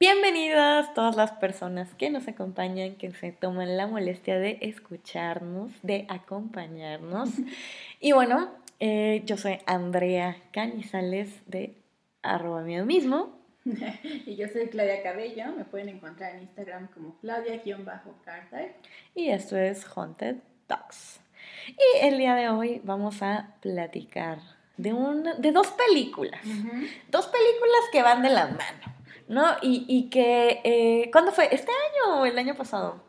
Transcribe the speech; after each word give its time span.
Bienvenidas 0.00 0.94
todas 0.94 1.14
las 1.14 1.32
personas 1.32 1.92
que 1.92 2.08
nos 2.08 2.26
acompañan, 2.26 2.94
que 2.94 3.12
se 3.12 3.32
toman 3.32 3.76
la 3.76 3.86
molestia 3.86 4.38
de 4.38 4.56
escucharnos, 4.62 5.72
de 5.82 6.06
acompañarnos. 6.08 7.28
y 8.00 8.12
bueno, 8.12 8.50
eh, 8.78 9.20
yo 9.26 9.36
soy 9.36 9.58
Andrea 9.66 10.38
Canizales 10.52 11.28
de 11.46 11.74
arroba 12.22 12.62
mío 12.62 12.86
mismo. 12.86 13.38
y 14.24 14.36
yo 14.36 14.48
soy 14.48 14.68
Claudia 14.68 15.02
Cabello, 15.02 15.52
me 15.54 15.66
pueden 15.66 15.90
encontrar 15.90 16.34
en 16.34 16.44
Instagram 16.44 16.88
como 16.94 17.18
Claudia-Carter. 17.18 18.76
Y 19.14 19.28
esto 19.28 19.58
es 19.58 19.84
Haunted 19.84 20.36
Dogs. 20.66 21.20
Y 21.68 22.06
el 22.06 22.16
día 22.16 22.34
de 22.36 22.48
hoy 22.48 22.80
vamos 22.84 23.20
a 23.20 23.54
platicar 23.60 24.38
de, 24.78 24.94
un, 24.94 25.24
de 25.24 25.52
dos 25.52 25.66
películas. 25.72 26.40
Dos 27.10 27.26
películas 27.26 27.82
que 27.92 28.02
van 28.02 28.22
de 28.22 28.30
la 28.30 28.46
mano. 28.46 28.99
¿No? 29.30 29.56
Y, 29.62 29.84
y 29.86 30.10
que, 30.10 30.60
eh, 30.64 31.08
¿cuándo 31.12 31.30
fue? 31.30 31.48
¿Este 31.54 31.70
año 31.70 32.20
o 32.20 32.26
el 32.26 32.36
año 32.36 32.56
pasado? 32.56 33.00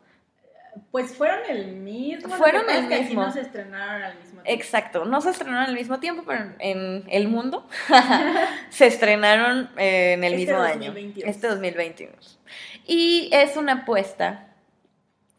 Pues 0.92 1.16
fueron 1.16 1.40
el 1.50 1.76
mismo. 1.78 2.36
Fueron 2.36 2.70
el 2.70 2.86
mismo. 2.88 3.24
no 3.24 3.32
se 3.32 3.42
estrenaron 3.42 4.04
al 4.04 4.16
mismo 4.16 4.42
tiempo. 4.42 4.62
Exacto, 4.62 5.06
no 5.06 5.20
se 5.20 5.32
estrenaron 5.32 5.64
al 5.66 5.74
mismo 5.74 6.00
tiempo, 6.00 6.24
pero 6.26 6.54
en 6.60 7.06
el 7.10 7.28
mundo 7.28 7.68
se 8.70 8.86
estrenaron 8.86 9.72
eh, 9.78 10.14
en 10.14 10.24
el 10.24 10.34
este 10.34 10.46
mismo 10.46 10.62
año. 10.62 10.94
Este 11.26 11.48
2021. 11.48 12.14
Y 12.86 13.30
es 13.34 13.58
una 13.58 13.74
apuesta, 13.74 14.54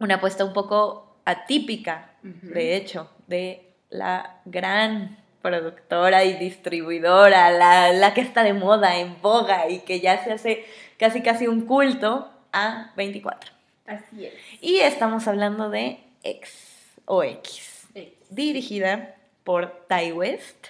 una 0.01 0.17
apuesta 0.17 0.45
un 0.45 0.53
poco 0.53 1.17
atípica, 1.25 2.11
de 2.23 2.75
hecho, 2.77 3.09
de 3.29 3.73
la 3.89 4.41
gran 4.47 5.22
productora 5.43 6.25
y 6.25 6.35
distribuidora, 6.35 7.51
la, 7.51 7.93
la, 7.93 8.15
que 8.15 8.21
está 8.21 8.43
de 8.43 8.55
moda, 8.55 8.97
en 8.97 9.21
boga 9.21 9.69
y 9.69 9.81
que 9.81 10.01
ya 10.01 10.23
se 10.25 10.33
hace 10.33 10.65
casi 10.99 11.21
casi 11.21 11.47
un 11.47 11.67
culto 11.67 12.31
a 12.53 12.93
24. 12.97 13.53
Así 13.87 14.27
es. 14.27 14.35
Y 14.61 14.79
estamos 14.79 15.27
hablando 15.27 15.69
de 15.69 15.99
X 16.23 16.95
o 17.05 17.23
X, 17.23 17.89
dirigida 18.31 19.17
por 19.45 19.87
Ty 19.89 20.13
West, 20.13 20.69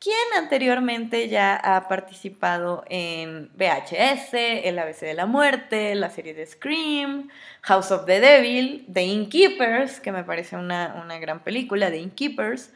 quien 0.00 0.16
anteriormente 0.36 1.28
ya 1.28 1.56
ha 1.56 1.88
participado 1.88 2.84
en 2.88 3.50
VHS, 3.56 4.34
El 4.64 4.78
ABC 4.78 5.00
de 5.00 5.14
la 5.14 5.26
Muerte, 5.26 5.94
la 5.96 6.10
serie 6.10 6.34
de 6.34 6.46
Scream, 6.46 7.28
House 7.62 7.90
of 7.90 8.06
the 8.06 8.20
Devil, 8.20 8.86
The 8.92 9.02
Innkeepers, 9.02 9.98
que 10.00 10.12
me 10.12 10.22
parece 10.22 10.56
una, 10.56 11.00
una 11.02 11.18
gran 11.18 11.40
película, 11.40 11.90
The 11.90 11.98
Innkeepers, 11.98 12.70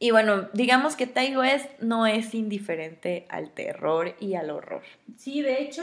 y 0.00 0.12
bueno, 0.12 0.48
digamos 0.52 0.94
que 0.94 1.08
Ty 1.08 1.36
West 1.36 1.68
no 1.80 2.06
es 2.06 2.32
indiferente 2.32 3.26
al 3.28 3.50
terror 3.50 4.14
y 4.20 4.34
al 4.34 4.50
horror. 4.50 4.82
Sí, 5.16 5.42
de 5.42 5.60
hecho, 5.60 5.82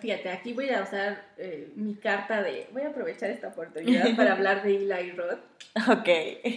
fíjate, 0.00 0.28
aquí 0.30 0.52
voy 0.52 0.70
a 0.70 0.82
usar 0.82 1.24
eh, 1.36 1.72
mi 1.74 1.96
carta 1.96 2.42
de... 2.42 2.68
Voy 2.72 2.82
a 2.82 2.88
aprovechar 2.90 3.30
esta 3.30 3.48
oportunidad 3.48 4.14
para 4.14 4.32
hablar 4.34 4.62
de 4.62 4.76
Eli 4.76 5.10
Roth. 5.10 5.40
Ok. 5.88 6.08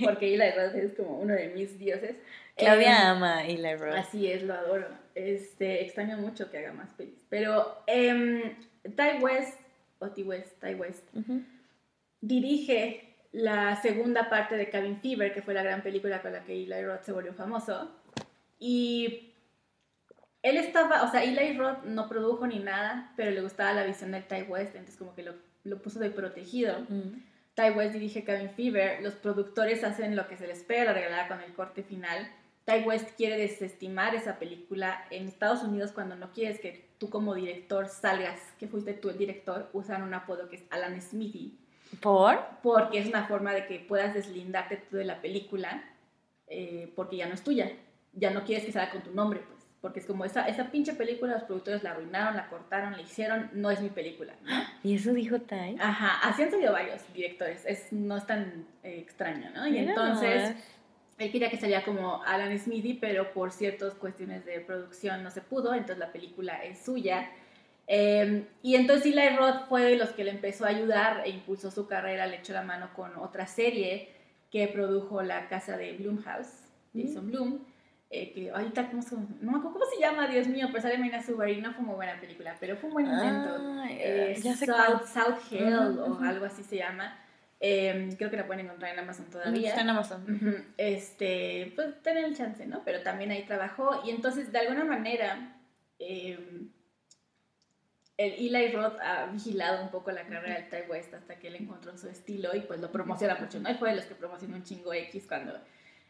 Porque 0.03 0.35
Eli 0.35 0.51
Roth 0.51 0.75
es 0.75 0.93
como 0.93 1.17
uno 1.17 1.33
de 1.33 1.47
mis 1.47 1.79
dioses. 1.79 2.15
Claudia 2.55 2.99
em, 3.01 3.07
ama 3.07 3.43
Eli 3.43 3.75
Roth. 3.75 3.95
Así 3.95 4.31
es, 4.31 4.43
lo 4.43 4.53
adoro. 4.53 4.87
Este, 5.15 5.83
extraño 5.83 6.17
mucho 6.17 6.51
que 6.51 6.59
haga 6.59 6.73
más 6.73 6.91
pelis. 6.93 7.25
Pero 7.27 7.81
eh, 7.87 8.55
Ty 8.83 9.23
West, 9.23 9.59
o 9.97 10.09
Ty 10.09 10.21
West, 10.21 10.61
Ty 10.61 10.75
West, 10.75 11.03
dirige 12.21 13.08
la 13.31 13.75
segunda 13.81 14.29
parte 14.29 14.55
de 14.55 14.69
Cabin 14.69 14.99
Fever, 14.99 15.33
que 15.33 15.41
fue 15.41 15.53
la 15.53 15.63
gran 15.63 15.83
película 15.83 16.21
con 16.21 16.33
la 16.33 16.43
que 16.43 16.53
Eli 16.53 16.83
Roth 16.83 17.03
se 17.03 17.11
volvió 17.11 17.33
famoso. 17.33 17.91
Y 18.57 19.33
él 20.41 20.57
estaba, 20.57 21.03
o 21.03 21.11
sea, 21.11 21.23
Eli 21.23 21.57
Roth 21.57 21.83
no 21.83 22.09
produjo 22.09 22.47
ni 22.47 22.59
nada, 22.59 23.13
pero 23.15 23.31
le 23.31 23.41
gustaba 23.41 23.73
la 23.73 23.83
visión 23.83 24.11
de 24.11 24.21
Ty 24.21 24.43
West, 24.43 24.75
entonces 24.75 24.97
como 24.97 25.13
que 25.13 25.23
lo, 25.23 25.33
lo 25.63 25.81
puso 25.81 25.99
de 25.99 26.09
protegido. 26.09 26.79
Mm. 26.89 27.23
Ty 27.53 27.71
West 27.75 27.93
dirige 27.93 28.23
Cabin 28.23 28.49
Fever, 28.49 29.01
los 29.01 29.13
productores 29.15 29.83
hacen 29.83 30.15
lo 30.15 30.27
que 30.27 30.37
se 30.37 30.47
les 30.47 30.59
espera, 30.59 30.85
la 30.85 30.93
regalada 30.93 31.27
con 31.27 31.41
el 31.41 31.53
corte 31.53 31.83
final. 31.83 32.31
Ty 32.65 32.83
West 32.85 33.11
quiere 33.15 33.37
desestimar 33.37 34.15
esa 34.15 34.39
película 34.39 35.05
en 35.11 35.27
Estados 35.27 35.63
Unidos 35.63 35.91
cuando 35.91 36.15
no 36.15 36.31
quieres 36.31 36.59
que 36.59 36.89
tú 36.97 37.09
como 37.09 37.35
director 37.35 37.87
salgas, 37.87 38.39
que 38.57 38.67
fuiste 38.67 38.93
tú 38.93 39.09
el 39.09 39.17
director, 39.17 39.69
usan 39.73 40.03
un 40.03 40.13
apodo 40.13 40.49
que 40.49 40.57
es 40.57 40.63
Alan 40.69 40.99
Smithy 41.01 41.57
¿Por? 42.01 42.39
Porque 42.61 42.99
es 42.99 43.07
una 43.07 43.25
forma 43.25 43.53
de 43.53 43.65
que 43.65 43.79
puedas 43.79 44.13
deslindarte 44.13 44.77
tú 44.77 44.97
de 44.97 45.05
la 45.05 45.21
película 45.21 45.83
eh, 46.47 46.91
porque 46.95 47.17
ya 47.17 47.27
no 47.27 47.33
es 47.33 47.43
tuya. 47.43 47.71
Ya 48.13 48.31
no 48.31 48.43
quieres 48.43 48.65
que 48.65 48.71
salga 48.71 48.91
con 48.91 49.01
tu 49.01 49.11
nombre, 49.11 49.39
pues. 49.39 49.59
Porque 49.81 49.99
es 49.99 50.05
como 50.05 50.25
esa, 50.25 50.47
esa 50.47 50.71
pinche 50.71 50.93
película, 50.93 51.33
los 51.33 51.43
productores 51.43 51.83
la 51.83 51.91
arruinaron, 51.91 52.35
la 52.35 52.49
cortaron, 52.49 52.91
la 52.93 53.01
hicieron, 53.01 53.49
no 53.53 53.71
es 53.71 53.79
mi 53.79 53.89
película. 53.89 54.33
¿Y 54.83 54.95
eso 54.95 55.13
dijo 55.13 55.39
Tai? 55.39 55.77
Ajá, 55.79 56.19
así 56.27 56.43
han 56.43 56.51
salido 56.51 56.73
varios 56.73 57.01
directores, 57.13 57.65
es, 57.65 57.93
no 57.93 58.17
es 58.17 58.25
tan 58.25 58.65
eh, 58.83 58.99
extraño, 58.99 59.51
¿no? 59.51 59.67
Y 59.67 59.77
entonces, 59.77 60.55
él 61.17 61.31
quería 61.31 61.49
que 61.49 61.57
saliera 61.57 61.85
como 61.85 62.21
Alan 62.23 62.57
Smithy, 62.57 62.95
pero 62.95 63.31
por 63.31 63.51
ciertas 63.51 63.93
cuestiones 63.93 64.43
de 64.45 64.59
producción 64.59 65.23
no 65.23 65.31
se 65.31 65.41
pudo, 65.41 65.73
entonces 65.73 65.99
la 65.99 66.11
película 66.11 66.61
es 66.63 66.83
suya 66.83 67.29
Em, 67.91 68.45
y 68.61 68.75
entonces 68.75 69.07
Eli 69.07 69.35
Roth 69.35 69.67
fue 69.67 69.81
de 69.81 69.95
los 69.95 70.11
que 70.11 70.23
le 70.23 70.29
empezó 70.29 70.63
a 70.65 70.67
ayudar 70.67 71.23
e 71.25 71.29
impulsó 71.29 71.71
su 71.71 71.87
carrera, 71.87 72.27
le 72.27 72.35
echó 72.35 72.53
la 72.53 72.61
mano 72.61 72.91
con 72.95 73.17
otra 73.17 73.47
serie 73.47 74.09
que 74.51 74.67
produjo 74.67 75.23
la 75.23 75.47
casa 75.47 75.75
de 75.75 75.93
Bloomhouse, 75.93 76.67
Jason 76.93 77.25
mm. 77.25 77.31
Bloom, 77.31 77.65
eh, 78.11 78.31
que 78.31 78.51
ahorita, 78.51 78.91
¿cómo 78.91 79.01
se, 79.01 79.15
no 79.41 79.63
cómo 79.63 79.79
se 79.91 79.99
llama, 79.99 80.27
Dios 80.27 80.47
mío, 80.47 80.67
pero 80.71 80.83
sale 80.83 80.99
Mina 80.99 81.23
Subaru 81.23 81.59
no 81.61 81.73
fue 81.73 81.83
muy 81.83 81.95
buena 81.95 82.19
película, 82.21 82.55
pero 82.59 82.77
fue 82.77 82.89
un 82.89 82.93
buen 82.93 83.07
intento. 83.07 83.57
Ah, 83.59 83.87
eh, 83.89 84.39
South, 84.39 85.07
South, 85.11 85.51
Hill 85.51 85.73
o 85.73 86.19
algo 86.21 86.45
así 86.45 86.61
se 86.61 86.77
llama. 86.77 87.17
Em, 87.59 88.15
creo 88.15 88.29
que 88.29 88.37
la 88.37 88.45
pueden 88.45 88.67
encontrar 88.67 88.93
en 88.93 88.99
Amazon 88.99 89.25
todavía. 89.31 89.69
Está 89.69 89.81
en 89.81 89.89
Amazon. 89.89 90.73
Este, 90.77 91.73
pues 91.75 92.03
tener 92.03 92.23
el 92.23 92.37
chance, 92.37 92.67
¿no? 92.67 92.83
Pero 92.85 93.01
también 93.01 93.31
ahí 93.31 93.45
trabajó 93.47 94.03
y 94.05 94.11
entonces 94.11 94.51
de 94.51 94.59
alguna 94.59 94.85
manera... 94.85 95.55
Eh, 95.97 96.69
el 98.19 98.33
Eli 98.33 98.73
Roth 98.73 98.99
ha 98.99 99.27
vigilado 99.27 99.81
un 99.81 99.89
poco 99.91 100.11
la 100.11 100.23
carrera 100.23 100.55
del 100.55 100.69
Ty 100.69 100.91
West 100.91 101.13
hasta 101.13 101.39
que 101.39 101.47
él 101.47 101.55
encontró 101.55 101.97
su 101.97 102.09
estilo 102.09 102.53
y 102.53 102.59
pues 102.59 102.81
lo 102.81 102.91
promociona 102.91 103.35
mucho, 103.35 103.61
¿no? 103.61 103.69
Él 103.69 103.77
fue 103.77 103.91
de 103.91 103.95
los 103.95 104.05
que 104.05 104.15
promocionó 104.15 104.57
un 104.57 104.63
chingo 104.63 104.91
X 104.91 105.23
cuando 105.25 105.53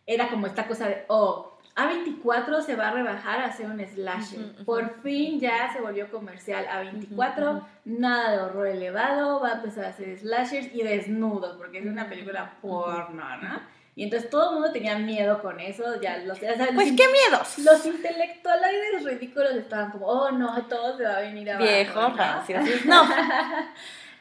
era 0.08 0.28
como 0.28 0.48
esta 0.48 0.68
cosa 0.68 0.88
de, 0.88 1.06
oh, 1.08 1.60
A24 1.76 2.64
se 2.64 2.76
va 2.76 2.88
a 2.88 2.94
rebajar 2.94 3.42
a 3.42 3.46
hacer 3.46 3.68
un 3.68 3.80
slasher. 3.80 4.66
Por 4.66 5.04
fin 5.04 5.40
ya 5.40 5.72
se 5.72 5.82
volvió 5.82 6.10
comercial. 6.10 6.66
A24, 6.66 7.64
nada 7.86 8.32
de 8.32 8.38
horror 8.40 8.66
elevado, 8.66 9.40
va 9.40 9.50
a 9.50 9.56
empezar 9.58 9.86
a 9.86 9.90
hacer 9.90 10.18
slashers 10.18 10.74
y 10.74 10.82
desnudos, 10.82 11.58
porque 11.58 11.78
es 11.78 11.86
una 11.86 12.10
película 12.10 12.58
porno, 12.60 13.38
¿no? 13.38 13.62
Y 13.96 14.04
entonces 14.04 14.30
todo 14.30 14.50
el 14.50 14.56
mundo 14.56 14.72
tenía 14.72 14.98
miedo 14.98 15.42
con 15.42 15.60
eso. 15.60 16.00
Ya 16.02 16.18
los, 16.18 16.40
pues 16.40 16.94
qué 16.94 17.08
miedos. 17.08 17.58
Los 17.60 17.86
intelectuales 17.86 19.04
ridículos 19.04 19.54
estaban 19.56 19.92
como, 19.92 20.08
oh 20.08 20.32
no, 20.32 20.66
todo 20.68 20.98
se 20.98 21.04
va 21.04 21.18
a 21.18 21.22
venir 21.22 21.50
abajo. 21.52 21.66
Viejo, 21.66 22.10
¿no? 22.86 23.04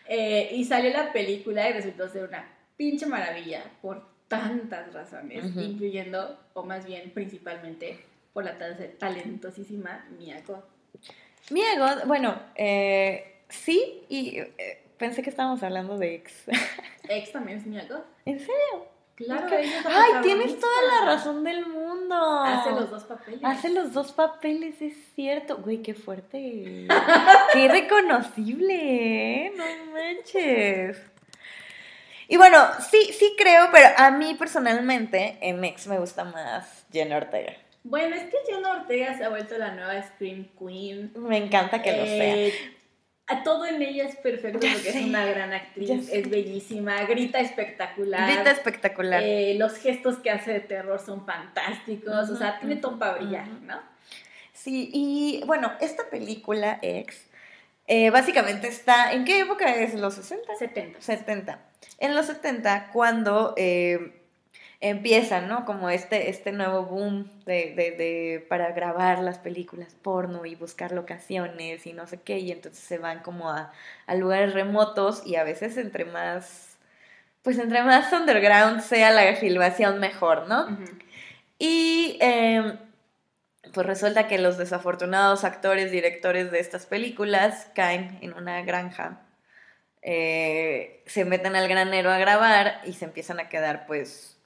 eh, 0.08 0.50
y 0.52 0.64
salió 0.64 0.90
la 0.90 1.12
película 1.12 1.68
y 1.68 1.72
resultó 1.74 2.08
ser 2.08 2.24
una 2.24 2.48
pinche 2.76 3.06
maravilla 3.06 3.62
por 3.82 4.18
tantas 4.28 4.92
razones, 4.92 5.44
incluyendo, 5.56 6.38
o 6.52 6.62
más 6.62 6.86
bien 6.86 7.10
principalmente, 7.12 7.98
por 8.32 8.44
la 8.44 8.56
talentosísima 8.98 10.06
Mia 10.18 10.42
Goth. 10.46 10.64
Mia 11.50 11.78
Goth, 11.78 12.06
bueno, 12.06 12.40
eh, 12.54 13.40
sí, 13.48 14.04
y 14.08 14.38
eh, 14.38 14.84
pensé 14.98 15.22
que 15.22 15.30
estábamos 15.30 15.62
hablando 15.62 15.98
de 15.98 16.14
Ex. 16.16 16.44
Ex 17.08 17.32
también 17.32 17.58
es 17.58 17.66
Mia 17.66 17.86
Goth. 17.88 18.04
¿En 18.26 18.38
serio? 18.38 18.97
Claro, 19.18 19.48
Ay, 19.50 20.12
tienes 20.22 20.60
toda 20.60 20.82
la 20.92 21.06
razón 21.06 21.42
del 21.42 21.66
mundo. 21.66 22.14
Hace 22.44 22.70
los 22.70 22.88
dos 22.88 23.02
papeles. 23.02 23.40
Hace 23.42 23.70
los 23.70 23.92
dos 23.92 24.12
papeles, 24.12 24.80
es 24.80 24.94
cierto. 25.16 25.56
Güey, 25.56 25.82
qué 25.82 25.92
fuerte. 25.92 26.86
qué 27.52 27.68
reconocible, 27.68 29.46
¿eh? 29.46 29.52
No 29.56 29.64
manches. 29.92 30.98
Y 32.28 32.36
bueno, 32.36 32.58
sí, 32.88 33.10
sí 33.12 33.34
creo, 33.36 33.70
pero 33.72 33.88
a 33.96 34.12
mí 34.12 34.34
personalmente 34.34 35.36
en 35.40 35.64
X 35.64 35.88
me 35.88 35.98
gusta 35.98 36.22
más 36.22 36.86
Jenna 36.92 37.16
Ortega. 37.16 37.54
Bueno, 37.82 38.14
es 38.14 38.22
que 38.30 38.36
Jenna 38.46 38.70
Ortega 38.70 39.18
se 39.18 39.24
ha 39.24 39.30
vuelto 39.30 39.58
la 39.58 39.72
nueva 39.74 40.00
Scream 40.00 40.48
Queen. 40.56 41.12
Me 41.16 41.38
encanta 41.38 41.82
que 41.82 41.90
lo 41.90 42.04
sea. 42.04 42.52
A 43.30 43.42
todo 43.42 43.66
en 43.66 43.82
ella 43.82 44.04
es 44.04 44.16
perfecto 44.16 44.58
porque 44.60 44.88
es 44.88 44.96
una 44.96 45.26
gran 45.26 45.52
actriz, 45.52 46.08
es 46.10 46.30
bellísima, 46.30 47.02
grita 47.04 47.40
espectacular. 47.40 48.32
Grita 48.32 48.50
espectacular. 48.50 49.22
Eh, 49.22 49.54
los 49.58 49.76
gestos 49.76 50.16
que 50.16 50.30
hace 50.30 50.52
de 50.52 50.60
terror 50.60 50.98
son 50.98 51.26
fantásticos, 51.26 52.30
o 52.30 52.36
sea, 52.36 52.58
tiene 52.58 52.76
todo 52.76 52.98
para 52.98 53.18
brillar, 53.18 53.46
¿no? 53.62 53.80
Sí, 54.54 54.90
y 54.92 55.42
bueno, 55.46 55.72
esta 55.80 56.08
película 56.08 56.78
X 56.80 57.28
eh, 57.86 58.10
básicamente 58.10 58.68
está, 58.68 59.12
¿en 59.12 59.24
qué 59.24 59.40
época 59.40 59.74
es? 59.74 59.94
¿Los 59.94 60.14
60? 60.14 60.54
70. 60.56 61.00
70. 61.00 61.58
En 61.98 62.14
los 62.14 62.26
70, 62.26 62.90
cuando 62.92 63.54
eh, 63.56 64.17
empieza, 64.80 65.40
¿no? 65.40 65.64
Como 65.64 65.90
este, 65.90 66.30
este 66.30 66.52
nuevo 66.52 66.84
boom 66.84 67.30
de, 67.44 67.74
de, 67.74 67.90
de, 67.92 68.46
para 68.48 68.72
grabar 68.72 69.18
las 69.20 69.38
películas 69.38 69.94
porno 70.02 70.46
y 70.46 70.54
buscar 70.54 70.92
locaciones 70.92 71.86
y 71.86 71.92
no 71.92 72.06
sé 72.06 72.20
qué, 72.22 72.38
y 72.38 72.52
entonces 72.52 72.82
se 72.82 72.98
van 72.98 73.20
como 73.22 73.50
a, 73.50 73.72
a 74.06 74.14
lugares 74.14 74.54
remotos 74.54 75.22
y 75.26 75.36
a 75.36 75.44
veces 75.44 75.76
entre 75.76 76.04
más, 76.04 76.76
pues 77.42 77.58
entre 77.58 77.82
más 77.82 78.12
underground 78.12 78.80
sea 78.82 79.10
la 79.10 79.34
filmación 79.36 79.98
mejor, 80.00 80.46
¿no? 80.48 80.66
Y 81.58 82.16
em, 82.20 82.78
pues 83.72 83.86
resulta 83.86 84.28
que 84.28 84.38
los 84.38 84.58
desafortunados 84.58 85.44
actores, 85.44 85.90
directores 85.90 86.50
de 86.52 86.60
estas 86.60 86.86
películas 86.86 87.68
caen 87.74 88.18
en 88.22 88.34
una 88.34 88.62
granja. 88.62 89.22
Eh, 90.02 91.02
se 91.06 91.24
meten 91.24 91.56
al 91.56 91.68
granero 91.68 92.10
a 92.10 92.18
grabar 92.18 92.80
y 92.84 92.92
se 92.92 93.04
empiezan 93.04 93.40
a 93.40 93.48
quedar 93.48 93.86
pues 93.86 94.37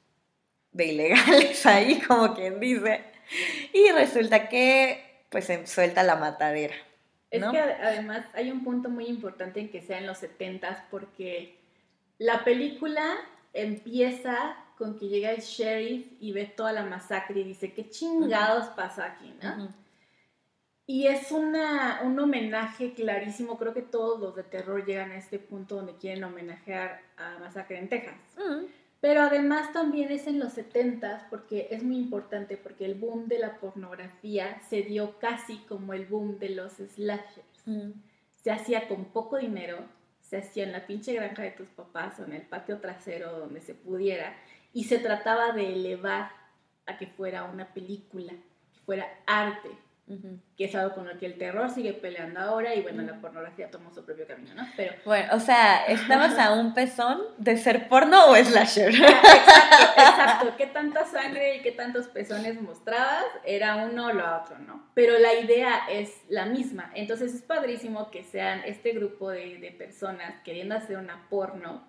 de 0.72 0.86
ilegales 0.86 1.64
ahí, 1.66 2.00
como 2.00 2.34
quien 2.34 2.60
dice. 2.60 3.04
Y 3.72 3.90
resulta 3.90 4.48
que 4.48 5.24
pues 5.30 5.46
se 5.46 5.66
suelta 5.66 6.02
la 6.02 6.16
matadera. 6.16 6.74
Es 7.30 7.42
que 7.42 7.58
además 7.58 8.26
hay 8.34 8.50
un 8.50 8.62
punto 8.62 8.90
muy 8.90 9.06
importante 9.06 9.60
en 9.60 9.70
que 9.70 9.80
sea 9.80 9.98
en 9.98 10.06
los 10.06 10.18
70 10.18 10.88
porque 10.90 11.56
la 12.18 12.44
película 12.44 13.16
empieza 13.54 14.56
con 14.76 14.98
que 14.98 15.08
llega 15.08 15.30
el 15.30 15.40
sheriff 15.40 16.06
y 16.20 16.32
ve 16.32 16.44
toda 16.44 16.72
la 16.72 16.84
masacre 16.84 17.40
y 17.40 17.44
dice, 17.44 17.72
¿qué 17.72 17.88
chingados 17.88 18.66
pasa 18.68 19.06
aquí? 19.06 19.34
¿no? 19.42 19.68
Y 20.86 21.06
es 21.06 21.30
una, 21.30 22.00
un 22.02 22.18
homenaje 22.18 22.92
clarísimo, 22.92 23.56
creo 23.56 23.72
que 23.72 23.82
todos 23.82 24.20
los 24.20 24.34
de 24.34 24.42
terror 24.42 24.84
llegan 24.84 25.12
a 25.12 25.16
este 25.16 25.38
punto 25.38 25.76
donde 25.76 25.96
quieren 25.96 26.24
homenajear 26.24 27.00
a 27.16 27.38
Masacre 27.38 27.78
en 27.78 27.88
Texas. 27.88 28.14
Pero 29.02 29.22
además 29.22 29.72
también 29.72 30.12
es 30.12 30.28
en 30.28 30.38
los 30.38 30.52
70 30.52 31.26
porque 31.28 31.66
es 31.72 31.82
muy 31.82 31.96
importante 31.96 32.56
porque 32.56 32.84
el 32.84 32.94
boom 32.94 33.26
de 33.26 33.40
la 33.40 33.58
pornografía 33.58 34.62
se 34.70 34.82
dio 34.82 35.18
casi 35.18 35.56
como 35.68 35.92
el 35.92 36.06
boom 36.06 36.38
de 36.38 36.50
los 36.50 36.74
slashers. 36.74 37.64
Se 38.36 38.52
hacía 38.52 38.86
con 38.86 39.06
poco 39.06 39.38
dinero, 39.38 39.78
se 40.20 40.36
hacía 40.36 40.62
en 40.62 40.70
la 40.70 40.86
pinche 40.86 41.14
granja 41.14 41.42
de 41.42 41.50
tus 41.50 41.66
papás 41.70 42.20
o 42.20 42.24
en 42.24 42.32
el 42.32 42.42
patio 42.42 42.78
trasero 42.78 43.40
donde 43.40 43.60
se 43.60 43.74
pudiera 43.74 44.36
y 44.72 44.84
se 44.84 44.98
trataba 44.98 45.50
de 45.50 45.72
elevar 45.72 46.30
a 46.86 46.96
que 46.96 47.08
fuera 47.08 47.42
una 47.42 47.74
película, 47.74 48.32
que 48.72 48.80
fuera 48.86 49.08
arte, 49.26 49.70
que 50.56 50.64
es 50.64 50.74
algo 50.74 50.94
con 50.94 51.08
lo 51.08 51.16
que 51.18 51.26
el 51.26 51.38
terror 51.38 51.70
sigue 51.70 51.92
peleando 51.94 52.40
ahora 52.40 52.74
y 52.74 52.82
bueno, 52.82 53.02
la 53.02 53.20
pornografía 53.20 53.70
tomó 53.70 53.90
su 53.92 54.04
propio 54.04 54.26
camino, 54.26 54.54
¿no? 54.54 54.66
Pero 54.76 54.94
bueno, 55.04 55.28
o 55.32 55.40
sea, 55.40 55.84
estamos 55.86 56.38
a 56.38 56.52
un 56.52 56.74
pezón 56.74 57.20
de 57.38 57.56
ser 57.56 57.88
porno 57.88 58.26
o 58.26 58.36
slasher. 58.36 58.94
Exacto, 58.94 59.92
exacto. 59.96 60.54
¿Qué 60.58 60.66
tanta 60.66 61.04
sangre 61.04 61.56
y 61.56 61.62
qué 61.62 61.72
tantos 61.72 62.08
pezones 62.08 62.60
mostrabas? 62.60 63.24
Era 63.44 63.76
uno 63.76 64.06
o 64.06 64.12
lo 64.12 64.36
otro, 64.36 64.58
¿no? 64.58 64.86
Pero 64.94 65.18
la 65.18 65.34
idea 65.34 65.82
es 65.88 66.12
la 66.28 66.46
misma. 66.46 66.90
Entonces 66.94 67.34
es 67.34 67.42
padrísimo 67.42 68.10
que 68.10 68.24
sean 68.24 68.62
este 68.66 68.92
grupo 68.92 69.30
de, 69.30 69.58
de 69.58 69.70
personas 69.70 70.34
queriendo 70.44 70.74
hacer 70.74 70.98
una 70.98 71.26
porno 71.30 71.84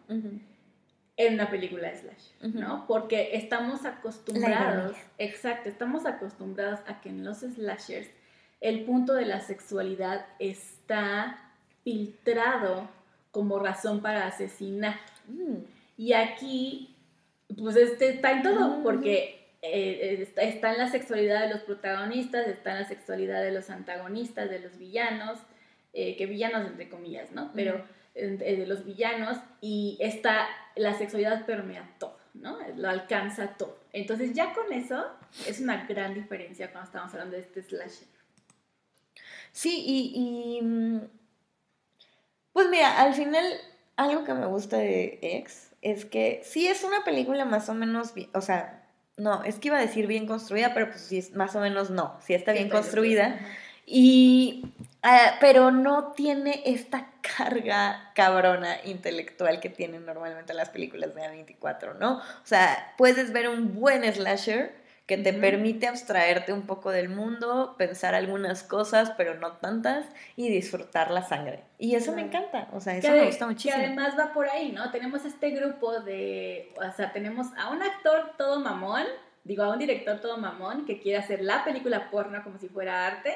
en 1.18 1.36
una 1.36 1.50
película 1.50 1.90
de 1.90 1.98
slash, 1.98 2.54
¿no? 2.54 2.86
Porque 2.88 3.32
estamos 3.34 3.86
acostumbrados, 3.86 4.96
exacto, 5.18 5.70
estamos 5.70 6.06
acostumbrados 6.06 6.80
a 6.88 7.02
que 7.02 7.10
en 7.10 7.24
los 7.24 7.40
slashers 7.40 8.10
el 8.62 8.86
punto 8.86 9.14
de 9.14 9.26
la 9.26 9.42
sexualidad 9.42 10.26
está 10.40 11.52
filtrado 11.84 12.90
como 13.32 13.60
razón 13.60 14.02
para 14.02 14.26
asesinar. 14.26 14.96
Mm. 15.28 15.66
Y 15.98 16.14
aquí, 16.14 16.96
pues 17.58 17.76
este 17.76 18.10
está 18.10 18.32
en 18.32 18.42
todo, 18.42 18.82
porque 18.82 19.50
eh, 19.62 20.28
está, 20.38 20.72
en 20.72 20.78
la 20.78 20.90
sexualidad 20.90 21.42
de 21.42 21.54
los 21.54 21.62
protagonistas, 21.64 22.48
está 22.48 22.72
en 22.72 22.80
la 22.80 22.88
sexualidad 22.88 23.44
de 23.44 23.52
los 23.52 23.70
antagonistas, 23.70 24.50
de 24.50 24.60
los 24.60 24.78
villanos, 24.78 25.40
eh, 25.94 26.16
que 26.16 26.26
villanos 26.26 26.66
entre 26.66 26.90
comillas, 26.90 27.32
¿no? 27.32 27.52
Pero 27.54 27.76
eh, 27.76 27.84
de 28.14 28.66
los 28.68 28.86
villanos 28.86 29.38
y 29.60 29.98
está, 30.00 30.48
la 30.76 30.94
sexualidad 30.94 31.46
permea 31.46 31.96
todo, 32.00 32.18
¿no? 32.34 32.58
Lo 32.76 32.90
alcanza 32.90 33.58
todo. 33.58 33.80
Entonces 33.92 34.34
ya 34.34 34.54
con 34.54 34.72
eso 34.72 35.06
es 35.48 35.60
una 35.60 35.86
gran 35.86 36.14
diferencia 36.14 36.72
cuando 36.72 36.88
estamos 36.88 37.14
hablando 37.14 37.36
de 37.36 37.42
este 37.42 37.64
slasher. 37.64 38.08
Sí, 39.52 39.84
y, 39.86 40.62
mm, 40.62 41.02
pues 42.54 42.70
mira, 42.70 43.02
al 43.02 43.14
final 43.14 43.46
algo 43.96 44.24
que 44.24 44.34
me 44.34 44.48
gusta 44.48 44.78
de 44.78 45.20
X 45.22 45.72
es 45.82 46.06
que 46.06 46.42
sí 46.44 46.68
es 46.68 46.84
una 46.84 47.04
película 47.04 47.46
más 47.46 47.70
o 47.70 47.74
menos, 47.74 48.14
o 48.34 48.42
sea, 48.42 48.84
no, 49.18 49.44
es 49.44 49.60
que 49.60 49.68
iba 49.68 49.78
a 49.78 49.82
decir 49.82 50.08
bien 50.08 50.26
construida, 50.26 50.74
pero 50.74 50.90
pues 50.90 51.02
sí, 51.02 51.24
más 51.36 51.56
o 51.56 51.60
menos 51.60 51.90
no, 51.92 52.18
sí 52.22 52.34
está 52.34 52.52
bien 52.52 52.70
construida. 52.70 53.40
Y 53.86 54.74
Ah, 55.04 55.36
pero 55.42 55.70
no 55.70 56.14
tiene 56.14 56.64
esta 56.66 57.10
carga 57.38 58.12
cabrona 58.16 58.78
intelectual 58.86 59.60
que 59.60 59.70
tienen 59.70 60.06
normalmente 60.06 60.54
las 60.54 60.70
películas 60.70 61.14
de 61.14 61.22
A24, 61.22 61.98
¿no? 62.00 62.18
O 62.20 62.46
sea, 62.46 62.94
puedes 62.98 63.34
ver 63.34 63.50
un 63.50 63.76
buen 63.76 64.04
slasher 64.12 64.74
que 65.06 65.18
te 65.18 65.34
permite 65.34 65.88
abstraerte 65.88 66.54
un 66.54 66.62
poco 66.62 66.90
del 66.90 67.10
mundo, 67.10 67.76
pensar 67.78 68.16
algunas 68.16 68.64
cosas, 68.64 69.12
pero 69.18 69.36
no 69.36 69.52
tantas, 69.58 70.06
y 70.38 70.50
disfrutar 70.50 71.12
la 71.12 71.24
sangre. 71.24 71.60
Y 71.78 71.96
eso 71.96 72.14
me 72.14 72.22
encanta, 72.22 72.70
o 72.72 72.80
sea, 72.80 72.96
eso 72.96 73.12
me 73.12 73.26
gusta 73.26 73.46
muchísimo. 73.46 73.76
Que 73.76 73.88
además 73.88 74.18
va 74.18 74.32
por 74.32 74.48
ahí, 74.48 74.72
¿no? 74.72 74.90
Tenemos 74.92 75.26
este 75.26 75.50
grupo 75.50 76.00
de, 76.00 76.74
o 76.78 76.96
sea, 76.96 77.12
tenemos 77.12 77.48
a 77.58 77.72
un 77.72 77.84
actor 77.84 78.32
todo 78.38 78.62
mamón, 78.62 79.04
digo, 79.44 79.64
a 79.64 79.74
un 79.74 79.80
director 79.80 80.22
todo 80.22 80.38
mamón 80.38 80.86
que 80.86 81.02
quiere 81.02 81.18
hacer 81.18 81.42
la 81.42 81.66
película 81.66 82.10
porno 82.10 82.42
como 82.42 82.58
si 82.58 82.70
fuera 82.70 83.06
arte. 83.06 83.36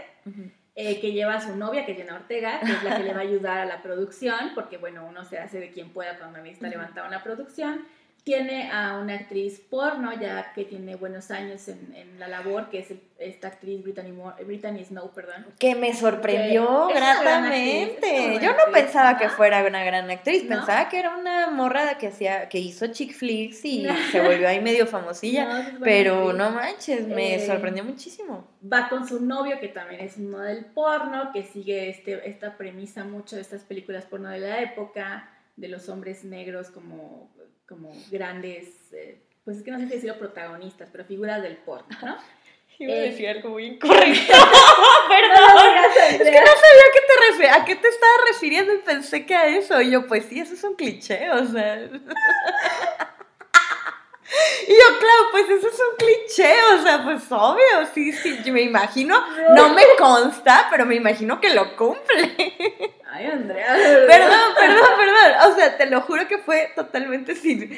Eh, 0.79 1.00
que 1.00 1.12
lleva 1.12 1.33
a 1.33 1.41
su 1.41 1.56
novia, 1.56 1.88
que 1.88 1.94
es 1.94 1.97
Jenna 1.97 2.13
Ortega, 2.13 2.59
que 2.59 2.71
es 2.71 2.83
la 2.83 2.97
que 2.97 3.03
le 3.03 3.12
va 3.12 3.21
a 3.21 3.24
ayudar 3.24 3.57
a 3.57 3.65
la 3.65 3.81
producción, 3.81 4.51
porque 4.53 4.77
bueno, 4.77 5.07
uno 5.07 5.24
se 5.24 5.39
hace 5.39 5.59
de 5.59 5.71
quien 5.71 5.89
pueda 5.91 6.19
cuando 6.19 6.38
necesita 6.38 6.68
levantar 6.68 7.07
una 7.07 7.24
producción. 7.24 7.88
Tiene 8.27 8.69
a 8.74 9.00
una 9.00 9.13
actriz 9.13 9.57
porno, 9.69 10.12
ya 10.19 10.51
que 10.53 10.65
tiene 10.65 10.97
buenos 10.97 11.31
años 11.31 11.65
en, 11.69 11.95
en 11.95 12.19
la 12.19 12.27
labor, 12.27 12.69
que 12.69 12.79
es 12.79 12.91
esta 13.19 13.47
actriz 13.47 13.81
Brittany, 13.81 14.13
Brittany, 14.45 14.83
Snow, 14.83 15.13
perdón. 15.13 15.45
Que 15.57 15.75
me 15.75 15.94
sorprendió 15.94 16.89
gratamente. 16.89 18.38
Yo 18.41 18.51
no 18.51 18.74
pensaba 18.74 19.18
que 19.18 19.29
fuera 19.29 19.65
una 19.65 19.81
gran 19.85 20.12
actriz, 20.12 20.44
pensaba 20.44 20.89
que 20.89 21.00
era 21.00 21.15
una 21.15 21.51
morra 21.51 21.97
que, 21.97 22.07
hacía, 22.07 22.50
que 22.50 22.59
hizo 22.59 22.88
chick 22.88 23.13
flicks 23.13 23.63
y 23.63 23.88
se 24.12 24.19
volvió 24.19 24.50
ahí 24.50 24.59
medio 24.59 24.88
famosilla. 24.88 25.77
pero 25.81 26.33
no 26.33 26.51
manches, 26.51 27.07
me 27.07 27.35
eh, 27.35 27.47
sorprendió 27.47 27.85
muchísimo. 27.85 28.45
Va 28.62 28.89
con 28.89 29.07
su 29.07 29.23
novio, 29.23 29.57
que 29.62 29.69
también 29.69 30.01
es 30.01 30.18
un 30.18 30.31
modelo 30.31 30.68
porno, 30.73 31.31
que 31.31 31.44
sigue 31.44 31.89
este, 31.89 32.30
esta 32.30 32.57
premisa 32.57 33.06
mucho 33.06 33.38
de 33.38 33.41
estas 33.41 33.62
películas 33.62 34.03
porno 34.03 34.27
de 34.27 34.39
la 34.39 34.62
época, 34.62 35.30
de 35.56 35.69
los 35.69 35.87
hombres 35.87 36.25
negros 36.25 36.69
como 36.69 37.30
como 37.68 37.94
grandes, 38.09 38.94
eh, 38.94 39.19
pues 39.44 39.57
es 39.57 39.64
que 39.64 39.71
no 39.71 39.80
sé 39.80 39.86
si 39.86 39.94
decirlo 39.95 40.18
protagonistas, 40.18 40.90
pero 40.92 41.04
figuras 41.04 41.42
del 41.42 41.57
porno, 41.57 41.97
¿no? 42.02 42.18
Iba 42.80 42.94
a 42.94 42.97
eh, 42.97 43.09
decir 43.09 43.28
algo 43.28 43.50
muy 43.50 43.66
incorrecto. 43.66 44.04
Perdón. 45.09 45.57
es 46.12 46.18
que 46.18 46.42
no 46.42 46.54
sabía 46.56 46.86
a 46.86 46.94
qué, 46.94 47.02
te 47.38 47.50
a 47.50 47.66
qué 47.66 47.76
te 47.76 47.88
estaba 47.88 48.14
refiriendo 48.31 48.74
y 48.74 48.78
pensé 48.80 49.26
que 49.26 49.36
a 49.36 49.47
eso. 49.47 49.81
Y 49.81 49.90
yo, 49.90 50.06
pues 50.06 50.26
sí, 50.26 50.40
eso 50.40 50.54
es 50.54 50.64
un 50.64 50.76
cliché, 50.76 51.30
o 51.31 51.44
sea. 51.45 51.80
Y 54.68 54.71
yo, 54.71 55.00
claro, 55.00 55.24
pues 55.31 55.50
eso 55.50 55.69
es 55.69 55.80
un 55.80 55.95
cliché, 55.97 56.54
o 56.76 56.83
sea, 56.83 57.04
pues 57.04 57.24
obvio, 57.31 57.88
sí, 57.94 58.12
sí, 58.12 58.38
yo 58.44 58.54
me 58.54 58.62
imagino, 58.62 59.26
no 59.56 59.74
me 59.74 59.83
consta, 59.97 60.68
pero 60.69 60.86
me 60.86 60.95
imagino 60.95 61.40
que 61.40 61.54
lo 61.54 61.76
cumple. 61.78 62.96
Ay, 63.18 63.26
Andrea. 63.26 63.66
Perdón, 63.74 64.54
perdón, 64.59 64.90
perdón, 64.97 65.52
o 65.52 65.56
sea, 65.56 65.78
te 65.78 65.88
lo 65.88 66.02
juro 66.02 66.28
que 66.28 66.38
fue 66.38 66.71
totalmente 66.76 67.36
sin... 67.36 67.76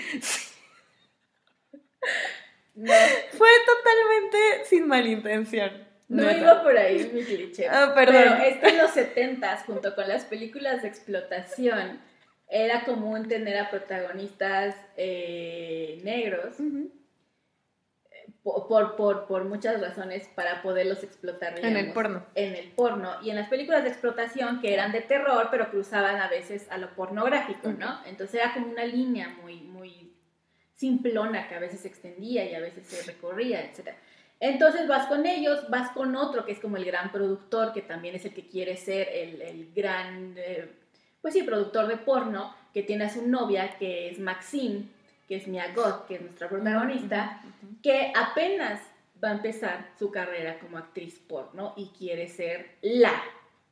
Fue 3.31 3.49
totalmente 3.65 4.37
sin 4.65 4.87
malintención. 4.87 5.87
No, 6.07 6.23
no 6.23 6.31
iba 6.31 6.63
por 6.63 6.77
ahí 6.77 7.11
mi 7.13 7.23
cliché. 7.23 7.67
Ah, 7.67 7.91
perdón. 7.93 8.15
Pero 8.15 8.43
es 8.43 8.63
en 8.63 8.77
los 8.77 8.91
70 8.91 9.57
junto 9.65 9.95
con 9.95 10.07
las 10.07 10.25
películas 10.25 10.81
de 10.81 10.87
explotación, 10.87 12.01
era 12.47 12.83
común 12.83 13.27
tener 13.27 13.57
a 13.57 13.69
protagonistas 13.69 14.75
eh, 14.97 15.99
negros 16.03 16.55
por, 18.67 18.95
por, 18.95 19.25
por, 19.27 19.45
muchas 19.45 19.81
razones 19.81 20.27
para 20.35 20.61
poderlos 20.61 21.03
explotar. 21.03 21.57
en 21.59 21.77
el 21.77 21.91
porno. 21.93 22.25
En 22.35 22.55
el 22.55 22.71
porno. 22.71 23.15
Y 23.21 23.29
en 23.29 23.35
las 23.35 23.49
películas 23.49 23.83
de 23.83 23.89
explotación 23.89 24.61
que 24.61 24.73
eran 24.73 24.91
de 24.91 25.01
terror, 25.01 25.47
pero 25.51 25.69
cruzaban 25.69 26.17
a 26.21 26.27
veces 26.27 26.67
a 26.69 26.77
lo 26.77 26.93
pornográfico, 26.95 27.69
¿no? 27.71 27.99
Entonces 28.05 28.41
era 28.41 28.53
como 28.53 28.67
una 28.67 28.85
línea 28.85 29.29
muy, 29.41 29.61
muy 29.61 30.13
simplona 30.75 31.47
que 31.47 31.55
a 31.55 31.59
veces 31.59 31.81
se 31.81 31.87
extendía 31.87 32.49
y 32.49 32.55
a 32.55 32.59
veces 32.59 32.87
se 32.87 33.03
recorría, 33.11 33.61
etc. 33.61 33.89
Entonces 34.39 34.87
vas 34.87 35.07
con 35.07 35.25
ellos, 35.25 35.69
vas 35.69 35.91
con 35.91 36.15
otro 36.15 36.45
que 36.45 36.53
es 36.53 36.59
como 36.59 36.77
el 36.77 36.85
gran 36.85 37.11
productor, 37.11 37.73
que 37.73 37.81
también 37.81 38.15
es 38.15 38.25
el 38.25 38.33
que 38.33 38.47
quiere 38.47 38.77
ser 38.77 39.09
el, 39.11 39.41
el 39.41 39.73
gran... 39.73 40.35
Eh, 40.37 40.71
pues 41.21 41.33
sí, 41.33 41.43
productor 41.43 41.87
de 41.87 41.97
porno, 41.97 42.55
que 42.73 42.83
tiene 42.83 43.03
a 43.03 43.09
su 43.09 43.27
novia, 43.27 43.77
que 43.77 44.09
es 44.09 44.19
Maxine, 44.19 44.85
que 45.29 45.35
es 45.35 45.47
Mia 45.47 45.71
Goth, 45.73 46.07
que 46.07 46.15
es 46.15 46.21
nuestra 46.21 46.49
protagonista, 46.49 47.41
que 47.83 48.11
apenas 48.15 48.81
va 49.23 49.29
a 49.29 49.33
empezar 49.33 49.91
su 49.97 50.09
carrera 50.09 50.57
como 50.59 50.79
actriz 50.79 51.19
porno 51.19 51.73
y 51.77 51.89
quiere 51.89 52.27
ser 52.27 52.77
la 52.81 53.13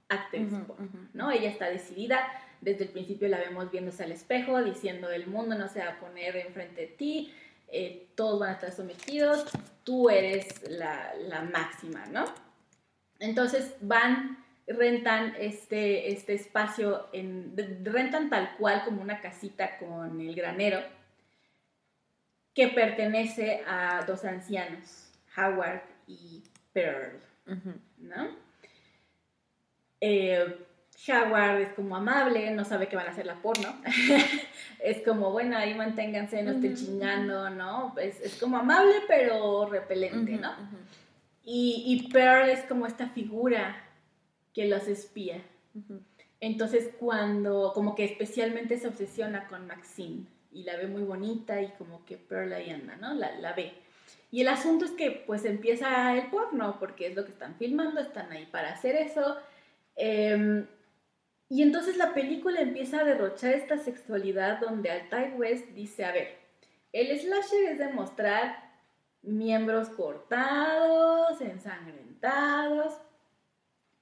actriz 0.08 0.54
porno, 0.68 1.10
¿no? 1.14 1.32
Ella 1.32 1.50
está 1.50 1.68
decidida, 1.68 2.20
desde 2.62 2.84
el 2.84 2.92
principio 2.92 3.28
la 3.28 3.40
vemos 3.40 3.72
viéndose 3.72 4.04
al 4.04 4.12
espejo, 4.12 4.64
diciendo 4.64 5.10
el 5.10 5.26
mundo 5.26 5.58
no 5.58 5.68
se 5.68 5.80
va 5.80 5.94
a 5.94 6.00
poner 6.00 6.36
enfrente 6.38 6.82
de 6.82 6.88
ti, 6.88 7.34
eh, 7.70 8.08
todos 8.14 8.40
van 8.40 8.50
a 8.50 8.54
estar 8.54 8.72
sometidos, 8.72 9.46
tú 9.84 10.12
eres 10.12 10.62
la, 10.70 11.12
la 11.28 11.42
máxima, 11.42 12.06
¿no? 12.06 12.26
Entonces 13.20 13.74
van 13.82 14.46
rentan 14.68 15.34
este, 15.40 16.12
este 16.12 16.34
espacio, 16.34 17.08
en, 17.14 17.56
rentan 17.84 18.30
tal 18.30 18.56
cual 18.58 18.84
como 18.84 19.02
una 19.02 19.22
casita 19.22 19.78
con 19.78 20.20
el 20.20 20.36
granero, 20.36 20.82
que 22.58 22.70
pertenece 22.70 23.62
a 23.68 24.04
dos 24.08 24.26
ancianos, 24.26 25.12
Howard 25.38 25.84
y 26.08 26.42
Pearl, 26.74 27.20
¿no? 28.00 28.30
Eh, 30.02 30.58
Howard 31.08 31.62
es 31.62 31.74
como 31.74 31.96
amable, 31.96 32.50
no 32.50 32.66
sabe 32.66 32.88
que 32.88 32.96
van 32.96 33.06
a 33.06 33.12
hacer 33.12 33.28
la 33.28 33.36
porno. 33.36 33.76
es 34.80 35.04
como, 35.04 35.32
bueno, 35.32 35.56
ahí 35.56 35.76
manténganse, 35.76 36.42
no 36.42 36.54
estén 36.54 36.76
chingando, 36.76 37.52
¿no? 37.52 37.94
Es, 38.00 38.20
es, 38.22 38.40
como 38.40 38.58
amable, 38.58 39.04
pero 39.08 39.68
repelente, 39.68 40.32
¿no? 40.32 40.52
y, 41.46 41.84
y 41.86 42.12
Pearl 42.12 42.50
es 42.50 42.64
como 42.64 42.88
esta 42.88 43.08
figura 43.10 43.84
que 44.56 44.66
los 44.66 44.88
espía. 44.88 45.44
Entonces 46.40 46.90
cuando, 47.00 47.72
como 47.76 47.94
que 47.94 48.06
especialmente 48.06 48.80
se 48.80 48.88
obsesiona 48.88 49.48
con 49.48 49.68
Maxine 49.68 50.26
y 50.52 50.64
la 50.64 50.76
ve 50.76 50.88
muy 50.88 51.04
bonita 51.04 51.62
y 51.62 51.70
como 51.78 52.06
que 52.06 52.18
Pearl 52.18 52.54
ahí 52.54 52.70
anda, 52.70 52.96
¿no? 52.98 53.14
La, 53.14 53.54
ve. 53.54 53.74
Y 54.32 54.42
el 54.42 54.48
asunto 54.48 54.86
es 54.86 54.92
que 54.92 55.12
pues 55.12 55.46
empieza 55.46 56.14
el 56.16 56.30
porno, 56.30 56.78
porque 56.80 57.08
es 57.08 57.16
lo 57.16 57.26
que 57.26 57.32
están 57.32 57.56
filmando, 57.56 58.02
están 58.02 58.32
ahí 58.32 58.46
para 58.46 58.72
hacer 58.72 58.96
eso. 58.96 59.38
Em, 59.96 60.66
y 61.50 61.62
entonces 61.62 61.98
la 61.98 62.14
película 62.14 62.62
empieza 62.62 63.00
a 63.00 63.04
derrochar 63.04 63.54
esta 63.54 63.78
sexualidad 63.78 64.60
donde 64.60 64.92
Altai 64.92 65.34
West 65.34 65.68
dice, 65.70 66.06
a 66.06 66.12
ver, 66.12 66.38
el 66.92 67.18
slasher 67.20 67.70
es 67.70 67.80
demostrar 67.80 68.68
miembros 69.22 69.90
cortados, 69.90 71.40
ensangrentados, 71.42 72.94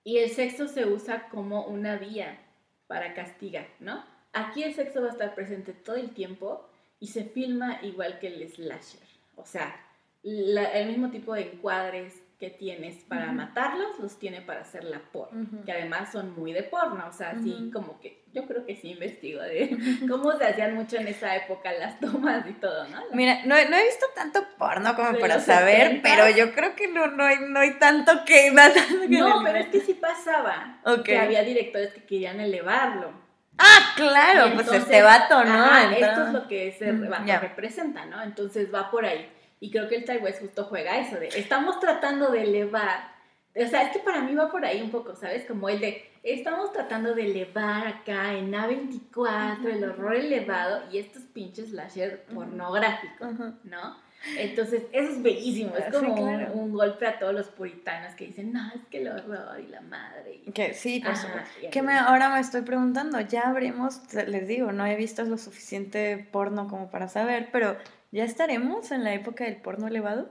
y 0.04 0.20
el 0.20 0.30
sexo 0.30 0.68
se 0.68 0.86
usa 0.86 1.30
como 1.30 1.66
una 1.66 1.98
vía 1.98 2.40
para 2.88 3.14
castigar, 3.14 3.68
¿no? 3.80 4.04
Aquí 4.36 4.64
el 4.64 4.76
sexo 4.76 5.02
va 5.02 5.08
a 5.08 5.12
estar 5.12 5.34
presente 5.34 5.74
todo 5.74 5.96
el 5.96 6.12
tiempo 6.12 6.70
y 7.00 7.08
se 7.08 7.24
filma 7.24 7.80
igual 7.82 8.20
que 8.20 8.28
el 8.28 8.48
slasher. 8.52 9.02
O 9.36 9.46
sea, 9.46 9.76
el 10.24 10.88
mismo 10.88 11.10
tipo 11.10 11.34
de 11.34 11.54
encuadres, 11.54 12.22
que 12.40 12.50
tienes 12.50 12.98
para 13.06 13.32
matarlos, 13.32 13.98
los 14.00 14.20
tiene 14.20 14.42
para 14.42 14.62
hacer 14.62 14.84
la 14.84 15.00
porno, 15.00 15.64
que 15.66 15.72
además 15.72 16.12
son 16.12 16.36
muy 16.36 16.52
de 16.52 16.64
porno, 16.64 17.06
o 17.08 17.12
sea, 17.14 17.30
así 17.30 17.72
como 17.72 18.00
que 18.02 18.24
yo 18.34 18.46
creo 18.46 18.66
que 18.66 18.76
sí 18.76 18.92
investigo 18.92 19.42
de 19.42 19.78
cómo 20.10 20.38
se 20.38 20.46
hacían 20.46 20.76
mucho 20.76 20.98
en 20.98 21.08
esa 21.08 21.34
época 21.38 21.72
las 21.72 21.98
tomas 22.02 22.46
y 22.46 22.54
todo, 22.54 22.88
¿no? 22.90 23.02
Mira, 23.14 23.40
no, 23.46 23.56
no 23.56 23.78
he 23.78 23.86
visto 23.86 24.06
tanto 24.14 24.46
porno 24.58 24.96
como 24.96 25.18
para 25.18 25.40
saber, 25.40 26.02
pero 26.04 26.30
yo 26.30 26.54
creo 26.54 26.76
que 26.76 26.90
no, 26.90 27.08
no, 27.08 27.24
hay, 27.24 27.38
no 27.48 27.62
hay 27.62 27.80
tanto 27.80 28.12
que... 28.26 28.52
no, 29.10 29.42
pero 29.44 29.58
es 29.58 29.68
que 29.68 29.80
sí 29.80 29.94
pasaba, 29.94 30.82
que 31.06 31.18
había 31.18 31.42
directores 31.44 31.94
que 31.94 32.04
querían 32.04 32.42
elevarlo. 32.42 33.25
Ah, 33.58 33.94
claro, 33.96 34.54
pues 34.54 34.72
este 34.72 35.02
vato, 35.02 35.44
¿no? 35.44 35.78
esto 35.92 36.28
es 36.28 36.34
lo 36.34 36.48
que 36.48 36.68
ese 36.70 36.92
vato 36.92 37.40
representa, 37.42 38.06
¿no? 38.06 38.22
Entonces 38.22 38.74
va 38.74 38.92
por 38.92 39.06
ahí. 39.06 39.30
Y 39.60 39.72
creo 39.72 39.88
que 39.88 39.96
el 39.96 40.06
Tai 40.06 40.20
justo 40.40 40.66
juega 40.66 41.00
eso 41.00 41.18
de, 41.18 41.30
estamos 41.30 41.80
tratando 41.80 42.30
de 42.30 42.44
elevar, 42.44 43.16
o 43.56 43.68
sea, 43.68 43.84
es 43.84 43.94
que 43.94 44.00
para 44.00 44.22
mí 44.22 44.36
va 44.36 44.52
por 44.52 44.66
ahí 44.66 44.82
un 44.82 44.92
poco, 44.92 45.16
¿sabes? 45.16 45.46
Como 45.46 45.70
el 45.70 45.80
de, 45.80 46.12
estamos 46.24 46.74
tratando 46.74 47.16
de 47.16 47.26
elevar 47.26 47.88
acá 47.88 48.34
en 48.34 48.52
A24 48.52 49.66
el 49.66 49.84
horror 49.86 50.16
elevado 50.16 50.84
y 50.92 50.98
estos 50.98 51.24
pinches 51.24 51.70
slasher 51.70 52.26
pornográficos, 52.26 53.34
¿no? 53.64 54.05
Entonces, 54.38 54.84
eso 54.92 55.12
es 55.12 55.22
bellísimo, 55.22 55.76
es 55.76 55.94
como 55.94 56.14
un, 56.16 56.72
golpe 56.72 57.06
a 57.06 57.20
todos 57.20 57.34
los 57.34 57.48
puritanos 57.48 58.16
que 58.16 58.28
dicen, 58.28 58.54
no, 58.54 58.68
es 58.74 58.82
que 58.90 59.02
el 59.02 59.08
horror 59.10 59.60
y 59.60 59.68
la 59.68 59.82
madre. 59.82 60.42
Que 60.54 60.74
sí, 60.74 61.02
por 61.02 61.70
Que 61.70 61.82
me, 61.82 61.94
ahora 61.94 62.30
me 62.30 62.40
estoy 62.40 62.62
preguntando, 62.62 63.20
ya 63.22 63.50
habremos, 63.50 64.02
les 64.14 64.48
digo, 64.48 64.72
no 64.72 64.86
he 64.86 64.96
visto 64.96 65.24
lo 65.24 65.38
suficiente 65.38 66.28
porno 66.32 66.68
como 66.68 66.90
para 66.90 67.08
saber, 67.08 67.50
pero 67.52 67.78
¿Ya 68.16 68.24
estaremos 68.24 68.92
en 68.92 69.04
la 69.04 69.14
época 69.14 69.44
del 69.44 69.58
porno 69.58 69.90
elevado? 69.90 70.30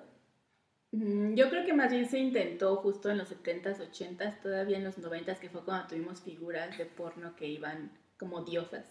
Mm, 0.93 1.35
yo 1.35 1.51
creo 1.51 1.67
que 1.67 1.75
más 1.75 1.93
bien 1.93 2.09
se 2.09 2.19
intentó 2.19 2.77
justo 2.77 3.11
en 3.11 3.19
los 3.19 3.31
70s, 3.31 3.77
80s, 3.79 4.41
todavía 4.41 4.79
en 4.79 4.85
los 4.85 4.99
90s, 4.99 5.39
que 5.39 5.51
fue 5.51 5.63
cuando 5.67 5.89
tuvimos 5.89 6.23
figuras 6.23 6.79
de 6.79 6.87
porno 6.87 7.37
que 7.37 7.47
iban 7.47 7.93
como 8.19 8.43
diosas. 8.43 8.87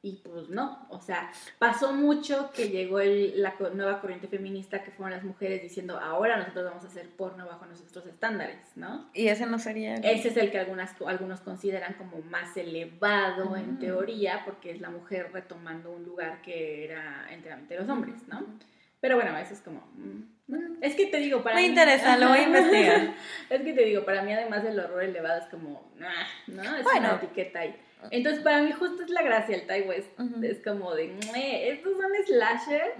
Y 0.00 0.22
pues 0.24 0.48
no, 0.48 0.86
o 0.90 1.00
sea, 1.00 1.32
pasó 1.58 1.92
mucho 1.92 2.52
que 2.52 2.68
llegó 2.68 3.00
la 3.00 3.56
nueva 3.74 4.00
corriente 4.00 4.28
feminista 4.28 4.84
que 4.84 4.92
fueron 4.92 5.10
las 5.16 5.24
mujeres 5.24 5.60
diciendo, 5.60 5.98
ahora 5.98 6.36
nosotros 6.36 6.66
vamos 6.66 6.84
a 6.84 6.86
hacer 6.86 7.08
porno 7.10 7.46
bajo 7.46 7.66
nuestros 7.66 8.06
estándares, 8.06 8.60
¿no? 8.76 9.10
Y 9.12 9.26
ese 9.26 9.46
no 9.46 9.58
sería... 9.58 9.96
Ese 9.96 10.28
es 10.28 10.36
el 10.36 10.52
que 10.52 10.60
algunas, 10.60 10.94
algunos 11.04 11.40
consideran 11.40 11.94
como 11.94 12.22
más 12.22 12.56
elevado 12.56 13.56
en 13.56 13.80
teoría, 13.80 14.42
porque 14.44 14.70
es 14.70 14.80
la 14.80 14.90
mujer 14.90 15.30
retomando 15.32 15.90
un 15.90 16.04
lugar 16.04 16.42
que 16.42 16.84
era 16.84 17.26
enteramente 17.32 17.76
los 17.76 17.88
hombres, 17.88 18.22
¿no? 18.28 18.46
Pero 19.00 19.16
bueno, 19.16 19.36
eso 19.36 19.54
es 19.54 19.60
como... 19.60 19.80
Mm, 19.96 20.78
es 20.80 20.94
que 20.94 21.06
te 21.06 21.16
digo, 21.18 21.42
para 21.42 21.56
Me 21.56 21.66
interesa, 21.66 22.16
lo 22.16 22.28
voy 22.28 22.38
a 22.38 22.42
investigar. 22.44 23.14
es 23.50 23.62
que 23.62 23.72
te 23.72 23.84
digo, 23.84 24.04
para 24.04 24.22
mí 24.22 24.32
además 24.32 24.62
del 24.62 24.78
horror 24.78 25.02
elevado 25.02 25.40
es 25.40 25.48
como... 25.48 25.92
¿no? 25.96 26.62
Es 26.76 26.86
una 26.86 27.16
etiqueta 27.16 27.60
ahí. 27.60 27.74
Entonces, 28.10 28.42
para 28.42 28.62
mí 28.62 28.72
justo 28.72 29.02
es 29.02 29.10
la 29.10 29.22
gracia 29.22 29.56
el 29.56 29.66
Thai 29.66 29.82
West. 29.82 30.08
Es 30.42 30.60
como 30.60 30.94
de, 30.94 31.18
estos 31.70 31.92
son 31.92 32.10
slasher 32.26 32.94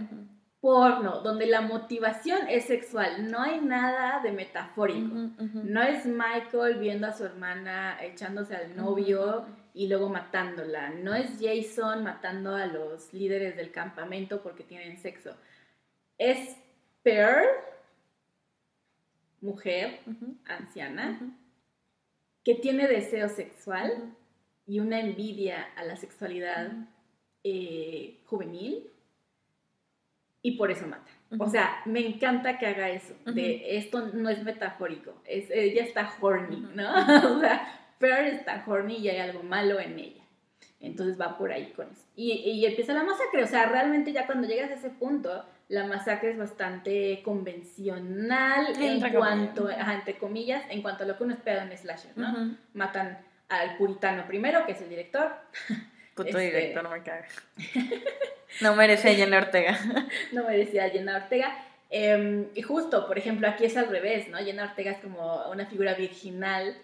porno, 0.60 1.20
donde 1.20 1.46
la 1.46 1.60
motivación 1.60 2.48
es 2.48 2.64
sexual. 2.64 3.30
No 3.30 3.40
hay 3.40 3.60
nada 3.60 4.20
de 4.22 4.32
metafórico. 4.32 5.14
No 5.52 5.82
es 5.82 6.04
Michael 6.04 6.78
viendo 6.78 7.06
a 7.06 7.12
su 7.12 7.24
hermana 7.24 7.98
echándose 8.02 8.56
al 8.56 8.76
novio 8.76 9.46
y 9.72 9.88
luego 9.88 10.08
matándola. 10.08 10.90
No 10.90 11.14
es 11.14 11.38
Jason 11.40 12.02
matando 12.02 12.54
a 12.54 12.66
los 12.66 13.12
líderes 13.12 13.56
del 13.56 13.70
campamento 13.70 14.42
porque 14.42 14.64
tienen 14.64 14.98
sexo. 14.98 15.36
Es 16.16 16.56
Pearl, 17.02 17.46
mujer, 19.40 20.00
anciana, 20.46 21.20
que 22.44 22.56
tiene 22.56 22.88
deseo 22.88 23.28
sexual 23.28 24.16
y 24.68 24.80
una 24.80 25.00
envidia 25.00 25.66
a 25.76 25.84
la 25.84 25.96
sexualidad 25.96 26.70
eh, 27.42 28.20
juvenil 28.26 28.90
y 30.42 30.52
por 30.52 30.70
eso 30.70 30.86
mata. 30.86 31.10
O 31.38 31.48
sea, 31.48 31.82
me 31.84 32.06
encanta 32.06 32.58
que 32.58 32.66
haga 32.66 32.88
eso, 32.90 33.14
de 33.26 33.76
esto 33.76 34.08
no 34.14 34.30
es 34.30 34.42
metafórico, 34.44 35.20
es, 35.26 35.50
ella 35.50 35.82
está 35.82 36.10
horny, 36.20 36.68
¿no? 36.74 36.90
o 37.36 37.40
sea, 37.40 37.92
Pearl 37.98 38.26
está 38.26 38.62
horny 38.66 38.96
y 38.96 39.08
hay 39.08 39.18
algo 39.18 39.42
malo 39.42 39.80
en 39.80 39.98
ella. 39.98 40.22
Entonces 40.80 41.20
va 41.20 41.36
por 41.36 41.50
ahí 41.50 41.72
con 41.74 41.90
eso. 41.90 42.04
Y, 42.14 42.32
y, 42.32 42.64
empieza 42.64 42.94
la 42.94 43.02
masacre, 43.02 43.42
o 43.42 43.46
sea, 43.46 43.66
realmente 43.66 44.12
ya 44.12 44.26
cuando 44.26 44.46
llegas 44.46 44.70
a 44.70 44.74
ese 44.74 44.90
punto, 44.90 45.44
la 45.68 45.86
masacre 45.86 46.30
es 46.30 46.38
bastante 46.38 47.20
convencional 47.24 48.80
en 48.80 49.12
cuanto, 49.12 49.68
entre 49.70 50.18
comillas, 50.18 50.62
en 50.70 50.80
cuanto 50.80 51.04
a 51.04 51.06
lo 51.08 51.18
que 51.18 51.24
uno 51.24 51.34
espera 51.34 51.64
de 51.64 51.70
un 51.72 51.76
slasher, 51.76 52.16
¿no? 52.16 52.56
Matan 52.74 53.18
al 53.48 53.76
puritano 53.76 54.26
primero, 54.26 54.64
que 54.66 54.72
es 54.72 54.80
el 54.80 54.88
director. 54.88 55.32
Puto 56.14 56.28
este, 56.28 56.46
director, 56.46 56.82
no 56.82 56.90
me 56.90 57.02
caga. 57.02 57.26
No 58.62 58.74
merece 58.74 59.10
a 59.10 59.14
Jenna 59.14 59.36
Ortega. 59.36 59.78
no 60.32 60.44
merecía 60.44 60.88
Jenna 60.88 61.16
Ortega. 61.16 61.54
Y 61.90 62.62
justo, 62.62 63.06
por 63.06 63.18
ejemplo, 63.18 63.46
aquí 63.46 63.66
es 63.66 63.76
al 63.76 63.88
revés, 63.88 64.28
¿no? 64.28 64.38
Jenna 64.38 64.64
Ortega 64.64 64.92
es 64.92 64.98
como 64.98 65.50
una 65.50 65.66
figura 65.66 65.92
virginal 65.94 66.74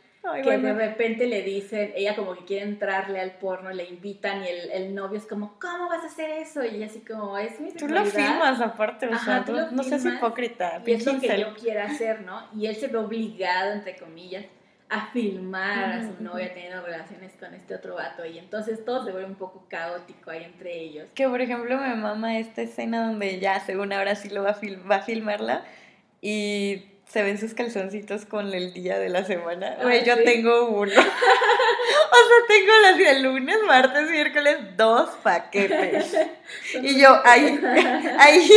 que 0.42 0.58
de 0.58 0.72
repente 0.72 1.26
le 1.26 1.42
dicen, 1.42 1.92
ella 1.94 2.16
como 2.16 2.34
que 2.34 2.44
quiere 2.44 2.64
entrarle 2.64 3.20
al 3.20 3.32
porno, 3.32 3.70
le 3.70 3.84
invitan 3.84 4.42
y 4.42 4.48
el, 4.48 4.70
el, 4.70 4.94
novio 4.94 5.18
es 5.18 5.26
como, 5.26 5.58
¿cómo 5.60 5.88
vas 5.88 6.02
a 6.02 6.06
hacer 6.06 6.30
eso? 6.30 6.64
Y 6.64 6.68
ella 6.68 6.86
así 6.86 7.00
como, 7.00 7.36
es 7.36 7.60
mi 7.60 7.72
Tú 7.72 7.88
lo 7.88 8.04
filmas 8.06 8.60
aparte, 8.60 9.06
o 9.06 9.18
sea, 9.18 9.44
no 9.70 9.82
seas 9.82 10.04
hipócrita. 10.04 10.82
Y 10.86 10.92
es 10.92 11.04
lo 11.04 11.20
que 11.20 11.38
yo 11.38 11.54
quiero 11.54 11.82
hacer, 11.82 12.22
¿no? 12.22 12.48
Y 12.56 12.66
él 12.66 12.76
se 12.76 12.86
ve 12.86 12.96
obligado, 12.96 13.72
entre 13.72 13.96
comillas, 13.96 14.46
a 14.88 15.06
filmar 15.12 15.92
a 15.92 16.02
su 16.02 16.22
novia 16.22 16.52
teniendo 16.52 16.82
relaciones 16.82 17.32
con 17.38 17.54
este 17.54 17.74
otro 17.74 17.94
vato 17.94 18.24
y 18.24 18.38
entonces 18.38 18.84
todo 18.84 19.04
se 19.04 19.12
vuelve 19.12 19.28
un 19.28 19.34
poco 19.34 19.66
caótico 19.68 20.30
ahí 20.30 20.44
entre 20.44 20.78
ellos. 20.78 21.08
Que 21.14 21.28
por 21.28 21.40
ejemplo 21.40 21.78
me 21.78 21.94
mama 21.94 22.38
esta 22.38 22.62
escena 22.62 23.06
donde 23.06 23.40
ya 23.40 23.60
según 23.60 23.92
ahora 23.92 24.14
sí 24.14 24.28
lo 24.28 24.42
va 24.42 24.50
a, 24.50 24.60
va 24.88 24.96
a 24.96 25.02
filmarla 25.02 25.64
y 26.20 26.84
se 27.06 27.22
ven 27.22 27.38
sus 27.38 27.54
calzoncitos 27.54 28.24
con 28.24 28.52
el 28.52 28.72
día 28.72 28.98
de 28.98 29.08
la 29.08 29.24
semana. 29.24 29.76
yo 30.04 30.22
tengo 30.24 30.68
uno. 30.68 30.90
o 30.90 30.94
sea, 30.94 31.06
tengo 32.48 32.72
las 32.82 32.98
de 32.98 33.20
lunes, 33.20 33.56
martes, 33.66 34.10
miércoles, 34.10 34.58
dos 34.76 35.10
paquetes. 35.22 36.16
y 36.82 37.00
yo, 37.00 37.20
ahí, 37.24 37.60
ahí. 38.18 38.48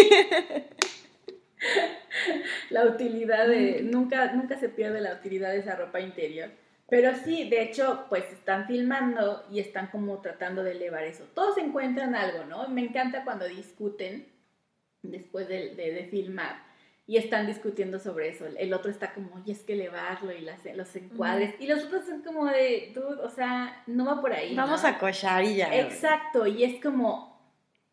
La 2.69 2.85
utilidad 2.85 3.47
de, 3.47 3.81
nunca, 3.83 4.33
nunca 4.33 4.57
se 4.57 4.69
pierde 4.69 5.01
la 5.01 5.13
utilidad 5.13 5.51
de 5.51 5.59
esa 5.59 5.75
ropa 5.75 5.99
interior. 5.99 6.49
Pero 6.89 7.13
sí, 7.15 7.49
de 7.49 7.63
hecho, 7.63 8.05
pues 8.07 8.23
están 8.31 8.65
filmando 8.65 9.45
y 9.51 9.59
están 9.59 9.87
como 9.87 10.19
tratando 10.21 10.63
de 10.63 10.71
elevar 10.71 11.03
eso. 11.03 11.25
Todos 11.33 11.57
encuentran 11.57 12.15
algo, 12.15 12.45
¿no? 12.45 12.69
Me 12.69 12.81
encanta 12.81 13.25
cuando 13.25 13.45
discuten 13.45 14.25
después 15.01 15.49
de, 15.49 15.75
de, 15.75 16.07
filmar 16.09 16.63
y 17.05 17.17
están 17.17 17.45
discutiendo 17.45 17.99
sobre 17.99 18.29
eso. 18.29 18.45
El 18.57 18.73
otro 18.73 18.89
está 18.89 19.13
como, 19.13 19.35
oye, 19.35 19.51
es 19.51 19.63
que 19.63 19.73
elevarlo 19.73 20.31
y 20.31 20.39
las, 20.39 20.63
los 20.75 20.95
encuadres. 20.95 21.55
Y 21.59 21.67
los 21.67 21.83
otros 21.83 22.05
son 22.05 22.21
como 22.21 22.45
de, 22.45 22.93
dude, 22.95 23.21
o 23.21 23.29
sea, 23.29 23.83
no 23.87 24.05
va 24.05 24.21
por 24.21 24.31
ahí. 24.31 24.55
Vamos 24.55 24.85
a 24.85 24.97
cochar 24.97 25.43
y 25.43 25.57
ya. 25.57 25.75
Exacto, 25.75 26.47
y 26.47 26.63
es 26.63 26.81
como, 26.81 27.37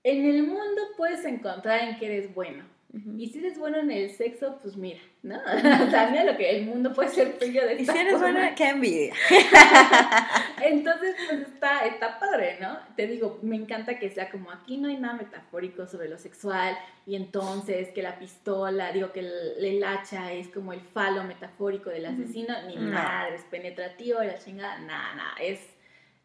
en 0.05 0.25
el 0.25 0.45
mundo 0.45 0.83
puedes 0.97 1.25
encontrar 1.25 1.81
en 1.81 1.99
que 1.99 2.07
eres 2.07 2.33
bueno 2.33 2.74
y 3.17 3.29
si 3.29 3.39
eres 3.41 3.59
bueno 3.59 3.79
en 3.79 3.91
el 3.91 4.11
sexo, 4.11 4.59
pues 4.63 4.77
mira, 4.77 5.01
¿no? 5.23 5.41
También 5.91 6.27
lo 6.27 6.37
que 6.37 6.49
el 6.51 6.65
mundo 6.65 6.93
puede 6.93 7.09
ser 7.09 7.39
tuyo 7.39 7.67
de 7.67 7.73
esta 7.73 7.83
Y 7.83 7.87
si 7.87 7.99
eres 7.99 8.21
buena, 8.21 8.55
qué 8.55 8.69
envidia. 8.69 9.15
Entonces, 10.63 11.17
pues 11.29 11.41
está, 11.41 11.87
está 11.87 12.21
padre, 12.21 12.59
¿no? 12.61 12.79
Te 12.97 13.09
digo, 13.09 13.41
me 13.43 13.57
encanta 13.57 13.99
que 13.99 14.11
sea 14.11 14.31
como 14.31 14.53
aquí 14.53 14.77
no 14.77 14.89
hay 14.89 14.97
nada 14.97 15.15
metafórico 15.15 15.87
sobre 15.87 16.09
lo 16.09 16.19
sexual 16.19 16.77
y 17.07 17.17
entonces 17.17 17.89
que 17.91 18.03
la 18.03 18.19
pistola, 18.19 18.93
digo 18.93 19.13
que 19.13 19.21
el, 19.21 19.85
hacha 19.85 20.33
es 20.33 20.49
como 20.49 20.73
el 20.73 20.81
falo 20.81 21.25
metafórico 21.25 21.91
del 21.91 22.07
asesino, 22.07 22.55
ni 22.67 22.77
madre, 22.77 23.37
es 23.37 23.43
penetrativo, 23.43 24.23
la 24.23 24.39
chingada, 24.39 24.79
nada, 24.79 25.15
nada, 25.15 25.35
es 25.41 25.61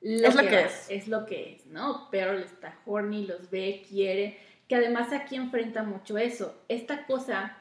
lo, 0.02 0.30
es 0.30 0.36
que, 0.36 0.44
lo 0.44 0.50
que 0.50 0.62
es. 0.62 0.86
Es 0.90 1.08
lo 1.08 1.26
que 1.26 1.54
es, 1.54 1.66
¿no? 1.66 2.08
Pero 2.12 2.38
está 2.38 2.80
horny, 2.86 3.26
los 3.26 3.50
ve, 3.50 3.84
quiere 3.90 4.38
que 4.70 4.76
además 4.76 5.12
aquí 5.12 5.36
enfrenta 5.36 5.82
mucho 5.82 6.20
eso, 6.20 6.56
esta 6.70 7.08
cosa 7.08 7.58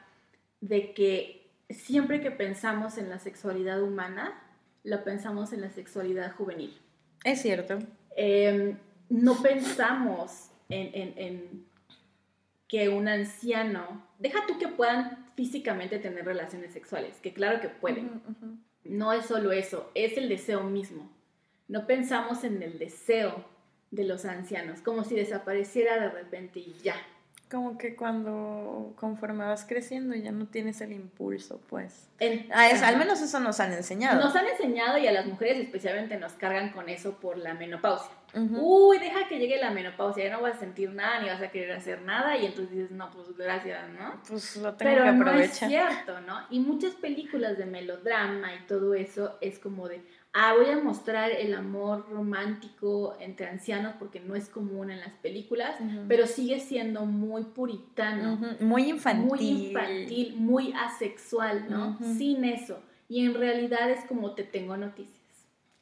de 0.61 0.93
que 0.93 1.49
siempre 1.67 2.21
que 2.21 2.29
pensamos 2.29 2.99
en 2.99 3.09
la 3.09 3.17
sexualidad 3.17 3.81
humana, 3.81 4.39
la 4.83 5.03
pensamos 5.03 5.51
en 5.51 5.61
la 5.61 5.71
sexualidad 5.71 6.35
juvenil. 6.35 6.79
Es 7.23 7.41
cierto. 7.41 7.79
Em, 8.15 8.77
no 9.09 9.41
pensamos 9.41 10.51
en, 10.69 11.65
que 12.67 12.89
un 12.89 13.07
anciano, 13.07 14.05
deja 14.19 14.45
tú 14.47 14.59
que 14.59 14.67
puedan 14.67 15.25
físicamente 15.35 15.97
tener 15.97 16.25
relaciones 16.25 16.71
sexuales, 16.73 17.15
que 17.23 17.33
claro 17.33 17.59
que 17.59 17.69
pueden. 17.69 18.21
No 18.83 19.13
es 19.13 19.25
solo 19.25 19.51
eso, 19.51 19.91
es 19.95 20.15
el 20.15 20.29
deseo 20.29 20.61
mismo. 20.61 21.09
No 21.67 21.87
pensamos 21.87 22.43
en 22.43 22.61
el 22.61 22.77
deseo 22.77 23.43
de 23.91 24.03
los 24.03 24.25
ancianos, 24.25 24.81
como 24.81 25.03
si 25.03 25.15
desapareciera 25.15 25.99
de 25.99 26.09
repente 26.09 26.59
y 26.59 26.75
ya. 26.83 26.95
Como 27.49 27.79
que 27.79 27.95
cuando 27.95 28.93
conforme 28.95 29.43
vas 29.43 29.65
creciendo 29.65 30.15
ya 30.15 30.31
no 30.31 30.45
tienes 30.45 30.81
el 30.81 30.91
impulso, 30.91 31.59
pues. 31.67 32.07
Ah, 32.51 32.69
al 32.83 32.97
menos 32.97 33.21
eso 33.21 33.39
nos 33.39 33.59
han 33.59 33.73
enseñado. 33.73 34.23
Nos 34.23 34.35
han 34.35 34.45
enseñado 34.45 34.99
y 34.99 35.07
a 35.07 35.11
las 35.11 35.25
mujeres 35.25 35.59
especialmente 35.59 36.17
nos 36.17 36.33
cargan 36.33 36.71
con 36.71 36.89
eso 36.89 37.13
por 37.19 37.39
la 37.39 37.55
menopausia. 37.55 38.11
Uy, 38.35 38.99
deja 38.99 39.27
que 39.27 39.39
llegue 39.39 39.57
la 39.57 39.71
menopausia, 39.71 40.25
ya 40.25 40.31
no 40.35 40.43
vas 40.43 40.57
a 40.57 40.59
sentir 40.59 40.91
nada 40.91 41.19
ni 41.19 41.29
vas 41.29 41.41
a 41.41 41.49
querer 41.49 41.71
hacer 41.71 42.03
nada 42.03 42.37
y 42.37 42.45
entonces 42.45 42.71
dices, 42.71 42.91
no, 42.91 43.09
pues 43.09 43.35
gracias, 43.35 43.89
¿no? 43.89 44.21
Pues 44.27 44.55
lo 44.57 44.75
tengo 44.75 44.91
Pero 44.91 45.03
que 45.03 45.09
aprovechar. 45.09 45.39
No 45.39 45.47
es 45.47 45.81
cierto, 45.81 46.21
¿no? 46.21 46.45
Y 46.51 46.59
muchas 46.59 46.93
películas 46.93 47.57
de 47.57 47.65
melodrama 47.65 48.53
y 48.53 48.67
todo 48.67 48.93
eso 48.93 49.39
es 49.41 49.57
como 49.57 49.87
de, 49.87 50.03
ah, 50.33 50.53
voy 50.55 50.69
a 50.69 50.79
mostrar 50.79 51.31
el 51.31 51.53
amor 51.53 52.07
romántico 52.09 53.17
entre 53.19 53.47
ancianos 53.47 53.95
porque 53.99 54.19
no 54.19 54.35
es 54.35 54.49
común 54.49 54.91
en 54.91 54.99
las 54.99 55.13
películas, 55.13 55.75
pero 56.07 56.27
sigue 56.27 56.59
siendo 56.59 57.05
muy 57.05 57.43
puritano. 57.43 58.39
Muy 58.59 58.89
infantil. 58.89 59.27
Muy 59.27 59.67
infantil, 59.67 60.35
muy 60.37 60.73
asexual, 60.73 61.65
¿no? 61.69 61.97
Sin 62.17 62.43
eso. 62.45 62.81
Y 63.07 63.25
en 63.25 63.33
realidad 63.33 63.89
es 63.89 64.05
como 64.05 64.35
te 64.35 64.43
tengo 64.43 64.77
noticias. 64.77 65.17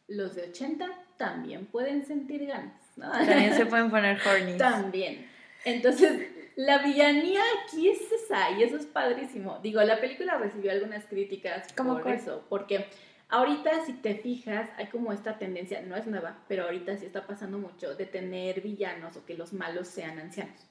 Los 0.07 0.35
de 0.35 0.43
80 0.43 0.87
también 1.17 1.65
pueden 1.65 2.05
sentir 2.05 2.45
ganas, 2.45 2.81
¿no? 2.95 3.11
También 3.11 3.53
se 3.53 3.65
pueden 3.67 3.89
poner 3.89 4.17
horny. 4.25 4.57
También. 4.57 5.27
Entonces, 5.65 6.29
la 6.55 6.77
villanía 6.79 7.41
aquí 7.63 7.89
es 7.89 7.99
esa, 8.11 8.51
y 8.51 8.63
eso 8.63 8.77
es 8.77 8.85
padrísimo. 8.85 9.59
Digo, 9.61 9.81
la 9.83 9.99
película 9.99 10.37
recibió 10.37 10.71
algunas 10.71 11.05
críticas 11.05 11.71
por 11.73 12.07
eso, 12.07 12.45
porque 12.47 12.85
Ahorita, 13.29 13.85
si 13.85 13.93
te 13.93 14.15
fijas, 14.15 14.69
hay 14.77 14.87
como 14.87 15.11
esta 15.11 15.37
tendencia, 15.37 15.81
no 15.81 15.97
es 15.97 16.07
nueva, 16.07 16.43
pero 16.47 16.63
ahorita 16.63 16.97
sí 16.97 17.05
está 17.05 17.27
pasando 17.27 17.57
mucho, 17.57 17.93
de 17.95 18.05
tener 18.05 18.61
villanos 18.61 19.17
o 19.17 19.25
que 19.25 19.35
los 19.35 19.51
malos 19.51 19.87
sean 19.87 20.17
ancianos. 20.17 20.65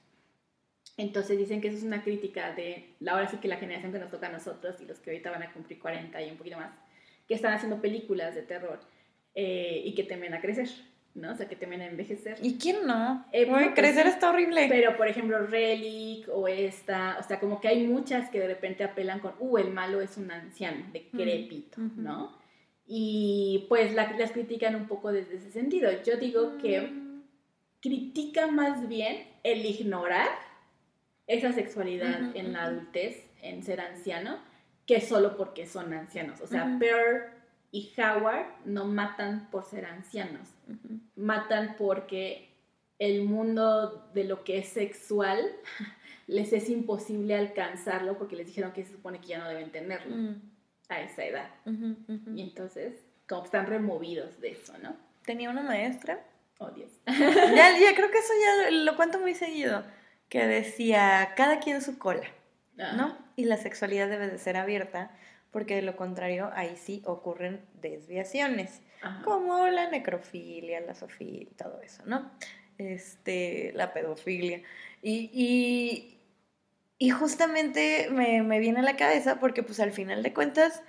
Entonces 0.97 1.37
dicen 1.37 1.61
que 1.61 1.67
eso 1.67 1.77
es 1.77 1.83
una 1.83 2.03
crítica 2.03 2.53
de, 2.53 2.95
ahora 3.07 3.27
sí 3.27 3.37
que 3.37 3.47
la 3.47 3.57
generación 3.57 3.93
que 3.93 3.99
nos 3.99 4.09
toca 4.09 4.27
a 4.27 4.31
nosotros 4.31 4.81
y 4.81 4.85
los 4.85 4.97
que 4.97 5.11
ahorita 5.11 5.29
van 5.29 5.43
a 5.43 5.53
cumplir 5.53 5.79
40 5.79 6.19
y 6.23 6.31
un 6.31 6.37
poquito 6.37 6.57
más, 6.57 6.71
que 7.27 7.35
están 7.35 7.53
haciendo 7.53 7.79
películas 7.79 8.33
de 8.33 8.41
terror 8.41 8.79
eh, 9.35 9.83
y 9.85 9.93
que 9.93 10.03
temen 10.03 10.33
a 10.33 10.41
crecer. 10.41 10.69
¿no? 11.13 11.31
O 11.31 11.35
sea, 11.35 11.47
que 11.47 11.55
temen 11.55 11.81
a 11.81 11.87
envejecer. 11.87 12.37
¿Y 12.43 12.59
quién 12.59 12.85
no? 12.85 13.25
Eh, 13.31 13.47
crecer 13.73 14.05
está 14.05 14.29
horrible. 14.29 14.67
Pero, 14.69 14.95
por 14.97 15.07
ejemplo, 15.07 15.39
Relic 15.47 16.27
o 16.31 16.47
esta, 16.47 17.17
o 17.19 17.23
sea, 17.23 17.39
como 17.39 17.59
que 17.59 17.67
hay 17.67 17.87
muchas 17.87 18.29
que 18.29 18.39
de 18.39 18.47
repente 18.47 18.83
apelan 18.83 19.19
con, 19.19 19.33
uh, 19.39 19.57
el 19.57 19.71
malo 19.71 19.99
es 19.99 20.15
un 20.17 20.29
anciano, 20.29 20.85
decrépito, 20.93 21.81
¿no? 21.95 22.37
Y 22.87 23.65
pues 23.67 23.93
las 23.93 24.31
critican 24.31 24.75
un 24.75 24.87
poco 24.87 25.11
desde 25.11 25.35
ese 25.35 25.51
sentido. 25.51 25.91
Yo 26.03 26.17
digo 26.17 26.57
que 26.57 26.81
mm. 26.81 27.23
critica 27.81 28.47
más 28.47 28.87
bien 28.87 29.27
el 29.43 29.65
ignorar 29.65 30.29
esa 31.27 31.51
sexualidad 31.51 32.35
en 32.35 32.53
la 32.53 32.63
adultez, 32.63 33.29
en 33.41 33.61
ser 33.61 33.81
anciano, 33.81 34.39
que 34.85 35.01
solo 35.01 35.35
porque 35.35 35.67
son 35.67 35.93
ancianos. 35.93 36.39
O 36.41 36.47
sea, 36.47 36.77
Pearl 36.79 37.25
y 37.71 37.91
Howard 37.97 38.45
no 38.65 38.85
matan 38.85 39.49
por 39.51 39.65
ser 39.65 39.85
ancianos, 39.85 40.47
matan 41.15 41.75
porque 41.77 42.49
el 42.97 43.23
mundo 43.25 44.09
de 44.13 44.23
lo 44.23 44.43
que 44.43 44.59
es 44.59 44.69
sexual 44.69 45.39
les 46.27 46.53
es 46.53 46.69
imposible 46.69 47.35
alcanzarlo 47.35 48.17
porque 48.17 48.35
les 48.35 48.47
dijeron 48.47 48.71
que 48.71 48.83
se 48.83 48.93
supone 48.93 49.19
que 49.19 49.27
ya 49.27 49.39
no 49.39 49.49
deben 49.49 49.71
tenerlo. 49.71 50.35
A 50.89 51.01
esa 51.01 51.25
edad. 51.25 51.49
Y 51.65 52.41
entonces, 52.41 52.93
como 53.27 53.43
están 53.43 53.65
removidos 53.65 54.39
de 54.39 54.51
eso, 54.51 54.77
¿no? 54.77 54.95
Tenía 55.25 55.49
una 55.49 55.63
maestra. 55.63 56.23
Oh, 56.59 56.71
Dios. 56.71 56.91
ya, 57.05 57.77
ya 57.77 57.95
creo 57.95 58.09
que 58.09 58.17
eso 58.17 58.33
ya 58.41 58.71
lo 58.71 58.95
cuento 58.95 59.19
muy 59.19 59.35
seguido, 59.35 59.83
que 60.29 60.47
decía, 60.47 61.33
cada 61.35 61.59
quien 61.59 61.81
su 61.81 61.97
cola, 61.97 62.27
¿no? 62.75 63.17
Y 63.35 63.45
la 63.45 63.57
sexualidad 63.57 64.09
debe 64.09 64.27
de 64.27 64.37
ser 64.37 64.57
abierta, 64.57 65.11
porque 65.51 65.75
de 65.75 65.81
lo 65.81 65.95
contrario, 65.95 66.51
ahí 66.55 66.75
sí 66.77 67.01
ocurren 67.05 67.61
desviaciones, 67.81 68.81
como 69.23 69.67
la 69.67 69.89
necrofilia, 69.89 70.81
la 70.81 70.95
sofilia, 70.95 71.49
todo 71.57 71.81
eso, 71.81 72.03
¿no? 72.05 72.31
Este, 72.77 73.71
la 73.73 73.93
pedofilia. 73.93 74.61
Y, 75.01 75.29
y, 75.33 76.16
y 76.99 77.09
justamente 77.11 78.09
me, 78.11 78.59
viene 78.59 78.79
a 78.79 78.83
la 78.83 78.95
cabeza 78.95 79.39
porque 79.39 79.63
pues 79.63 79.79
al 79.79 79.91
final 79.91 80.23
de 80.23 80.33
cuentas, 80.33 80.81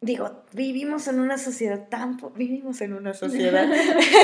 digo, 0.00 0.44
vivimos 0.52 1.06
en 1.06 1.20
una 1.20 1.38
sociedad 1.38 1.88
tan, 1.88 2.18
vivimos 2.34 2.80
en 2.80 2.94
una 2.94 3.14
sociedad 3.14 3.68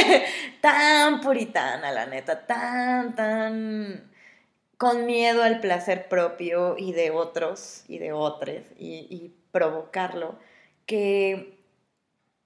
tan 0.61 1.21
puritana, 1.21 1.93
la 1.93 2.07
neta, 2.07 2.47
tan, 2.47 3.15
tan 3.15 4.11
con 4.77 5.07
miedo 5.07 5.45
al 5.45 5.61
placer 5.61 6.09
propio 6.09 6.77
y 6.77 6.93
de 6.93 7.13
otros 7.13 7.85
y 7.87 7.99
de 7.99 8.13
otros 8.13 8.63
y, 8.77 9.07
y 9.09 9.33
provocarlo, 9.53 10.39
que 10.85 11.61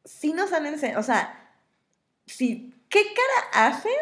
si 0.05 0.35
nos 0.35 0.53
han 0.53 0.67
enseñado, 0.67 1.01
o 1.01 1.05
sea, 1.05 1.55
si, 2.27 2.75
¿qué 2.91 3.03
cara 3.15 3.69
hacen 3.69 3.93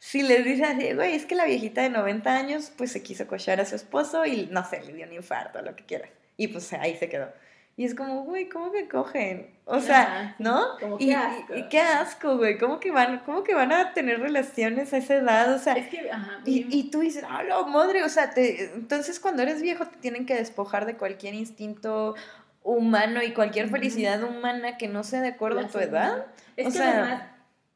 si 0.00 0.22
les 0.22 0.46
dice 0.46 0.64
así, 0.64 0.94
güey, 0.94 1.14
es 1.14 1.26
que 1.26 1.34
la 1.34 1.44
viejita 1.44 1.82
de 1.82 1.90
90 1.90 2.34
años, 2.34 2.72
pues 2.76 2.90
se 2.90 3.02
quiso 3.02 3.26
cochar 3.26 3.60
a 3.60 3.66
su 3.66 3.76
esposo 3.76 4.24
y 4.24 4.48
no 4.50 4.64
sé, 4.64 4.82
le 4.82 4.94
dio 4.94 5.06
un 5.06 5.12
infarto, 5.12 5.60
lo 5.60 5.76
que 5.76 5.84
quieras. 5.84 6.08
Y 6.38 6.48
pues 6.48 6.72
ahí 6.72 6.96
se 6.96 7.10
quedó. 7.10 7.30
Y 7.76 7.84
es 7.84 7.94
como, 7.94 8.24
güey, 8.24 8.48
¿cómo 8.48 8.72
que 8.72 8.88
cogen? 8.88 9.50
O 9.66 9.78
sea, 9.78 10.36
¿no? 10.38 10.78
Como 10.80 10.96
y, 10.98 11.12
asco. 11.12 11.54
Y, 11.54 11.68
qué 11.68 11.80
asco, 11.80 12.38
güey. 12.38 12.56
¿Cómo 12.56 12.80
que, 12.80 12.90
van, 12.90 13.20
¿Cómo 13.26 13.44
que 13.44 13.54
van 13.54 13.72
a 13.72 13.92
tener 13.92 14.20
relaciones 14.20 14.92
a 14.94 14.96
esa 14.96 15.16
edad? 15.16 15.54
O 15.54 15.58
sea, 15.58 15.74
es 15.74 15.88
que, 15.88 16.10
ajá, 16.10 16.40
y, 16.46 16.66
y, 16.74 16.90
tú 16.90 17.00
dices, 17.00 17.22
ah, 17.28 17.42
no, 17.46 17.66
madre, 17.66 18.02
o 18.02 18.08
sea, 18.08 18.30
te, 18.30 18.72
entonces 18.72 19.20
cuando 19.20 19.42
eres 19.42 19.60
viejo 19.60 19.86
te 19.86 19.98
tienen 19.98 20.24
que 20.24 20.34
despojar 20.34 20.86
de 20.86 20.96
cualquier 20.96 21.34
instinto 21.34 22.14
humano 22.62 23.22
y 23.22 23.34
cualquier 23.34 23.68
felicidad 23.68 24.22
humana 24.22 24.78
que 24.78 24.88
no 24.88 25.04
sea 25.04 25.20
de 25.20 25.28
acuerdo 25.28 25.60
a 25.60 25.68
tu 25.68 25.78
edad. 25.78 26.26
Es 26.56 26.74
que 26.74 26.82
además 26.82 27.22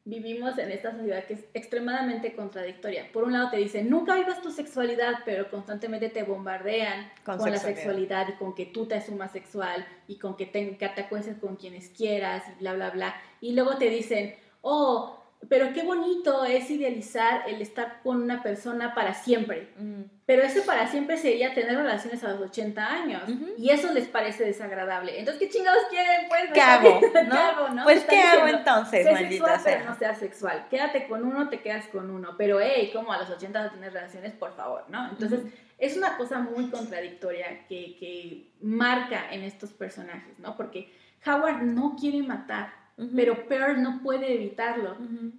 vivimos 0.05 0.57
en 0.59 0.71
esta 0.71 0.91
sociedad 0.91 1.25
que 1.25 1.33
es 1.33 1.45
extremadamente 1.55 2.35
contradictoria. 2.35 3.09
Por 3.11 3.23
un 3.23 3.33
lado 3.33 3.49
te 3.49 3.57
dicen, 3.57 3.89
nunca 3.89 4.15
vivas 4.15 4.41
tu 4.41 4.51
sexualidad, 4.51 5.15
pero 5.25 5.49
constantemente 5.49 6.09
te 6.09 6.23
bombardean 6.23 7.11
con, 7.23 7.39
la 7.51 7.57
sexualidad 7.57 8.27
y 8.29 8.33
con 8.33 8.53
que 8.53 8.67
tú 8.67 8.85
te 8.85 8.95
asumas 8.95 9.31
sexual 9.31 9.85
y 10.07 10.19
con 10.19 10.37
que 10.37 10.45
te, 10.45 10.77
que 10.77 10.89
te 10.89 11.01
acuestes 11.01 11.37
con 11.37 11.55
quienes 11.55 11.89
quieras 11.89 12.43
y 12.47 12.59
bla, 12.59 12.73
bla, 12.73 12.91
bla. 12.91 13.15
Y 13.41 13.53
luego 13.53 13.77
te 13.77 13.89
dicen, 13.89 14.35
oh, 14.61 15.24
pero 15.49 15.73
qué 15.73 15.83
bonito 15.83 16.43
es 16.45 16.69
idealizar 16.69 17.43
el 17.47 17.61
estar 17.61 18.01
con 18.01 18.21
una 18.21 18.41
persona 18.41 18.93
para 18.93 19.13
siempre. 19.13 19.69
Pero 20.25 20.41
ese 20.41 20.61
para 20.61 20.87
siempre 20.87 21.17
sería 21.17 21.53
tener 21.53 21.75
relaciones 21.75 22.23
a 22.23 22.29
los 22.29 22.41
80 22.41 22.85
años. 22.85 23.23
Y 23.57 23.69
eso 23.69 23.93
les 23.93 24.07
parece 24.07 24.43
desagradable. 24.43 25.19
Entonces, 25.19 25.43
¿qué 25.43 25.55
chingados 25.55 25.83
quieren? 25.89 26.27
Pues, 26.27 26.43
¿qué 26.53 26.61
hago? 26.61 26.99
¿no? 27.73 27.83
Pues, 27.83 28.03
¿qué 28.05 28.21
hago 28.21 28.47
entonces, 28.47 29.05
sé 29.05 29.17
sexual, 29.17 29.61
pero 29.63 29.85
no 29.85 29.95
seas 29.97 30.17
sexual. 30.17 30.67
Quédate 30.69 31.07
con 31.07 31.23
uno, 31.23 31.49
te 31.49 31.61
quedas 31.61 31.87
con 31.87 32.09
uno. 32.09 32.35
Pero, 32.37 32.59
hey, 32.59 32.89
¿cómo 32.93 33.11
a 33.11 33.17
los 33.19 33.29
80 33.29 33.59
vas 33.59 33.69
a 33.69 33.73
tener 33.73 33.93
relaciones? 33.93 34.33
Por 34.33 34.55
favor, 34.55 34.85
¿no? 34.89 35.09
Entonces, 35.09 35.41
es 35.77 35.95
una 35.97 36.17
cosa 36.17 36.39
muy 36.39 36.69
contradictoria 36.69 37.65
que, 37.67 37.97
que 37.99 38.51
marca 38.61 39.31
en 39.31 39.43
estos 39.43 39.71
personajes, 39.73 40.39
¿no? 40.39 40.55
Porque 40.55 40.91
Howard 41.25 41.61
no 41.61 41.95
quiere 41.99 42.23
matar 42.23 42.84
pero 43.15 43.47
Pearl 43.47 43.81
no 43.81 44.01
puede 44.01 44.33
evitarlo. 44.33 44.97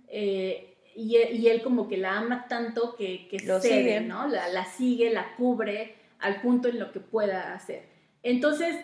Eh, 0.08 0.76
y, 0.94 1.16
y, 1.16 1.48
él 1.48 1.62
como 1.62 1.88
que 1.88 1.96
la 1.96 2.18
ama 2.18 2.46
tanto 2.48 2.96
que, 2.96 3.28
que 3.28 3.40
Lo 3.40 3.60
sigue. 3.60 4.00
¿no? 4.00 4.26
La, 4.28 4.48
la, 4.48 4.64
sigue, 4.64 5.10
la 5.10 5.34
cubre 5.36 5.94
al 6.18 6.40
punto 6.40 6.68
en 6.68 6.78
lo 6.78 6.92
que 6.92 7.00
pueda 7.00 7.54
hacer. 7.54 7.84
Entonces, 8.22 8.76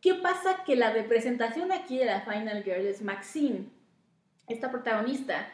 ¿qué 0.00 0.14
pasa? 0.14 0.62
Que 0.64 0.76
la 0.76 0.92
representación 0.92 1.72
aquí 1.72 1.98
de 1.98 2.04
la 2.04 2.20
Final 2.20 2.62
Girl 2.62 2.86
es 2.86 3.02
Maxine, 3.02 3.70
esta 4.46 4.70
protagonista, 4.70 5.48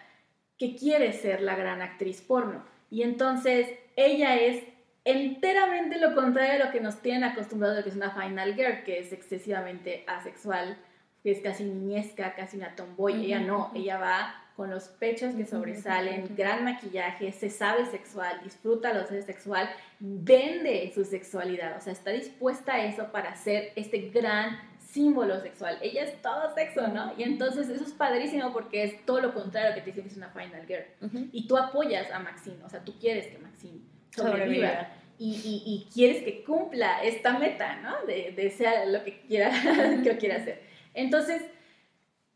que 0.59 0.75
quiere 0.75 1.13
ser 1.13 1.41
la 1.41 1.57
gran 1.57 1.81
actriz 1.81 2.21
porno. 2.21 2.65
Y 2.91 3.03
entonces 3.03 3.69
ella 3.97 4.37
es 4.37 4.65
enteramente 5.05 5.99
lo 5.99 6.15
contrario 6.15 6.59
de 6.59 6.65
lo 6.67 6.73
que 6.73 6.81
nos 6.81 7.01
tienen 7.01 7.25
acostumbrados 7.25 7.79
de 7.79 7.85
que 7.85 7.91
es 7.91 7.97
una 7.97 8.11
Final 8.11 8.55
Girl, 8.55 8.83
que 8.85 8.99
es 8.99 9.13
excesivamente 9.13 10.05
asexual, 10.07 10.77
que 11.23 11.33
es 11.33 11.41
casi 11.41 11.65
niñesca, 11.65 12.35
casi 12.35 12.57
una 12.57 12.75
tomboy. 12.75 13.25
ella 13.25 13.41
no, 13.41 13.71
ella 13.75 13.99
va 13.99 14.35
con 14.57 14.69
los 14.69 14.89
pechos 14.89 15.35
que 15.35 15.47
sobresalen, 15.47 16.37
gran 16.37 16.65
maquillaje, 16.65 17.33
se 17.33 17.49
sabe 17.49 17.87
sexual, 17.87 18.41
disfruta 18.45 18.93
lo 18.93 19.07
sexual, 19.07 19.71
vende 19.99 20.93
su 20.95 21.05
sexualidad, 21.05 21.79
o 21.79 21.81
sea, 21.81 21.95
está 21.95 22.11
dispuesta 22.11 22.75
a 22.75 22.85
eso 22.85 23.11
para 23.11 23.35
ser 23.37 23.73
este 23.75 24.11
gran 24.11 24.59
símbolo 24.79 25.41
sexual. 25.41 25.79
Ella 25.81 26.05
es 26.05 26.21
todo 26.21 26.55
sexo, 26.55 26.89
¿no? 26.89 27.15
Y 27.17 27.23
entonces 27.23 27.71
eso 27.71 27.85
es 27.85 27.93
padrísimo 27.93 28.53
porque 28.53 28.85
es 28.85 29.07
todo 29.07 29.21
lo 29.21 29.33
contrario 29.33 29.75
que 29.75 29.81
te 29.81 29.87
dicen 29.87 30.05
que 30.05 30.11
es 30.11 30.17
una 30.17 30.29
final 30.29 30.67
girl. 30.67 30.85
Y 31.33 31.47
tú 31.47 31.57
apoyas 31.57 32.11
a 32.11 32.19
Maxine, 32.19 32.63
o 32.65 32.69
sea, 32.69 32.85
tú 32.85 32.99
quieres 32.99 33.29
que 33.29 33.39
Maxine 33.39 33.81
sobreviva. 34.15 34.89
Y, 35.19 35.63
y, 35.67 35.89
quieres 35.93 36.23
que 36.23 36.43
cumpla 36.45 37.03
esta 37.03 37.39
meta, 37.39 37.77
¿no? 37.77 38.07
De, 38.07 38.33
de 38.35 38.51
sea 38.51 38.87
lo 38.87 39.05
que 39.05 39.21
quiera, 39.21 39.51
que 40.03 40.17
quiera 40.17 40.37
hacer. 40.37 40.70
Entonces, 40.95 41.43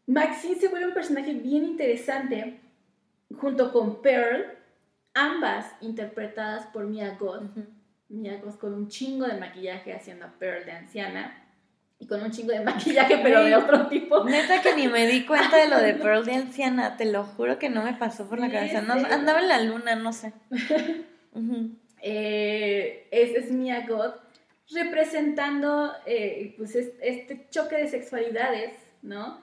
Maxine 0.07 0.57
se 0.57 0.69
vuelve 0.69 0.89
un 0.89 0.95
personaje 0.95 1.33
bien 1.33 1.65
interesante 1.65 2.61
junto 3.37 3.73
con 3.73 4.03
Pearl, 4.03 4.47
ambas 5.15 5.67
interpretadas 5.81 6.67
por 6.67 6.87
Mia 6.87 7.17
Goth. 7.19 7.43
Mia 8.09 8.39
Goth 8.39 8.59
con 8.59 8.75
un 8.75 8.89
chingo 8.89 9.27
de 9.27 9.39
maquillaje 9.39 9.93
haciendo 9.93 10.27
a 10.27 10.33
Pearl 10.33 10.65
de 10.65 10.73
anciana 10.73 11.45
y 11.99 12.07
con 12.07 12.23
un 12.23 12.31
chingo 12.31 12.53
de 12.53 12.61
maquillaje 12.61 13.19
pero 13.23 13.45
de 13.45 13.57
otro 13.57 13.87
tipo. 13.89 14.25
Neta 14.25 14.61
que 14.63 14.77
ni 14.77 14.89
me 14.89 15.07
di 15.07 15.25
cuenta 15.25 15.57
de 15.57 15.69
lo 15.69 15.79
de 15.79 15.95
Pearl 16.03 16.25
de 16.25 16.35
anciana, 16.35 16.97
te 16.97 17.07
lo 17.07 17.25
juro 17.25 17.59
que 17.59 17.71
no 17.71 17.83
me 17.83 17.95
pasó 17.95 18.29
por 18.29 18.39
la 18.39 18.51
cabeza. 18.51 18.83
No, 18.83 18.93
andaba 18.93 19.41
en 19.41 19.49
la 19.49 19.61
luna, 19.61 19.97
no 19.97 20.13
sé. 20.13 20.33
Eh, 22.07 23.09
es, 23.11 23.51
Mia 23.51 23.87
Goth 23.87 24.17
representando 24.71 25.93
eh, 26.07 26.55
pues 26.57 26.75
este 26.75 27.47
choque 27.51 27.77
de 27.77 27.89
sexualidades, 27.89 28.73
¿no? 29.03 29.43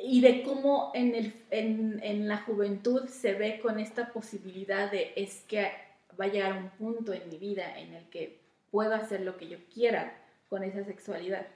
Y 0.00 0.20
de 0.20 0.42
cómo 0.42 0.92
en, 0.94 1.14
el, 1.14 1.34
en, 1.50 2.00
en, 2.02 2.28
la 2.28 2.38
juventud 2.38 3.08
se 3.08 3.34
ve 3.34 3.58
con 3.60 3.80
esta 3.80 4.12
posibilidad 4.12 4.90
de 4.90 5.12
es 5.16 5.42
que 5.48 5.72
va 6.18 6.26
a 6.26 6.28
llegar 6.28 6.52
un 6.56 6.70
punto 6.70 7.12
en 7.12 7.28
mi 7.28 7.36
vida 7.36 7.78
en 7.78 7.94
el 7.94 8.08
que 8.08 8.40
puedo 8.70 8.94
hacer 8.94 9.22
lo 9.22 9.36
que 9.36 9.48
yo 9.48 9.58
quiera 9.72 10.16
con 10.48 10.62
esa 10.62 10.84
sexualidad. 10.84 11.46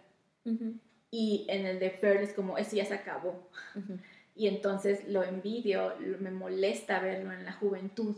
Y 1.10 1.46
en 1.48 1.66
el 1.66 1.78
de 1.78 1.90
Pearl 1.90 2.18
es 2.18 2.32
como, 2.32 2.58
eso 2.58 2.76
ya 2.76 2.84
se 2.84 2.94
acabó. 2.94 3.48
Y 4.34 4.48
entonces 4.48 5.06
lo 5.08 5.22
envidio, 5.22 5.92
me 6.18 6.30
molesta 6.30 7.00
verlo 7.00 7.32
en 7.32 7.44
la 7.44 7.52
juventud, 7.52 8.16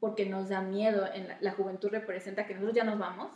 porque 0.00 0.26
nos 0.26 0.48
da 0.48 0.60
miedo. 0.60 1.08
En 1.14 1.28
la, 1.28 1.38
la 1.40 1.52
juventud 1.52 1.88
representa 1.88 2.48
que 2.48 2.54
nosotros 2.54 2.74
ya 2.74 2.82
nos 2.82 2.98
vamos, 2.98 3.30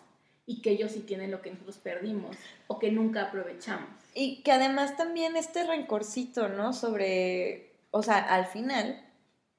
y 0.47 0.63
que 0.63 0.71
ellos 0.71 0.93
sí 0.93 1.01
tienen 1.01 1.33
lo 1.33 1.43
que 1.43 1.51
nosotros 1.51 1.79
perdimos 1.79 2.37
o 2.69 2.79
que 2.79 2.93
nunca 2.93 3.23
aprovechamos. 3.23 3.91
Y 4.15 4.43
que 4.43 4.53
además 4.53 4.97
también 4.97 5.37
este 5.37 5.67
rencorcito, 5.67 6.49
¿no? 6.49 6.73
Sobre, 6.73 7.73
o 7.91 8.03
sea, 8.03 8.19
al 8.19 8.47
final, 8.47 9.03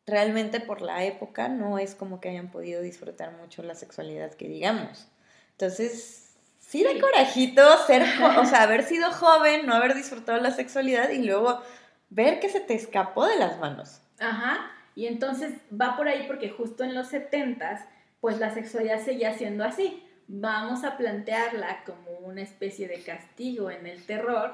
realmente 0.05 0.61
por 0.61 0.81
la 0.81 1.03
época 1.03 1.49
no 1.49 1.77
es 1.77 1.93
como 1.93 2.21
que 2.21 2.29
hayan 2.29 2.49
podido 2.49 2.81
disfrutar 2.81 3.33
mucho 3.33 3.61
la 3.63 3.75
sexualidad 3.75 4.33
que 4.33 4.47
digamos. 4.47 5.07
Entonces, 5.51 6.35
sí 6.59 6.83
da 6.83 6.99
corajito 6.99 7.61
ser, 7.85 8.03
o 8.37 8.45
sea, 8.45 8.63
haber 8.63 8.83
sido 8.83 9.11
joven, 9.11 9.65
no 9.65 9.75
haber 9.75 9.93
disfrutado 9.93 10.39
la 10.39 10.51
sexualidad 10.51 11.09
y 11.09 11.23
luego 11.23 11.61
ver 12.09 12.39
que 12.39 12.47
se 12.47 12.61
te 12.61 12.75
escapó 12.75 13.27
de 13.27 13.37
las 13.37 13.59
manos. 13.59 13.99
Ajá, 14.19 14.71
y 14.95 15.07
entonces 15.07 15.53
va 15.69 15.97
por 15.97 16.07
ahí 16.07 16.23
porque 16.27 16.49
justo 16.49 16.85
en 16.85 16.95
los 16.95 17.09
setentas, 17.09 17.81
pues 18.21 18.39
la 18.39 18.53
sexualidad 18.53 19.03
seguía 19.03 19.37
siendo 19.37 19.65
así 19.65 20.01
vamos 20.27 20.83
a 20.83 20.97
plantearla 20.97 21.83
como 21.85 22.11
una 22.19 22.41
especie 22.41 22.87
de 22.87 23.01
castigo 23.01 23.71
en 23.71 23.87
el 23.87 24.05
terror, 24.05 24.53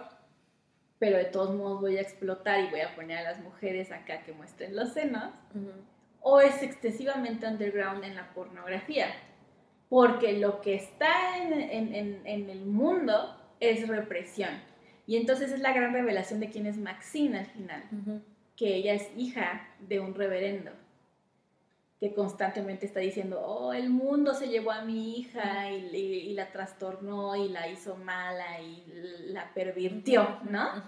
pero 0.99 1.17
de 1.17 1.25
todos 1.25 1.55
modos 1.55 1.81
voy 1.81 1.97
a 1.97 2.01
explotar 2.01 2.63
y 2.63 2.69
voy 2.69 2.81
a 2.81 2.95
poner 2.95 3.19
a 3.19 3.23
las 3.23 3.39
mujeres 3.41 3.91
acá 3.91 4.23
que 4.23 4.33
muestren 4.33 4.75
los 4.75 4.93
senos, 4.93 5.33
o 6.21 6.39
es 6.39 6.61
excesivamente 6.61 7.47
underground 7.47 8.03
en 8.03 8.15
la 8.15 8.33
pornografía, 8.33 9.07
porque 9.89 10.33
lo 10.39 10.61
que 10.61 10.75
está 10.75 11.37
en, 11.37 12.23
el 12.25 12.65
mundo 12.65 13.35
es 13.59 13.87
represión. 13.87 14.51
Y 15.05 15.17
entonces 15.17 15.51
es 15.51 15.59
la 15.59 15.73
gran 15.73 15.91
revelación 15.91 16.39
de 16.39 16.49
quién 16.49 16.65
es 16.65 16.77
Maxine 16.77 17.39
al 17.39 17.45
final, 17.47 17.83
que 18.55 18.75
ella 18.75 18.93
es 18.93 19.09
hija 19.17 19.67
de 19.79 19.99
un 19.99 20.15
reverendo 20.15 20.71
que 22.03 22.13
constantemente 22.13 22.85
está 22.85 22.99
diciendo, 22.99 23.39
oh, 23.39 23.71
el 23.71 23.89
mundo 23.89 24.33
se 24.33 24.49
llevó 24.49 24.71
a 24.71 24.81
mi 24.81 25.19
hija 25.19 25.71
y, 25.71 26.33
la 26.33 26.51
trastornó 26.51 27.33
y 27.37 27.47
la 27.47 27.69
hizo 27.69 27.95
mala 27.95 28.59
y 28.59 28.83
la 29.27 29.53
pervirtió, 29.53 30.37
¿no? 30.49 30.83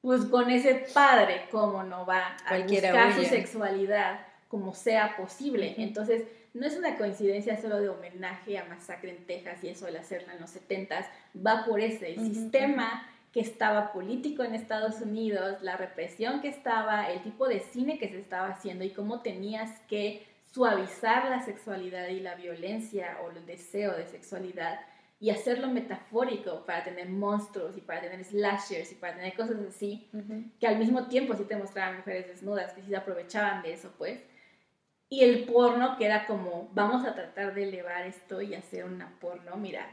Pues 0.00 0.24
con 0.24 0.50
ese 0.50 0.84
padre, 0.92 1.42
¿cómo 1.52 1.84
no 1.84 2.04
va 2.04 2.36
a 2.44 2.58
buscar 2.58 3.14
su 3.14 3.22
sexualidad 3.22 4.26
como 4.48 4.74
sea 4.74 5.16
posible? 5.16 5.76
Entonces, 5.78 6.24
no 6.54 6.66
es 6.66 6.76
una 6.76 6.96
coincidencia 6.98 7.56
solo 7.60 7.80
de 7.80 7.90
homenaje 7.90 8.58
a 8.58 8.64
Masacre 8.64 9.10
en 9.10 9.26
Texas 9.26 9.62
y 9.62 9.68
eso 9.68 9.86
de 9.86 9.96
hacerla 9.96 10.32
en 10.32 10.40
los 10.40 10.50
70 10.50 11.08
va 11.36 11.66
por 11.66 11.78
ese, 11.78 12.14
el 12.14 12.34
sistema 12.34 13.06
que 13.32 13.38
estaba 13.38 13.92
político 13.92 14.42
en 14.42 14.56
Estados 14.56 15.02
Unidos, 15.02 15.62
la 15.62 15.76
represión 15.76 16.40
que 16.40 16.48
estaba, 16.48 17.12
el 17.12 17.22
tipo 17.22 17.46
de 17.46 17.60
cine 17.60 18.00
que 18.00 18.08
se 18.08 18.18
estaba 18.18 18.48
haciendo 18.48 18.84
y 18.84 18.90
cómo 18.90 19.20
tenías 19.20 19.70
que 19.82 20.26
suavizar 20.52 21.28
la 21.28 21.40
sexualidad 21.42 22.08
y 22.08 22.20
la 22.20 22.34
violencia 22.34 23.18
o 23.22 23.30
el 23.30 23.44
deseo 23.46 23.96
de 23.96 24.06
sexualidad 24.06 24.80
y 25.20 25.30
hacerlo 25.30 25.68
metafórico 25.68 26.64
para 26.64 26.84
tener 26.84 27.08
monstruos 27.08 27.76
y 27.76 27.80
para 27.80 28.02
tener 28.02 28.24
slashers 28.24 28.92
y 28.92 28.94
para 28.94 29.16
tener 29.16 29.34
cosas 29.34 29.56
así, 29.68 30.08
que 30.60 30.66
al 30.66 30.78
mismo 30.78 31.08
tiempo 31.08 31.34
sí 31.34 31.44
te 31.44 31.56
mostraban 31.56 31.96
mujeres 31.98 32.28
desnudas, 32.28 32.72
que 32.72 32.82
sí 32.82 32.88
se 32.88 32.96
aprovechaban 32.96 33.62
de 33.62 33.72
eso, 33.72 33.92
pues. 33.98 34.20
Y 35.10 35.24
el 35.24 35.44
porno, 35.44 35.96
que 35.96 36.04
era 36.04 36.26
como, 36.26 36.68
vamos 36.72 37.04
a 37.04 37.14
tratar 37.14 37.54
de 37.54 37.64
elevar 37.64 38.06
esto 38.06 38.40
y 38.42 38.54
hacer 38.54 38.84
una 38.84 39.08
porno, 39.20 39.56
mira, 39.56 39.86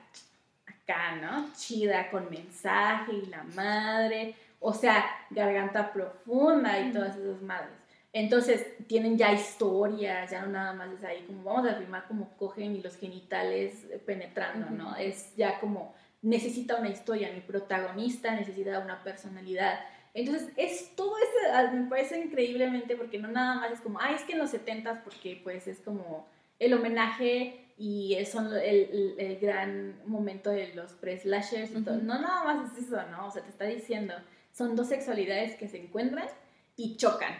acá, 0.68 1.16
¿no? 1.16 1.52
Chida, 1.56 2.12
con 2.12 2.30
mensaje 2.30 3.14
y 3.14 3.26
la 3.28 3.44
madre, 3.44 4.36
o 4.60 4.74
sea, 4.74 5.06
garganta 5.32 5.92
profunda 5.92 6.80
y 6.80 6.92
todas 6.92 7.16
esas 7.18 7.42
madres. 7.42 7.85
Entonces 8.16 8.66
tienen 8.88 9.18
ya 9.18 9.34
historias, 9.34 10.32
ya 10.32 10.42
no 10.44 10.48
nada 10.48 10.72
más 10.72 10.90
es 10.94 11.04
ahí 11.04 11.24
como 11.28 11.44
vamos 11.44 11.70
a 11.70 11.76
filmar 11.76 12.08
como 12.08 12.30
cogen 12.38 12.74
y 12.74 12.82
los 12.82 12.96
genitales 12.96 13.86
penetrando, 14.06 14.70
¿no? 14.70 14.96
Es 14.96 15.36
ya 15.36 15.60
como 15.60 15.94
necesita 16.22 16.78
una 16.78 16.88
historia, 16.88 17.34
mi 17.34 17.42
protagonista 17.42 18.34
necesita 18.34 18.80
una 18.80 19.04
personalidad. 19.04 19.82
Entonces 20.14 20.48
es 20.56 20.96
todo 20.96 21.18
eso, 21.18 21.54
ah, 21.56 21.72
me 21.74 21.90
parece 21.90 22.18
increíblemente 22.18 22.96
porque 22.96 23.20
no 23.20 23.28
nada 23.28 23.56
más 23.56 23.74
es 23.74 23.82
como, 23.82 24.00
ay, 24.00 24.16
es 24.16 24.22
que 24.22 24.32
en 24.32 24.40
los 24.40 24.52
70 24.52 25.04
porque 25.04 25.42
pues 25.44 25.68
es 25.68 25.82
como 25.82 26.26
el 26.58 26.74
homenaje 26.74 27.66
y 27.78 28.14
es 28.14 28.34
el, 28.34 29.16
el, 29.18 29.40
gran 29.42 30.00
momento 30.06 30.52
de 30.52 30.74
los 30.74 30.94
pre-slashers 30.94 31.72
y 31.72 31.82
todo. 31.82 31.98
No 31.98 32.18
nada 32.18 32.46
más 32.46 32.72
es 32.72 32.86
eso, 32.86 33.02
¿no? 33.12 33.28
O 33.28 33.32
sea, 33.32 33.44
te 33.44 33.50
está 33.50 33.66
diciendo, 33.66 34.14
son 34.54 34.78
dos 34.78 34.88
sexualidades 34.88 35.56
que 35.56 35.68
se 35.68 35.84
encuentran 35.84 36.30
y 36.78 36.98
chocan. 36.98 37.34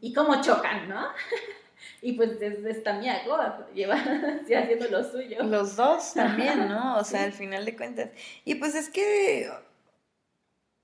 ¿Y 0.00 0.12
cómo 0.12 0.40
chocan, 0.42 0.88
no? 0.88 1.08
y 2.02 2.12
pues 2.12 2.38
desde 2.38 2.70
esta 2.70 2.94
mía 2.94 3.22
lleva 3.74 3.94
haciendo 4.42 4.88
lo 4.88 5.04
suyo. 5.04 5.42
Los 5.42 5.76
dos 5.76 6.14
también, 6.14 6.68
¿no? 6.68 6.96
O 6.98 7.04
sea, 7.04 7.24
al 7.24 7.32
final 7.32 7.64
de 7.64 7.76
cuentas. 7.76 8.10
Y 8.44 8.56
pues 8.56 8.74
es 8.74 8.90
que, 8.90 9.50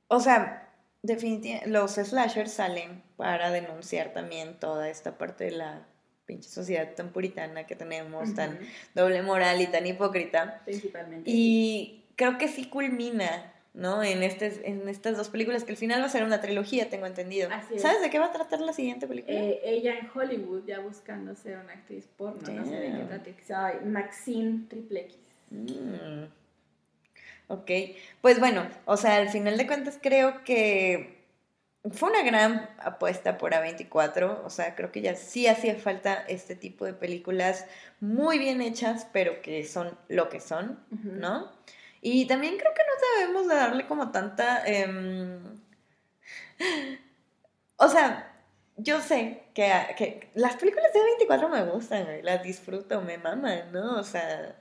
o 0.09 0.21
sea, 0.21 0.69
definitivamente 1.03 1.69
los 1.69 1.93
slashers 1.93 2.53
salen 2.53 3.03
para 3.17 3.51
denunciar 3.51 4.13
también 4.13 4.59
toda 4.59 4.89
esta 4.89 5.19
parte 5.19 5.45
de 5.45 5.53
la 5.53 5.87
pinche 6.27 6.49
sociedad 6.49 6.95
tan 6.95 7.11
puritana 7.11 7.67
que 7.67 7.77
tenemos, 7.77 8.35
tan 8.35 8.59
doble 8.95 9.23
moral 9.23 9.61
y 9.61 9.67
tan 9.67 9.87
hipócrita. 9.87 10.63
Principalmente. 10.65 11.31
Y 11.31 12.07
creo 12.17 12.39
que 12.39 12.49
sí 12.49 12.67
culmina 12.69 13.53
¿no? 13.75 14.03
En, 14.03 14.23
este, 14.23 14.69
en 14.69 14.89
estas 14.89 15.17
dos 15.17 15.29
películas, 15.29 15.65
que 15.65 15.73
al 15.73 15.77
final 15.77 16.01
va 16.01 16.07
a 16.07 16.11
ser 16.11 16.25
una 16.25 16.41
trilogía, 16.41 16.89
tengo 16.91 17.07
entendido. 17.07 17.49
¿Sabes 17.77 18.01
de 18.01 18.11
qué 18.11 18.19
va 18.19 18.27
a 18.27 18.33
tratar 18.33 18.61
la 18.61 18.73
siguiente 18.73 19.07
película? 19.07 19.37
Eh, 19.39 19.61
ella 19.65 19.99
en 19.99 20.09
Hollywood, 20.13 20.65
ya 20.67 20.81
buscando 20.81 21.35
ser 21.35 21.59
una 21.59 21.73
actriz 21.73 22.09
porno, 22.17 22.51
no 22.53 22.65
sé 22.65 22.75
de 22.77 22.93
qué 22.93 23.87
Maxine 23.87 24.67
Triple 24.69 25.01
X. 25.01 25.19
Mm. 25.51 26.25
Ok, 27.49 27.71
pues 28.21 28.39
bueno, 28.39 28.69
o 28.85 28.97
sea, 28.97 29.17
al 29.17 29.29
final 29.29 29.59
de 29.59 29.67
cuentas 29.67 29.99
creo 30.01 30.45
que 30.45 31.21
fue 31.91 32.11
una 32.11 32.23
gran 32.23 32.69
apuesta 32.79 33.39
por 33.39 33.53
A24, 33.53 34.45
o 34.45 34.51
sea, 34.51 34.75
creo 34.77 34.93
que 34.93 35.01
ya 35.01 35.17
sí 35.17 35.47
hacía 35.47 35.75
falta 35.77 36.15
este 36.29 36.55
tipo 36.55 36.85
de 36.85 36.93
películas 36.93 37.67
muy 38.01 38.39
bien 38.39 38.61
hechas, 38.61 39.07
pero 39.13 39.41
que 39.43 39.65
son 39.65 39.97
lo 40.09 40.29
que 40.29 40.41
son, 40.41 40.79
¿no? 40.91 41.51
Y 42.01 42.27
también 42.27 42.57
creo 42.57 42.73
que 42.75 42.83
no 42.83 43.21
debemos 43.21 43.49
de 43.49 43.55
darle 43.55 43.87
como 43.87 44.11
tanta... 44.11 44.65
Em, 44.67 45.61
o 47.77 47.89
sea, 47.89 48.31
yo 48.77 49.01
sé 49.01 49.45
que, 49.55 49.71
que, 49.97 50.31
las 50.35 50.57
películas 50.57 50.93
de 50.93 51.03
24 51.03 51.49
me 51.49 51.65
gustan, 51.65 52.07
las 52.23 52.43
disfruto, 52.43 53.01
me 53.03 53.19
maman, 53.19 53.73
¿no? 53.73 53.99
O 53.99 54.03
sea, 54.05 54.57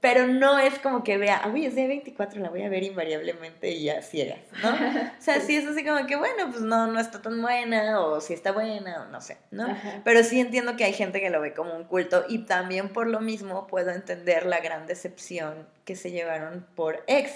pero 0.00 0.26
no 0.26 0.58
es 0.58 0.78
como 0.78 1.04
que 1.04 1.18
vea, 1.18 1.42
uy, 1.52 1.66
es 1.66 1.74
de 1.74 1.86
24, 1.86 2.40
la 2.40 2.48
voy 2.48 2.62
a 2.62 2.70
ver 2.70 2.82
invariablemente 2.82 3.70
y 3.70 3.84
ya 3.84 4.00
ciegas, 4.00 4.40
¿no? 4.62 4.70
O 5.18 5.22
sea, 5.22 5.40
sí 5.40 5.56
es 5.56 5.66
así 5.66 5.84
como 5.84 6.06
que, 6.06 6.16
bueno, 6.16 6.50
pues 6.50 6.62
no, 6.62 6.86
no 6.86 6.98
está 6.98 7.20
tan 7.20 7.40
buena, 7.42 8.00
o 8.00 8.20
si 8.20 8.32
está 8.32 8.52
buena, 8.52 9.02
o 9.02 9.10
no 9.10 9.20
sé, 9.20 9.36
¿no? 9.50 9.66
Pero 10.04 10.24
sí 10.24 10.40
entiendo 10.40 10.76
que 10.76 10.84
hay 10.84 10.94
gente 10.94 11.20
que 11.20 11.30
lo 11.30 11.40
ve 11.40 11.52
como 11.52 11.74
un 11.74 11.84
culto 11.84 12.24
y 12.28 12.38
también 12.46 12.88
por 12.88 13.06
lo 13.06 13.20
mismo 13.20 13.66
puedo 13.66 13.90
entender 13.90 14.46
la 14.46 14.60
gran 14.60 14.86
decepción 14.86 15.68
que 15.84 15.96
se 15.96 16.10
llevaron 16.10 16.66
por 16.74 17.04
Ex 17.06 17.32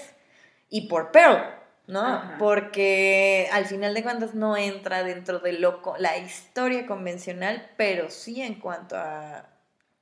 y 0.69 0.87
por 0.87 1.11
Pearl. 1.11 1.57
¿no? 1.87 2.21
Porque 2.37 3.47
al 3.53 3.65
final 3.65 3.93
de 3.93 4.03
cuentas 4.03 4.35
no 4.35 4.57
entra 4.57 5.03
dentro 5.03 5.39
de 5.39 5.53
loco 5.53 5.95
la 5.97 6.17
historia 6.17 6.85
convencional, 6.85 7.69
pero 7.77 8.09
sí 8.09 8.41
en 8.41 8.55
cuanto 8.55 8.97
a 8.97 9.45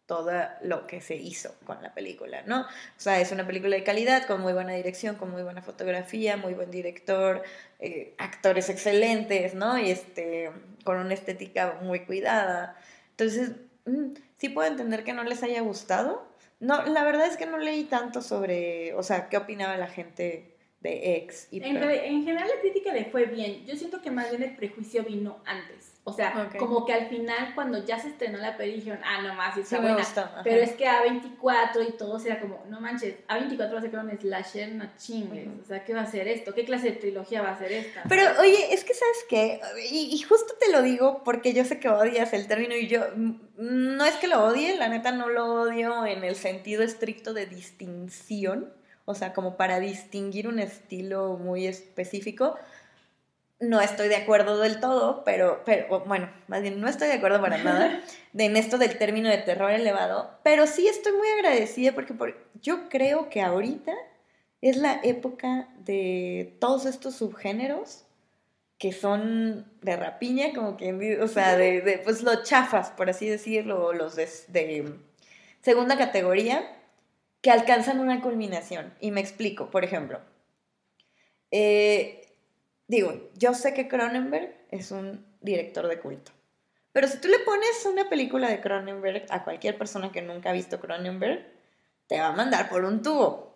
todo 0.06 0.32
lo 0.62 0.86
que 0.88 1.02
se 1.02 1.16
hizo 1.16 1.56
con 1.66 1.82
la 1.82 1.94
película, 1.94 2.44
¿no? 2.46 2.62
O 2.62 2.98
sea, 2.98 3.20
es 3.20 3.32
una 3.32 3.46
película 3.46 3.76
de 3.76 3.84
calidad, 3.84 4.28
con 4.28 4.42
muy 4.42 4.54
buena 4.54 4.74
dirección, 4.74 5.16
con 5.16 5.32
muy 5.32 5.44
buena 5.44 5.62
fotografía, 5.62 6.38
muy 6.38 6.54
buen 6.54 6.70
director, 6.70 7.42
eh, 7.80 8.14
actores 8.18 8.70
excelentes, 8.70 9.56
¿no? 9.56 9.80
Y 9.80 9.90
este, 9.90 10.52
con 10.84 10.98
una 10.98 11.14
estética 11.14 11.80
muy 11.82 12.02
cuidada. 12.02 12.78
Entonces, 13.12 13.54
mm, 13.86 14.14
sí 14.38 14.50
puedo 14.50 14.70
entender 14.70 15.04
que 15.04 15.14
no 15.14 15.24
les 15.24 15.42
haya 15.44 15.62
gustado. 15.62 16.28
No, 16.60 16.84
la 16.86 17.04
verdad 17.04 17.28
es 17.28 17.38
que 17.38 17.48
no 17.48 17.58
leí 17.58 17.86
tanto 17.86 18.22
sobre, 18.22 18.94
o 18.94 19.04
sea, 19.04 19.30
qué 19.30 19.38
opinaba 19.38 19.76
la 19.78 19.88
gente 19.88 20.55
de 20.86 21.18
ex. 21.18 21.48
Y 21.52 21.64
en, 21.64 21.78
en, 21.78 22.24
general 22.24 22.48
la 22.48 22.62
crítica 22.62 22.94
le 22.94 23.06
fue 23.06 23.26
bien. 23.26 23.66
Yo 23.66 23.76
siento 23.76 24.02
que 24.02 24.12
más 24.12 24.30
bien 24.30 24.44
el 24.44 24.56
prejuicio 24.56 25.04
vino 25.04 25.40
antes. 25.46 25.96
O 26.08 26.14
sea, 26.14 26.52
como 26.60 26.86
que 26.86 26.94
al 26.94 27.08
final 27.08 27.56
cuando 27.56 27.84
ya 27.84 27.98
se 27.98 28.10
estrenó 28.10 28.38
la 28.38 28.56
peli 28.56 28.74
dijeron, 28.74 29.00
ah, 29.04 29.24
no 29.24 29.34
más, 29.34 29.58
está 29.58 29.82
buena. 29.82 30.06
Pero 30.44 30.62
es 30.62 30.74
que 30.74 30.86
A24 30.86 31.90
y 31.90 31.98
todo 31.98 32.24
era 32.24 32.40
como, 32.40 32.64
no 32.70 32.80
manches, 32.80 33.16
A24 33.28 33.74
va 33.74 33.80
a 33.80 33.82
ser 33.82 33.96
un 33.96 34.20
slasher, 34.20 34.72
no 34.76 34.86
chingues. 35.00 35.48
O 35.64 35.66
sea, 35.66 35.84
¿qué 35.84 35.96
va 35.96 36.02
a 36.02 36.06
ser 36.06 36.28
esto? 36.28 36.54
¿Qué 36.54 36.64
clase 36.64 36.92
de 36.92 36.98
trilogía 36.98 37.42
va 37.42 37.50
a 37.50 37.58
ser 37.58 37.72
esta? 37.72 38.04
Pero 38.08 38.22
oye, 38.40 38.72
es 38.72 38.84
que 38.84 38.94
sabes 38.94 39.26
qué, 39.28 39.60
y, 39.90 40.14
y 40.14 40.22
justo 40.22 40.54
te 40.60 40.72
lo 40.72 40.84
digo 40.84 41.24
porque 41.24 41.54
yo 41.54 41.66
sé 41.66 41.80
que 41.80 41.90
odias 41.90 42.34
el 42.34 42.48
término 42.48 42.76
y 42.76 42.86
yo, 42.86 43.02
no 43.58 44.06
es 44.06 44.14
que 44.18 44.28
lo 44.28 44.44
odie, 44.44 44.78
la 44.78 44.90
neta 44.90 45.12
no 45.12 45.30
lo 45.30 45.62
odio 45.62 46.06
en 46.06 46.24
el 46.24 46.36
sentido 46.36 46.84
estricto 46.84 47.34
de 47.34 47.48
distinción 47.48 48.72
o 49.06 49.16
sea, 49.16 49.34
como 49.34 49.56
para 49.56 49.80
distinguir 49.80 50.48
un 50.48 50.60
estilo 50.60 51.38
muy 51.38 51.68
específico. 51.68 52.56
No 53.60 53.80
estoy 53.80 54.10
de 54.10 54.18
acuerdo 54.18 54.60
del 54.60 54.80
todo, 54.82 55.24
pero, 55.24 55.62
pero 55.66 56.04
bueno, 56.06 56.30
más 56.48 56.62
bien 56.62 56.82
no 56.82 56.90
estoy 56.90 57.08
de 57.08 57.14
acuerdo 57.14 57.40
para 57.40 57.58
nada 57.58 58.02
en 58.38 58.58
esto 58.58 58.78
del 58.78 58.98
término 58.98 59.30
de 59.30 59.38
terror 59.38 59.72
elevado, 59.72 60.32
pero 60.44 60.68
sí 60.68 60.88
estoy 60.88 61.14
muy 61.14 61.28
agradecida 61.30 61.94
porque 61.94 62.14
yo 62.62 62.90
creo 62.90 63.30
que 63.30 63.42
ahorita 63.42 63.94
es 64.62 64.78
la 64.78 65.00
época 65.04 65.70
de 65.80 66.58
todos 66.60 66.86
estos 66.86 67.16
subgéneros 67.16 68.06
que 68.78 68.92
son 68.92 69.72
de 69.82 69.96
rapiña, 69.96 70.54
como 70.54 70.76
quien 70.76 71.22
o 71.22 71.28
sea, 71.28 71.56
de, 71.56 71.82
de, 71.82 71.98
pues 72.00 72.24
los 72.24 72.44
chafas, 72.44 72.90
por 72.92 73.10
así 73.10 73.28
decirlo, 73.28 73.94
los 73.94 74.16
de 74.16 74.98
segunda 75.62 75.98
categoría, 75.98 76.76
que 77.46 77.52
alcanzan 77.52 78.00
una 78.00 78.22
culminación. 78.22 78.92
Y 79.00 79.12
me 79.12 79.22
explico, 79.22 79.70
por 79.70 79.84
ejemplo. 79.84 80.20
Eh, 81.52 82.36
digo, 82.88 83.30
yo 83.36 83.54
sé 83.54 83.76
que 83.76 83.88
Cronenberg 83.88 84.66
es 84.72 84.90
un 84.90 85.24
director 85.42 85.88
de 85.88 86.00
culto. 86.00 86.32
Pero 86.92 87.08
si 87.08 87.20
tú 87.22 87.28
le 87.28 87.38
pones 87.38 87.86
una 87.86 88.10
película 88.10 88.50
de 88.50 88.62
Cronenberg 88.62 89.28
a 89.30 89.44
cualquier 89.44 89.78
persona 89.78 90.12
que 90.12 90.24
nunca 90.24 90.50
ha 90.50 90.54
visto 90.54 90.80
Cronenberg, 90.80 91.46
te 92.08 92.20
va 92.20 92.30
a 92.30 92.32
mandar 92.32 92.68
por 92.68 92.84
un 92.84 93.04
tubo. 93.04 93.56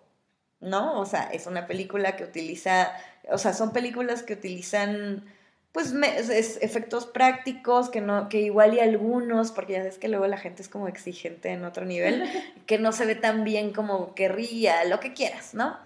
¿No? 0.59 0.99
O 0.99 1.07
sea, 1.07 1.23
es 1.33 1.47
una 1.47 1.65
película 1.65 2.15
que 2.15 2.25
utiliza, 2.25 2.93
o 3.31 3.39
sea, 3.39 3.53
son 3.53 3.73
películas 3.73 4.21
que 4.21 4.33
utilizan 4.33 5.25
pues 5.71 5.93
es, 5.93 6.57
efectos 6.61 7.05
prácticos 7.05 7.89
que 7.89 8.01
no 8.01 8.27
que 8.29 8.41
igual 8.41 8.73
y 8.73 8.79
algunos 8.79 9.51
porque 9.51 9.73
ya 9.73 9.79
sabes 9.79 9.97
que 9.99 10.07
luego 10.07 10.25
la 10.27 10.37
gente 10.37 10.61
es 10.61 10.69
como 10.69 10.87
exigente 10.87 11.49
en 11.49 11.63
otro 11.63 11.85
nivel 11.85 12.23
que 12.65 12.79
no 12.79 12.91
se 12.91 13.05
ve 13.05 13.15
tan 13.15 13.43
bien 13.43 13.71
como 13.71 14.15
querría 14.15 14.83
lo 14.85 14.99
que 14.99 15.13
quieras 15.13 15.53
no 15.53 15.77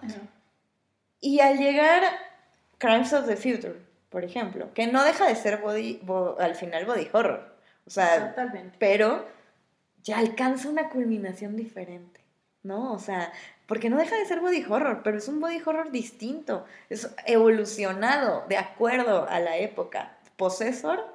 y 1.20 1.40
al 1.40 1.58
llegar 1.58 2.02
Crimes 2.78 3.12
of 3.12 3.26
the 3.26 3.36
Future 3.36 3.76
por 4.08 4.24
ejemplo 4.24 4.72
que 4.72 4.86
no 4.86 5.04
deja 5.04 5.26
de 5.26 5.36
ser 5.36 5.58
body, 5.58 6.00
al 6.38 6.54
final 6.54 6.86
body 6.86 7.08
horror 7.12 7.54
o 7.86 7.90
sea 7.90 8.30
Totalmente. 8.30 8.76
pero 8.78 9.28
ya 10.02 10.18
alcanza 10.18 10.68
una 10.68 10.88
culminación 10.88 11.56
diferente 11.56 12.20
no 12.62 12.94
o 12.94 12.98
sea 12.98 13.32
porque 13.66 13.90
no 13.90 13.96
deja 13.96 14.16
de 14.16 14.26
ser 14.26 14.40
body 14.40 14.64
horror, 14.68 15.00
pero 15.02 15.18
es 15.18 15.28
un 15.28 15.40
body 15.40 15.60
horror 15.64 15.90
distinto, 15.90 16.64
es 16.90 17.14
evolucionado 17.26 18.44
de 18.48 18.58
acuerdo 18.58 19.26
a 19.28 19.40
la 19.40 19.56
época. 19.56 20.16
Possessor, 20.36 21.06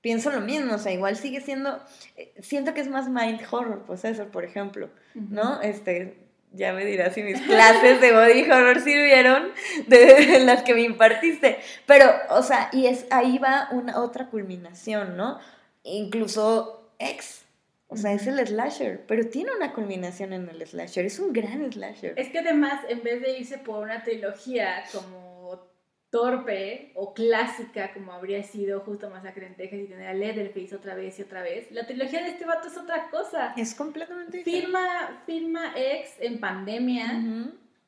pienso 0.00 0.30
lo 0.30 0.40
mismo, 0.40 0.74
o 0.74 0.78
sea, 0.78 0.92
igual 0.92 1.16
sigue 1.16 1.40
siendo, 1.40 1.80
eh, 2.16 2.34
siento 2.40 2.74
que 2.74 2.80
es 2.80 2.88
más 2.88 3.08
mind 3.08 3.40
horror, 3.50 3.84
Possessor, 3.84 4.28
por 4.28 4.44
ejemplo, 4.44 4.90
¿no? 5.14 5.60
Este, 5.62 6.26
ya 6.52 6.72
me 6.72 6.84
dirás 6.84 7.14
si 7.14 7.22
mis 7.22 7.40
clases 7.40 8.00
de 8.00 8.12
body 8.12 8.50
horror 8.50 8.80
sirvieron 8.80 9.52
de 9.86 10.40
las 10.40 10.62
que 10.62 10.74
me 10.74 10.82
impartiste, 10.82 11.58
pero, 11.86 12.10
o 12.30 12.42
sea, 12.42 12.68
y 12.72 12.86
es, 12.86 13.06
ahí 13.10 13.38
va 13.38 13.68
una 13.70 14.00
otra 14.00 14.26
culminación, 14.26 15.16
¿no? 15.16 15.38
Incluso 15.82 16.90
X, 16.98 17.45
o 17.88 17.96
sea, 17.96 18.12
es 18.12 18.26
el 18.26 18.44
slasher, 18.44 19.06
pero 19.06 19.28
tiene 19.28 19.50
una 19.56 19.72
culminación 19.72 20.32
en 20.32 20.48
el 20.48 20.66
slasher, 20.66 21.06
es 21.06 21.20
un 21.20 21.32
gran 21.32 21.72
slasher. 21.72 22.18
Es 22.18 22.30
que 22.30 22.40
además, 22.40 22.80
en 22.88 23.02
vez 23.02 23.22
de 23.22 23.38
irse 23.38 23.58
por 23.58 23.84
una 23.84 24.02
trilogía 24.02 24.82
como 24.92 25.70
torpe 26.10 26.92
o 26.94 27.14
clásica, 27.14 27.92
como 27.92 28.12
habría 28.12 28.42
sido 28.42 28.80
justo 28.80 29.08
Masacre 29.10 29.46
en 29.46 29.54
Texas 29.54 29.80
y 29.80 29.86
tener 29.86 30.08
a 30.08 30.14
Leatherface 30.14 30.74
otra 30.74 30.94
vez 30.94 31.18
y 31.18 31.22
otra 31.22 31.42
vez, 31.42 31.70
la 31.70 31.86
trilogía 31.86 32.22
de 32.22 32.30
este 32.30 32.44
vato 32.44 32.68
es 32.68 32.76
otra 32.76 33.08
cosa. 33.10 33.54
Es 33.56 33.74
completamente 33.74 34.42
firma, 34.42 35.22
Firma 35.24 35.72
X 35.76 36.14
en 36.20 36.40
pandemia. 36.40 37.22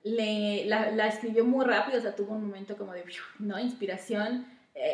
le, 0.04 0.64
la, 0.66 0.92
la, 0.92 1.08
escribió 1.08 1.44
muy 1.44 1.64
rápido, 1.64 1.98
o 1.98 2.00
sea, 2.02 2.14
tuvo 2.14 2.34
un 2.34 2.46
momento 2.46 2.76
como 2.76 2.92
de, 2.92 3.04
¿no? 3.40 3.58
Inspiración 3.58 4.46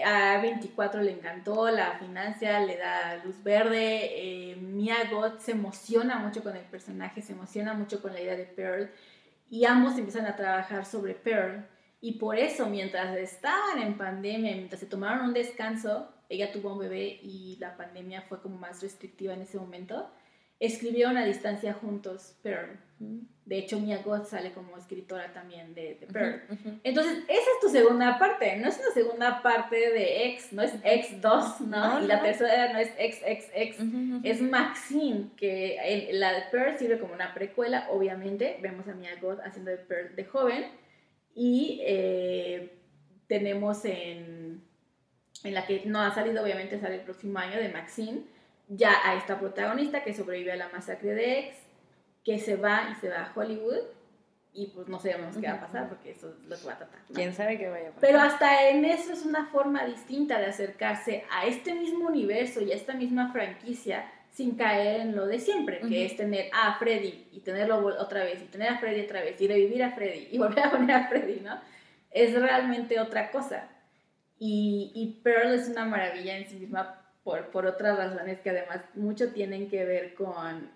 a 0.05 0.40
24 0.40 1.03
le 1.03 1.12
encantó, 1.12 1.70
la 1.70 1.99
financia, 1.99 2.61
le 2.61 2.77
da 2.77 3.23
luz 3.25 3.42
verde. 3.42 4.51
Eh, 4.53 4.57
Mia 4.57 5.11
Goth 5.11 5.40
se 5.40 5.53
emociona 5.53 6.18
mucho 6.18 6.42
con 6.42 6.57
el 6.57 6.64
personaje, 6.64 7.23
se 7.23 7.33
emociona 7.33 7.75
mucho 7.75 8.01
con 8.01 8.12
la 8.12 8.20
idea 8.20 8.37
de 8.37 8.44
Pearl. 8.44 8.90
Y 9.51 9.64
ambos 9.64 9.97
empiezan 9.99 10.27
a 10.27 10.37
trabajar 10.37 10.85
sobre 10.87 11.14
Pearl. 11.14 11.66
Y 12.01 12.12
por 12.18 12.38
eso, 12.38 12.66
mientras 12.66 13.16
estaban 13.16 13.81
en 13.81 13.97
pandemia, 13.97 14.53
mientras 14.53 14.81
se 14.81 14.87
tomaron 14.87 15.27
un 15.27 15.35
descanso, 15.35 16.09
ella 16.29 16.53
tuvo 16.53 16.73
un 16.73 16.79
bebé 16.79 17.18
y 17.23 17.57
la 17.61 17.77
pandemia 17.77 18.23
fue 18.23 18.40
como 18.40 18.59
más 18.59 18.83
restrictiva 18.83 19.35
en 19.35 19.42
ese 19.42 19.59
momento, 19.59 20.11
escribieron 20.61 21.16
a 21.16 21.25
distancia 21.25 21.73
juntos 21.75 22.37
Pearl. 22.42 22.79
De 23.45 23.59
hecho, 23.59 23.79
Mia 23.79 23.99
Goth 23.99 24.27
sale 24.27 24.53
como 24.53 24.79
escritora 24.79 25.31
también 25.35 25.75
de, 25.75 25.99
de 26.01 26.07
Pearl. 26.07 26.43
Entonces, 26.83 27.19
esa 27.29 27.40
es 27.40 27.61
tu 27.61 27.69
segunda 27.69 28.19
parte. 28.19 28.57
No 28.57 28.69
es 28.69 28.79
una 28.79 28.90
segunda 28.95 29.43
parte 29.43 29.77
de 29.77 30.29
X, 30.29 30.53
no 30.53 30.62
es 30.62 30.73
X2, 30.83 31.61
¿no? 31.61 32.03
y 32.03 32.07
la 32.07 32.23
tercera 32.23 32.73
no 32.73 32.79
es 32.79 32.88
XXX, 32.88 34.25
es 34.25 34.40
Maxine, 34.40 35.27
que 35.37 36.09
la 36.12 36.33
de 36.33 36.43
Pearl 36.51 36.79
sirve 36.79 36.99
como 36.99 37.12
una 37.12 37.35
precuela, 37.35 37.87
obviamente. 37.90 38.59
Vemos 38.62 38.88
a 38.88 38.95
Mia 38.95 39.11
Goth 39.21 39.40
haciendo 39.45 39.71
de 39.71 39.77
Pearl 39.77 40.17
de 40.17 40.25
joven. 40.25 40.64
Y 41.35 41.81
eh, 41.85 42.79
tenemos 43.27 43.85
en, 43.85 44.62
en 45.43 45.55
la 45.55 45.67
que 45.67 45.83
no 45.85 46.01
ha 46.01 46.14
salido, 46.14 46.43
obviamente 46.43 46.81
sale 46.81 46.95
el 46.95 47.03
próximo 47.03 47.38
año, 47.38 47.59
de 47.59 47.69
Maxine, 47.69 48.23
ya 48.69 48.95
a 49.05 49.17
esta 49.17 49.38
protagonista 49.38 50.03
que 50.03 50.14
sobrevive 50.14 50.53
a 50.53 50.57
la 50.57 50.71
masacre 50.71 51.12
de 51.12 51.38
X 51.40 51.63
que 52.25 52.39
se 52.39 52.57
va 52.57 52.89
y 52.91 52.95
se 53.01 53.11
va 53.11 53.25
a 53.25 53.33
Hollywood 53.35 53.83
y 54.55 54.69
pues 54.69 54.87
no 54.87 55.01
sabemos 55.01 55.37
qué 55.37 55.49
va 55.49 55.55
a 55.55 55.61
pasar 55.61 55.89
porque 55.89 56.13
eso 56.13 56.29
es 56.31 56.47
lo 56.47 56.57
que 56.57 56.65
va 56.65 56.75
a 56.75 56.79
tratar. 56.79 57.01
¿Quién 57.13 57.35
sabe 57.35 57.59
qué 57.59 57.69
vaya 57.69 57.89
a 57.89 57.93
pasar? 57.93 58.01
Pero 58.01 58.21
hasta 58.21 58.69
en 58.71 58.85
eso 58.85 59.13
es 59.13 59.25
una 59.25 59.47
forma 59.47 59.85
distinta 59.85 60.39
de 60.39 60.47
acercarse 60.47 61.25
a 61.31 61.47
este 61.47 61.75
mismo 61.75 62.07
universo 62.07 62.63
y 62.63 62.71
a 62.71 62.77
esta 62.77 62.95
misma 62.95 63.33
franquicia 63.33 64.11
sin 64.31 64.57
caer 64.57 65.01
en 65.01 65.17
lo 65.17 65.27
de 65.27 65.39
siempre, 65.39 65.81
que 65.81 66.07
es 66.07 66.17
tener 66.17 66.51
a 66.53 66.77
Freddy 66.79 67.29
y 67.33 67.41
tenerlo 67.41 67.79
otra 68.01 68.25
vez 68.25 68.43
y 68.43 68.47
tener 68.47 68.69
a 68.69 68.79
Freddy 68.79 69.03
otra 69.03 69.21
vez 69.21 69.41
y 69.41 69.47
revivir 69.47 69.83
a 69.83 69.93
Freddy 69.93 70.29
y 70.31 70.39
volver 70.39 70.65
a 70.65 70.71
poner 70.71 70.97
a 70.97 71.09
Freddy, 71.09 71.41
¿no? 71.41 71.61
Es 72.11 72.33
realmente 72.33 72.99
otra 73.01 73.31
cosa. 73.31 73.69
Y, 74.39 74.93
y 74.95 75.21
Pearl 75.23 75.55
es 75.55 75.69
una 75.69 75.85
maravilla 75.85 76.37
en 76.37 76.49
sí 76.49 76.57
misma 76.57 77.01
por, 77.23 77.51
por 77.51 77.67
otras 77.67 77.97
razones 77.97 78.41
que 78.41 78.51
además 78.51 78.81
mucho 78.95 79.33
tienen 79.33 79.69
que 79.69 79.85
ver 79.85 80.15
con 80.15 80.71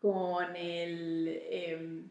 con 0.00 0.56
el, 0.56 1.42
em, 1.50 2.10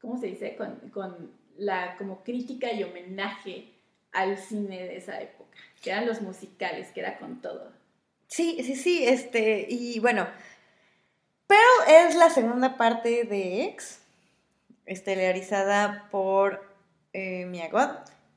¿cómo 0.00 0.18
se 0.18 0.26
dice? 0.26 0.56
Con, 0.56 1.42
la 1.56 1.96
como 1.98 2.24
crítica 2.24 2.72
y 2.72 2.82
homenaje 2.82 3.68
al 4.12 4.38
cine 4.38 4.82
de 4.84 4.96
esa 4.96 5.20
época, 5.20 5.58
que 5.82 5.90
eran 5.90 6.06
los 6.06 6.22
musicales, 6.22 6.88
que 6.88 7.00
era 7.00 7.18
con 7.18 7.42
todo. 7.42 7.72
Sí, 8.26 8.62
sí, 8.62 8.74
sí, 8.74 9.04
este, 9.04 9.66
y 9.68 10.00
bueno, 10.00 10.26
pero 11.46 11.60
es 11.86 12.14
la 12.16 12.30
segunda 12.30 12.78
parte 12.78 13.24
de 13.24 13.64
X, 13.64 14.00
estelarizada 14.86 16.08
por 16.10 16.64
eh, 17.12 17.44
Mia 17.46 17.70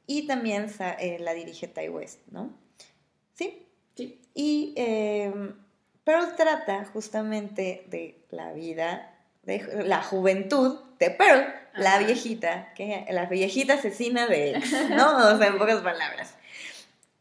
y 0.08 0.28
también 0.28 0.70
eh, 1.00 1.18
la 1.20 1.34
dirige 1.34 1.68
Ty 1.68 1.90
West, 1.90 2.20
¿no? 2.32 2.54
¿Sí? 3.34 3.68
Sí. 3.96 4.22
Y 4.34 4.74
em, 4.76 5.56
Pearl 6.06 6.36
trata 6.36 6.86
justamente 6.86 7.84
de 7.88 8.24
la 8.30 8.54
vida, 8.54 9.12
de 9.44 9.84
la 9.86 10.02
juventud 10.02 10.80
de 11.00 11.10
Pearl, 11.10 11.54
la 11.74 11.98
viejita, 11.98 12.72
que, 12.76 13.06
la 13.10 13.26
viejita 13.26 13.74
asesina 13.74 14.28
de 14.28 14.52
él, 14.52 14.64
¿no? 14.92 15.18
O 15.34 15.38
sea, 15.38 15.48
en 15.48 15.58
pocas 15.58 15.82
palabras. 15.82 16.36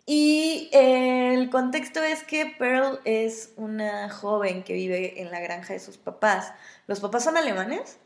Y 0.06 0.68
el 0.72 1.48
contexto 1.48 2.02
es 2.02 2.22
que 2.24 2.44
Pearl 2.44 3.00
es 3.06 3.54
una 3.56 4.10
joven 4.10 4.62
que 4.62 4.74
vive 4.74 5.22
en 5.22 5.30
la 5.30 5.40
granja 5.40 5.72
de 5.72 5.80
sus 5.80 5.96
papás. 5.96 6.52
¿Los 6.86 7.00
papás 7.00 7.24
son 7.24 7.38
alemanes? 7.38 7.98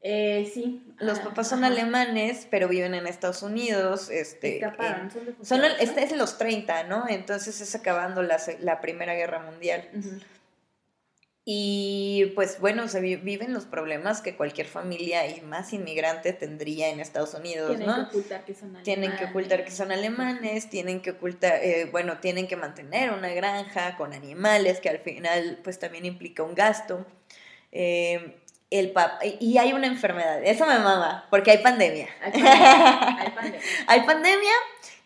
Eh, 0.00 0.50
sí. 0.52 0.82
Los 0.98 1.18
papás 1.18 1.48
son 1.48 1.64
alemanes, 1.64 2.46
pero 2.50 2.68
viven 2.68 2.94
en 2.94 3.06
Estados 3.06 3.42
Unidos. 3.42 4.10
Este, 4.10 4.56
Escaparon, 4.56 5.10
son, 5.42 5.64
este 5.64 6.04
es 6.04 6.12
en 6.12 6.18
los 6.18 6.38
30, 6.38 6.84
¿no? 6.84 7.08
Entonces 7.08 7.60
es 7.60 7.74
acabando 7.74 8.22
la, 8.22 8.38
la 8.60 8.80
Primera 8.80 9.14
Guerra 9.14 9.40
Mundial. 9.40 9.88
Y 11.50 12.32
pues 12.34 12.60
bueno, 12.60 12.88
se 12.88 13.00
viven 13.00 13.54
los 13.54 13.64
problemas 13.64 14.20
que 14.20 14.36
cualquier 14.36 14.66
familia 14.66 15.26
y 15.34 15.40
más 15.40 15.72
inmigrante 15.72 16.34
tendría 16.34 16.90
en 16.90 17.00
Estados 17.00 17.32
Unidos, 17.32 17.70
tienen 17.70 17.86
¿no? 17.86 17.94
Que 17.96 18.02
ocultar 18.02 18.44
que 18.44 18.54
son 18.54 18.68
alemanes. 18.68 18.84
Tienen 18.84 19.16
que 19.16 19.24
ocultar 19.24 19.64
que 19.64 19.70
son 19.70 19.90
alemanes, 19.90 20.68
tienen 20.68 21.00
que 21.00 21.12
ocultar, 21.12 21.54
eh, 21.62 21.88
bueno, 21.90 22.18
tienen 22.18 22.48
que 22.48 22.56
mantener 22.56 23.12
una 23.12 23.30
granja 23.30 23.96
con 23.96 24.12
animales, 24.12 24.80
que 24.80 24.90
al 24.90 24.98
final 24.98 25.58
pues 25.64 25.78
también 25.78 26.04
implica 26.04 26.42
un 26.42 26.54
gasto. 26.54 27.06
Eh, 27.72 28.42
el 28.70 28.92
y 29.40 29.58
hay 29.58 29.72
una 29.72 29.86
enfermedad, 29.86 30.42
eso 30.44 30.66
me 30.66 30.78
mama, 30.78 31.26
porque 31.30 31.52
hay 31.52 31.58
pandemia. 31.58 32.08
Hay 32.22 32.32
pandemia. 32.32 33.60
hay 33.86 34.00
pandemia. 34.02 34.52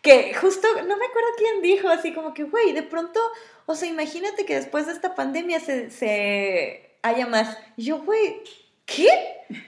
que 0.01 0.33
justo, 0.33 0.67
no 0.85 0.97
me 0.97 1.05
acuerdo 1.05 1.29
quién 1.37 1.61
dijo, 1.61 1.87
así 1.89 2.13
como 2.13 2.33
que, 2.33 2.43
güey, 2.43 2.73
de 2.73 2.83
pronto, 2.83 3.19
o 3.65 3.75
sea, 3.75 3.87
imagínate 3.87 4.45
que 4.45 4.55
después 4.55 4.85
de 4.85 4.93
esta 4.93 5.15
pandemia 5.15 5.59
se, 5.59 5.89
se 5.89 6.97
haya 7.01 7.25
más. 7.25 7.57
Y 7.77 7.85
yo, 7.85 8.01
güey, 8.01 8.41
¿qué? 8.85 9.09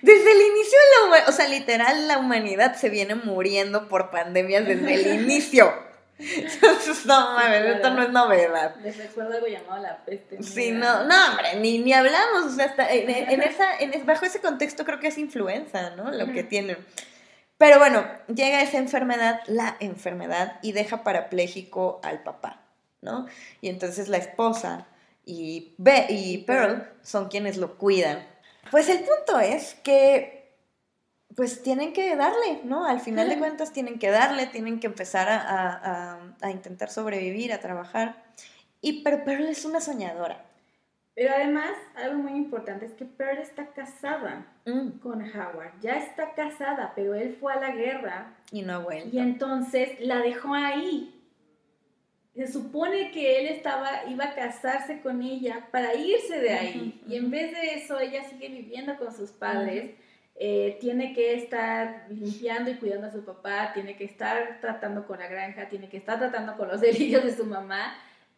Desde 0.02 0.32
el 0.32 0.42
inicio 0.42 0.78
de 0.78 1.00
la 1.00 1.08
humanidad, 1.08 1.30
o 1.30 1.32
sea, 1.32 1.48
literal, 1.48 2.08
la 2.08 2.18
humanidad 2.18 2.76
se 2.76 2.90
viene 2.90 3.16
muriendo 3.16 3.88
por 3.88 4.10
pandemias 4.10 4.66
desde 4.66 4.94
el 4.94 5.08
inicio. 5.22 5.74
No 7.06 7.34
mames, 7.36 7.76
esto 7.76 7.90
no 7.90 8.04
es 8.04 8.10
novedad. 8.10 8.76
Les 8.82 8.98
recuerdo 8.98 9.34
algo 9.34 9.48
llamado 9.48 9.82
la 9.82 9.98
peste. 10.06 10.42
Sí, 10.42 10.72
no, 10.72 11.04
no, 11.04 11.16
hombre, 11.30 11.60
ni, 11.60 11.80
ni 11.80 11.94
hablamos. 11.94 12.46
O 12.46 12.50
sea, 12.50 12.66
hasta 12.66 12.90
en, 12.92 13.10
esa, 13.42 13.78
en, 13.80 14.06
bajo 14.06 14.26
ese 14.26 14.40
contexto 14.40 14.86
creo 14.86 15.00
que 15.00 15.08
es 15.08 15.18
influenza, 15.18 15.92
¿no? 15.92 16.12
Lo 16.12 16.32
que 16.32 16.44
tienen. 16.44 16.78
Pero 17.58 17.80
bueno, 17.80 18.06
llega 18.28 18.62
esa 18.62 18.78
enfermedad, 18.78 19.42
la 19.48 19.78
enfermedad, 19.80 20.60
y 20.62 20.74
deja 20.74 21.04
parapléjico 21.04 22.02
al 22.04 22.22
papá, 22.24 22.62
¿no? 23.02 23.28
Y 23.62 23.70
entonces 23.70 24.10
la 24.10 24.18
esposa 24.18 24.88
y, 25.26 25.74
Be 25.78 26.06
y 26.10 26.40
Pearl 26.40 26.92
son 27.02 27.30
quienes 27.30 27.58
lo 27.58 27.78
cuidan. 27.78 28.26
Pues 28.72 28.90
el 28.90 29.00
punto 29.00 29.40
es 29.40 29.76
que 29.84 30.35
pues 31.36 31.62
tienen 31.62 31.92
que 31.92 32.16
darle, 32.16 32.62
¿no? 32.64 32.86
Al 32.86 33.02
final 33.02 33.28
de 33.28 33.38
cuentas 33.38 33.74
tienen 33.74 34.00
que 34.00 34.10
darle, 34.10 34.48
tienen 34.48 34.80
que 34.80 34.88
empezar 34.88 35.28
a, 35.30 36.50
intentar 36.50 36.90
sobrevivir, 36.90 37.52
a 37.52 37.60
trabajar. 37.60 38.24
Y 38.82 39.04
pero 39.04 39.24
Pearl 39.26 39.46
es 39.48 39.66
una 39.66 39.82
soñadora. 39.82 40.46
Pero 41.14 41.34
además, 41.34 41.72
algo 41.96 42.24
muy 42.24 42.34
importante 42.34 42.86
es 42.86 42.94
que 42.94 43.06
Pearl 43.06 43.40
está 43.40 43.68
casada 43.68 44.46
mm. 44.66 45.00
con 45.00 45.22
Howard. 45.22 45.80
Ya 45.82 45.98
está 45.98 46.34
casada, 46.34 46.94
pero 46.96 47.16
él 47.16 47.38
fue 47.40 47.54
a 47.54 47.60
la 47.60 47.72
guerra. 47.72 48.36
Y 48.52 48.62
no 48.64 48.74
ha 48.74 48.78
vuelto. 48.80 49.16
Y 49.16 49.20
entonces 49.20 50.00
la 50.00 50.20
dejó 50.20 50.54
ahí. 50.54 51.12
Se 52.36 52.48
supone 52.48 53.12
que 53.12 53.40
él 53.40 53.48
estaba, 53.48 54.06
iba 54.10 54.26
a 54.26 54.36
casarse 54.36 55.02
con 55.02 55.22
ella 55.22 55.70
para 55.72 55.96
irse 55.96 56.40
de 56.40 56.54
ahí. 56.54 57.02
Y 57.08 57.16
en 57.16 57.32
vez 57.32 57.54
de 57.54 57.76
eso, 57.76 57.98
ella 57.98 58.24
sigue 58.30 58.50
viviendo 58.50 58.98
con 58.98 59.16
sus 59.16 59.32
padres. 59.32 59.96
Eh, 60.38 60.78
tiene 60.82 61.14
que 61.14 61.34
estar 61.36 62.08
limpiando 62.10 62.70
y 62.70 62.76
cuidando 62.76 63.08
a 63.08 63.12
su 63.12 63.24
papá, 63.24 63.72
tiene 63.74 63.96
que 63.96 64.04
estar 64.04 64.60
tratando 64.60 65.08
con 65.08 65.20
la 65.20 65.28
granja, 65.28 65.70
tiene 65.70 65.88
que 65.88 65.96
estar 65.96 66.20
tratando 66.20 66.58
con 66.58 66.68
los 66.68 66.82
delirios 66.82 67.24
de 67.24 67.34
su 67.34 67.46
mamá 67.46 67.96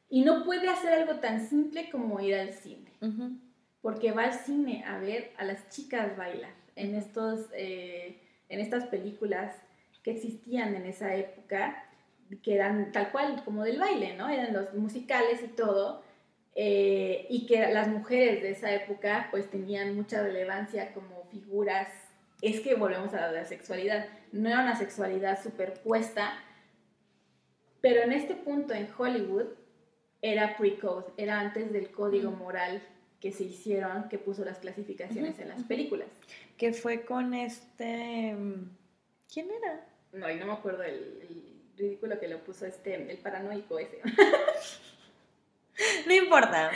y 0.09 0.21
no 0.21 0.43
puede 0.43 0.69
hacer 0.69 0.93
algo 0.93 1.15
tan 1.15 1.47
simple 1.47 1.89
como 1.89 2.19
ir 2.19 2.35
al 2.35 2.53
cine, 2.53 2.91
porque 3.81 4.11
va 4.11 4.25
al 4.25 4.33
cine 4.33 4.83
a 4.85 4.99
ver 4.99 5.31
a 5.37 5.43
las 5.43 5.69
chicas 5.69 6.15
bailar 6.15 6.53
en, 6.75 6.93
estos, 6.95 7.47
eh, 7.53 8.21
en 8.47 8.59
estas 8.59 8.85
películas 8.85 9.55
que 10.03 10.11
existían 10.11 10.75
en 10.75 10.85
esa 10.85 11.15
época, 11.15 11.83
que 12.43 12.55
eran 12.55 12.91
tal 12.91 13.11
cual 13.11 13.43
como 13.43 13.63
del 13.63 13.79
baile, 13.79 14.15
¿no? 14.15 14.29
Eran 14.29 14.53
los 14.53 14.73
musicales 14.73 15.41
y 15.43 15.47
todo. 15.47 16.03
Eh, 16.59 17.27
y 17.29 17.45
que 17.45 17.71
las 17.71 17.87
mujeres 17.87 18.41
de 18.41 18.49
esa 18.49 18.73
época 18.73 19.27
pues 19.29 19.47
tenían 19.47 19.95
mucha 19.95 20.23
relevancia 20.23 20.91
como 20.91 21.16
figuras, 21.31 21.89
es 22.41 22.61
que 22.61 22.75
volvemos 22.75 23.13
a 23.13 23.31
la 23.31 23.45
sexualidad, 23.45 24.07
no 24.31 24.49
era 24.49 24.61
una 24.61 24.75
sexualidad 24.75 25.41
superpuesta, 25.41 26.33
pero 27.81 28.01
en 28.01 28.11
este 28.11 28.35
punto 28.35 28.73
en 28.73 28.87
Hollywood 28.97 29.47
era 30.21 30.57
pre-code, 30.57 31.05
era 31.17 31.39
antes 31.39 31.71
del 31.71 31.91
código 31.91 32.31
moral 32.31 32.81
que 33.19 33.31
se 33.31 33.43
hicieron, 33.43 34.09
que 34.09 34.19
puso 34.19 34.45
las 34.45 34.59
clasificaciones 34.59 35.39
en 35.39 35.49
las 35.49 35.63
películas. 35.63 36.07
Que 36.57 36.73
fue 36.73 37.05
con 37.05 37.33
este... 37.33 38.35
¿Quién 39.31 39.49
era? 39.51 39.85
No, 40.13 40.29
y 40.29 40.35
no 40.35 40.45
me 40.45 40.53
acuerdo 40.53 40.83
el, 40.83 40.93
el 40.93 41.57
ridículo 41.77 42.19
que 42.19 42.27
lo 42.27 42.39
puso 42.43 42.65
este, 42.65 43.09
el 43.09 43.17
paranoico 43.17 43.79
ese. 43.79 44.01
No 46.07 46.13
importa. 46.13 46.71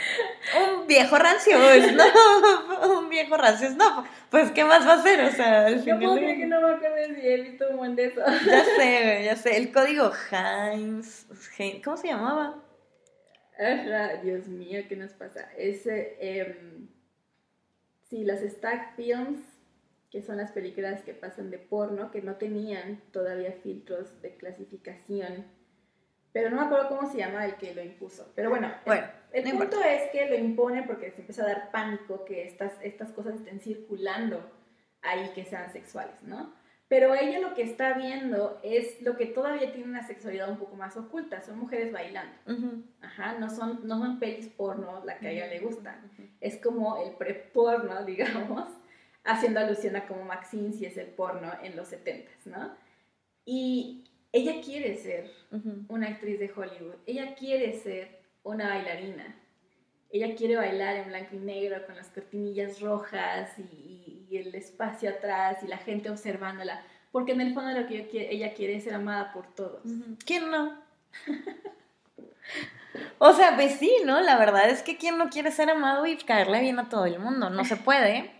Un 0.54 0.86
viejo 0.86 1.16
rancio 1.16 1.58
es 1.70 1.92
no. 1.94 2.04
Un 2.98 3.08
viejo 3.08 3.36
rancio 3.36 3.70
no. 3.70 4.06
Pues, 4.30 4.50
¿qué 4.50 4.64
más 4.64 4.86
va 4.86 4.92
a 4.92 4.96
hacer? 4.96 5.20
O 5.22 5.30
sea, 5.30 5.66
al 5.66 5.80
final. 5.80 6.00
No 6.00 6.14
que 6.16 6.46
no 6.46 6.60
me 6.60 6.74
acuerdo 6.74 7.14
si 7.14 7.26
he 7.26 7.40
visto 7.40 7.68
un 7.70 7.76
buen 7.78 7.96
de 7.96 8.06
eso. 8.06 8.20
Ya 8.46 8.64
sé, 8.76 9.22
ya 9.24 9.36
sé. 9.36 9.56
El 9.56 9.72
código 9.72 10.12
Heinz. 10.30 11.26
¿Cómo 11.82 11.96
se 11.96 12.08
llamaba? 12.08 12.62
Dios 14.22 14.48
mío, 14.48 14.82
¿qué 14.88 14.96
nos 14.96 15.12
pasa? 15.12 15.48
Ese. 15.56 16.16
Eh, 16.20 16.56
sí, 18.08 18.24
los 18.24 18.40
Stack 18.40 18.96
Films, 18.96 19.40
que 20.10 20.22
son 20.22 20.36
las 20.36 20.52
películas 20.52 21.02
que 21.02 21.14
pasan 21.14 21.50
de 21.50 21.58
porno, 21.58 22.10
que 22.10 22.22
no 22.22 22.36
tenían 22.36 23.00
todavía 23.12 23.52
filtros 23.62 24.20
de 24.20 24.36
clasificación 24.36 25.46
pero 26.32 26.50
no 26.50 26.56
me 26.56 26.62
acuerdo 26.62 26.88
cómo 26.88 27.10
se 27.10 27.18
llama 27.18 27.44
el 27.44 27.56
que 27.56 27.74
lo 27.74 27.82
impuso. 27.82 28.32
Pero 28.34 28.50
bueno, 28.50 28.72
bueno 28.86 29.06
el, 29.32 29.50
punto 29.50 29.82
es 29.82 30.10
que 30.10 30.28
lo 30.28 30.36
impone 30.36 30.82
porque 30.82 31.10
se 31.10 31.20
empieza 31.20 31.42
a 31.42 31.48
dar 31.48 31.70
pánico 31.70 32.24
que 32.24 32.46
estas, 32.46 32.72
estas 32.82 33.10
cosas 33.12 33.34
estén 33.34 33.60
circulando 33.60 34.50
ahí 35.02 35.30
que 35.34 35.44
sean 35.44 35.72
sexuales, 35.72 36.22
¿no? 36.22 36.54
Pero 36.88 37.14
ella 37.14 37.40
lo 37.40 37.54
que 37.54 37.62
está 37.62 37.94
viendo 37.94 38.60
es 38.62 39.00
lo 39.00 39.16
que 39.16 39.24
todavía 39.24 39.72
tiene 39.72 39.88
una 39.88 40.06
sexualidad 40.06 40.50
un 40.50 40.58
poco 40.58 40.76
más 40.76 40.94
oculta. 40.98 41.40
Son 41.40 41.58
mujeres 41.58 41.90
bailando. 41.90 42.34
Ajá, 43.00 43.38
no 43.38 43.48
son, 43.48 43.80
no 43.88 43.98
son 43.98 44.18
pelis 44.18 44.48
porno 44.48 45.02
la 45.02 45.18
que 45.18 45.28
a 45.28 45.30
ella 45.30 45.46
le 45.46 45.60
gusta. 45.60 45.98
Es 46.42 46.58
como 46.58 47.02
el 47.02 47.14
pre-porno, 47.14 48.04
digamos, 48.04 48.68
haciendo 49.24 49.60
alusión 49.60 49.96
a 49.96 50.06
como 50.06 50.24
Maxine 50.24 50.72
si 50.72 50.84
es 50.84 50.98
el 50.98 51.06
porno 51.06 51.50
en 51.62 51.76
los 51.76 51.88
70 51.88 52.30
¿no? 52.44 52.76
Y 53.46 54.04
ella 54.32 54.60
quiere 54.62 54.96
ser 54.96 55.30
una 55.88 56.08
actriz 56.08 56.38
de 56.38 56.50
Hollywood. 56.54 56.96
Ella 57.06 57.34
quiere 57.34 57.78
ser 57.78 58.20
una 58.42 58.68
bailarina. 58.68 59.36
Ella 60.10 60.34
quiere 60.34 60.56
bailar 60.56 60.96
en 60.96 61.08
blanco 61.08 61.36
y 61.36 61.38
negro 61.38 61.86
con 61.86 61.96
las 61.96 62.08
cortinillas 62.08 62.80
rojas 62.80 63.58
y 63.58 64.12
y 64.32 64.38
el 64.38 64.54
espacio 64.54 65.10
atrás 65.10 65.58
y 65.62 65.66
la 65.66 65.76
gente 65.76 66.08
observándola, 66.08 66.82
porque 67.12 67.32
en 67.32 67.42
el 67.42 67.52
fondo 67.52 67.78
lo 67.78 67.86
que 67.86 68.08
ella 68.30 68.54
quiere 68.54 68.76
es 68.76 68.84
ser 68.84 68.94
amada 68.94 69.30
por 69.34 69.46
todos. 69.54 69.82
¿Quién 70.24 70.50
no? 70.50 70.72
o 73.18 73.32
sea, 73.34 73.54
pues 73.56 73.74
sí, 73.74 73.94
¿no? 74.06 74.22
La 74.22 74.38
verdad 74.38 74.70
es 74.70 74.82
que 74.82 74.96
¿quién 74.96 75.18
no 75.18 75.28
quiere 75.28 75.50
ser 75.50 75.68
amado 75.68 76.06
y 76.06 76.16
caerle 76.16 76.62
bien 76.62 76.78
a 76.78 76.88
todo 76.88 77.04
el 77.04 77.18
mundo? 77.18 77.50
No 77.50 77.66
se 77.66 77.76
puede, 77.76 78.32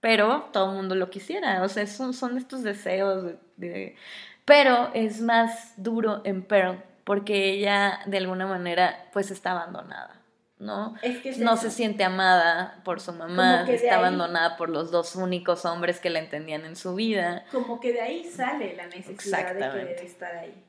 pero 0.00 0.48
todo 0.52 0.70
el 0.70 0.76
mundo 0.76 0.94
lo 0.94 1.10
quisiera. 1.10 1.64
O 1.64 1.68
sea, 1.68 1.84
son, 1.88 2.14
son 2.14 2.38
estos 2.38 2.62
deseos 2.62 3.34
de... 3.56 3.96
Pero 4.44 4.90
es 4.94 5.20
más 5.20 5.74
duro 5.76 6.22
en 6.24 6.42
Pearl, 6.42 6.82
porque 7.04 7.50
ella 7.50 8.00
de 8.06 8.18
alguna 8.18 8.46
manera 8.46 9.08
pues 9.12 9.30
está 9.30 9.52
abandonada. 9.52 10.20
¿no? 10.60 10.94
no 11.38 11.56
se 11.56 11.70
siente 11.70 12.04
amada 12.04 12.82
por 12.84 13.00
su 13.00 13.14
mamá, 13.14 13.64
está 13.66 13.96
abandonada 13.96 14.58
por 14.58 14.68
los 14.68 14.90
dos 14.90 15.16
únicos 15.16 15.64
hombres 15.64 16.00
que 16.00 16.10
la 16.10 16.18
entendían 16.18 16.66
en 16.66 16.76
su 16.76 16.94
vida. 16.94 17.44
Como 17.50 17.80
que 17.80 17.94
de 17.94 18.02
ahí 18.02 18.24
sale 18.24 18.76
la 18.76 18.86
necesidad 18.86 19.54
de 19.54 19.58
querer 19.58 20.04
estar 20.04 20.36
ahí. 20.36 20.62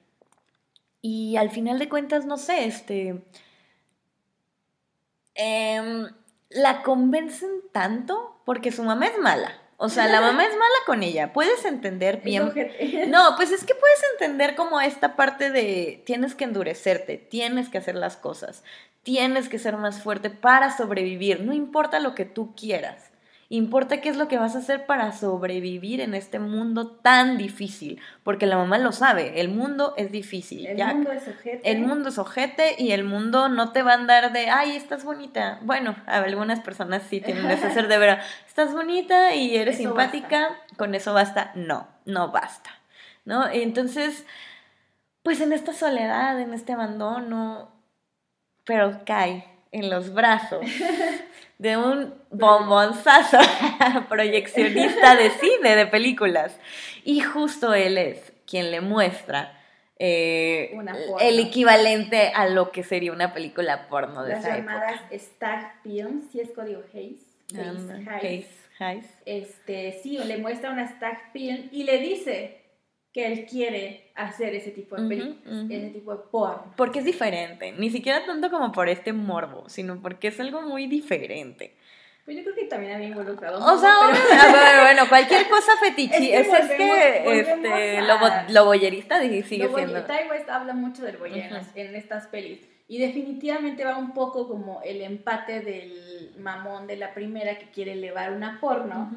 Y 1.02 1.36
al 1.36 1.50
final 1.50 1.78
de 1.78 1.90
cuentas, 1.90 2.26
no 2.26 2.38
sé, 2.38 2.66
este... 2.66 3.22
Em, 5.34 6.08
la 6.50 6.84
convencen 6.84 7.50
tanto 7.72 8.42
porque 8.46 8.72
su 8.72 8.84
mamá 8.84 9.08
es 9.08 9.18
mala. 9.18 9.61
O 9.84 9.90
sea, 9.90 10.08
la 10.08 10.22
mamá 10.22 10.46
es 10.46 10.52
mala 10.52 10.76
con 10.86 11.02
ella. 11.02 11.34
Puedes 11.34 11.66
entender 11.66 12.22
bien. 12.22 12.54
No, 13.10 13.36
pues 13.36 13.52
es 13.52 13.66
que 13.66 13.74
puedes 13.74 14.00
entender 14.14 14.54
como 14.56 14.80
esta 14.80 15.16
parte 15.16 15.50
de 15.50 16.04
tienes 16.06 16.36
que 16.36 16.44
endurecerte, 16.44 17.18
tienes 17.18 17.68
que 17.68 17.80
hacer 17.80 17.96
las 17.96 18.16
cosas, 18.16 18.64
tienes 19.02 19.50
que 19.50 19.58
ser 19.58 19.78
más 19.78 20.04
fuerte 20.04 20.30
para 20.30 20.78
sobrevivir. 20.78 21.42
No 21.42 21.52
importa 21.52 22.00
lo 22.00 22.14
que 22.14 22.26
tú 22.26 22.54
quieras. 22.56 23.11
Importa 23.54 24.00
qué 24.00 24.08
es 24.08 24.16
lo 24.16 24.30
que 24.30 24.38
vas 24.38 24.56
a 24.56 24.60
hacer 24.60 24.86
para 24.86 25.12
sobrevivir 25.12 26.00
en 26.00 26.14
este 26.14 26.40
mundo 26.40 26.88
tan 26.88 27.38
difícil. 27.38 28.00
Porque 28.24 28.46
la 28.46 28.56
mamá 28.56 28.78
lo 28.78 28.94
sabe, 28.94 29.42
el 29.42 29.50
mundo 29.50 29.94
es 29.98 30.10
difícil. 30.10 30.66
El 30.68 30.78
mundo 30.78 31.12
es 31.12 31.28
ojete. 31.28 31.70
El 31.70 31.82
mundo 31.82 32.08
es 32.08 32.18
ojete 32.18 32.76
y 32.78 32.94
el 32.94 33.04
mundo 33.04 33.50
no 33.50 33.74
te 33.74 33.82
va 33.82 33.92
a 33.92 33.96
andar 33.96 34.32
de, 34.32 34.50
ay, 34.50 34.78
estás 34.78 35.04
bonita. 35.04 35.60
Bueno, 35.64 35.98
algunas 36.06 36.62
personas 36.62 37.04
sí 37.10 37.20
tienen 37.20 37.52
ese 37.52 37.70
ser 37.72 37.90
de 37.90 37.98
ver, 37.98 38.20
estás 38.48 38.72
bonita 38.72 39.36
y 39.36 39.58
eres 39.58 39.76
simpática, 39.76 40.56
con 40.78 40.96
eso 40.96 41.14
basta. 41.14 41.52
No, 41.54 41.90
no 42.06 42.32
basta. 42.32 42.70
¿No? 43.26 43.50
Entonces, 43.50 44.26
pues 45.24 45.42
en 45.42 45.52
esta 45.52 45.74
soledad, 45.74 46.40
en 46.40 46.54
este 46.54 46.72
abandono, 46.72 47.70
pero 48.64 49.02
cae 49.06 49.46
en 49.74 49.90
los 49.90 50.14
brazos 50.14 50.66
de 51.62 51.78
un 51.78 52.16
bombonzazo 52.32 53.38
proyeccionista 54.10 55.16
de 55.16 55.30
cine, 55.30 55.76
de 55.76 55.86
películas. 55.86 56.60
Y 57.04 57.20
justo 57.20 57.76
él 57.76 58.00
es 58.00 58.34
quien 58.48 58.72
le 58.72 58.82
muestra 58.82 59.56
eh, 60.00 60.76
el 61.20 61.40
equivalente 61.40 62.32
a 62.34 62.48
lo 62.48 62.72
que 62.72 62.82
sería 62.82 63.12
una 63.12 63.32
película 63.32 63.88
porno 63.90 64.24
de 64.24 64.34
Las 64.34 64.44
esa 64.44 64.58
llamadas 64.58 65.02
Star 65.12 65.74
Films, 65.84 66.32
si 66.32 66.40
es 66.40 66.50
código 66.50 66.82
Hayes. 66.96 67.20
Hayes, 67.54 68.48
Hayes. 68.80 69.06
Este, 69.28 70.00
sí, 70.02 70.18
le 70.18 70.40
muestra 70.40 70.72
una 70.72 70.88
Stag 70.88 71.32
Film 71.32 71.70
y 71.72 71.84
le 71.84 72.00
dice, 72.00 72.61
que 73.14 73.26
él 73.26 73.46
quiere 73.46 74.12
hacer 74.16 74.56
ese 74.56 74.72
tipo 74.72 74.96
de 74.96 75.08
películas, 75.08 75.66
ese 75.70 75.90
tipo 75.90 76.16
de 76.16 76.24
porno. 76.32 76.74
Porque 76.78 77.00
es 77.00 77.06
diferente, 77.06 77.74
ni 77.74 77.90
siquiera 77.90 78.26
tanto 78.26 78.50
como 78.50 78.72
por 78.72 78.88
este 78.88 79.12
morbo, 79.12 79.68
sino 79.68 80.02
porque 80.02 80.30
es 80.30 80.40
algo 80.40 80.62
muy 80.62 80.88
diferente. 80.88 81.76
Pues 82.24 82.38
yo 82.38 82.44
creo 82.44 82.56
que 82.56 82.66
también 82.66 82.94
había 82.94 83.08
involucrado. 83.08 83.58
O 83.66 83.78
sea, 83.78 83.96
bueno, 84.84 85.10
cualquier 85.10 85.50
cosa 85.50 85.72
fetichi. 85.82 86.32
Es 86.32 86.48
que, 86.48 86.56
es 86.60 86.70
que 86.70 87.40
este, 87.40 88.02
lo, 88.04 88.16
lo, 88.50 88.66
boyerista 88.66 89.20
sigue 89.20 89.44
siendo. 89.44 90.04
Ty 90.06 90.30
West 90.30 90.48
habla 90.48 90.74
mucho 90.74 91.04
del 91.04 91.18
boyer 91.18 91.52
en 91.76 91.96
estas 91.96 92.28
pelis. 92.28 92.60
Y 92.88 93.00
definitivamente 93.00 93.86
va 93.86 93.98
un 93.98 94.14
poco 94.14 94.48
como 94.48 94.82
el 94.84 95.02
empate 95.02 95.62
del 95.62 96.34
mamón 96.38 96.88
de 96.88 96.98
la 96.98 97.14
primera 97.14 97.58
que 97.58 97.72
quiere 97.72 97.94
elevar 97.94 98.34
una 98.34 98.60
porno 98.60 99.10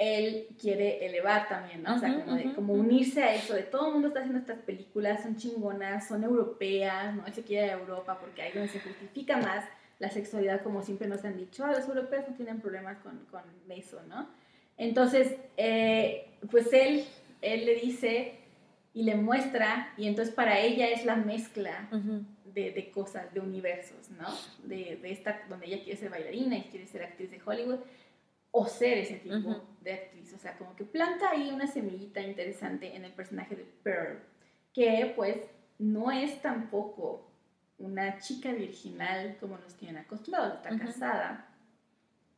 él 0.00 0.48
quiere 0.58 1.04
elevar 1.04 1.46
también, 1.46 1.82
¿no? 1.82 1.94
o 1.94 1.98
sea, 1.98 2.24
como, 2.54 2.72
unirse 2.72 3.22
a 3.22 3.34
eso, 3.34 3.52
de 3.52 3.64
todo 3.64 3.88
el 3.88 3.92
mundo 3.92 4.08
está 4.08 4.20
haciendo 4.20 4.38
estas 4.38 4.60
películas, 4.60 5.22
son 5.22 5.36
chingonas, 5.36 6.08
son 6.08 6.24
europeas, 6.24 7.14
¿no? 7.14 7.26
Él 7.26 7.34
se 7.34 7.42
quiere 7.42 7.70
a 7.70 7.74
Europa 7.74 8.18
porque 8.18 8.40
ahí 8.40 8.50
donde 8.54 8.70
se 8.70 8.80
justifica 8.80 9.36
más 9.36 9.66
la 9.98 10.08
sexualidad, 10.08 10.62
como 10.62 10.80
siempre 10.82 11.06
nos 11.06 11.22
han 11.26 11.36
dicho, 11.36 11.66
ah, 11.66 11.72
los 11.72 11.86
europeos 11.86 12.24
no 12.26 12.34
tienen 12.34 12.62
problemas 12.62 12.96
con, 13.00 13.26
con 13.30 13.42
eso, 13.68 14.00
¿no? 14.08 14.26
Entonces, 14.78 15.36
eh, 15.58 16.30
pues 16.50 16.72
él, 16.72 17.04
él 17.42 17.66
le 17.66 17.74
dice 17.74 18.38
y 18.94 19.02
le 19.02 19.16
muestra, 19.16 19.92
y 19.98 20.08
entonces 20.08 20.34
para 20.34 20.60
ella 20.60 20.88
es 20.88 21.04
la 21.04 21.16
mezcla 21.16 21.90
de, 22.54 22.70
de, 22.70 22.90
cosas, 22.90 23.34
de 23.34 23.40
universos, 23.40 24.08
¿no? 24.18 24.28
De, 24.66 24.98
de 25.02 25.12
esta, 25.12 25.42
donde 25.50 25.66
ella 25.66 25.82
quiere 25.84 25.98
ser 25.98 26.08
bailarina 26.08 26.56
y 26.56 26.62
quiere 26.62 26.86
ser 26.86 27.02
actriz 27.02 27.30
de 27.30 27.40
Hollywood 27.44 27.80
o 28.50 28.66
ser 28.66 28.98
ese 28.98 29.16
tipo 29.16 29.62
de 29.80 29.92
actriz. 29.92 30.32
O 30.34 30.38
sea, 30.38 30.56
como 30.56 30.74
que 30.76 30.84
planta 30.84 31.30
ahí 31.30 31.50
una 31.52 31.66
semillita 31.66 32.20
interesante 32.20 32.94
en 32.96 33.04
el 33.04 33.12
personaje 33.12 33.56
de 33.56 33.64
Pearl, 33.82 34.20
que 34.72 35.12
pues 35.16 35.36
no 35.78 36.10
es 36.10 36.40
tampoco 36.42 37.30
una 37.78 38.18
chica 38.18 38.52
virginal 38.52 39.36
como 39.40 39.56
nos 39.58 39.74
tienen 39.74 39.98
acostumbrados, 39.98 40.56
está 40.56 40.78
casada, 40.78 41.48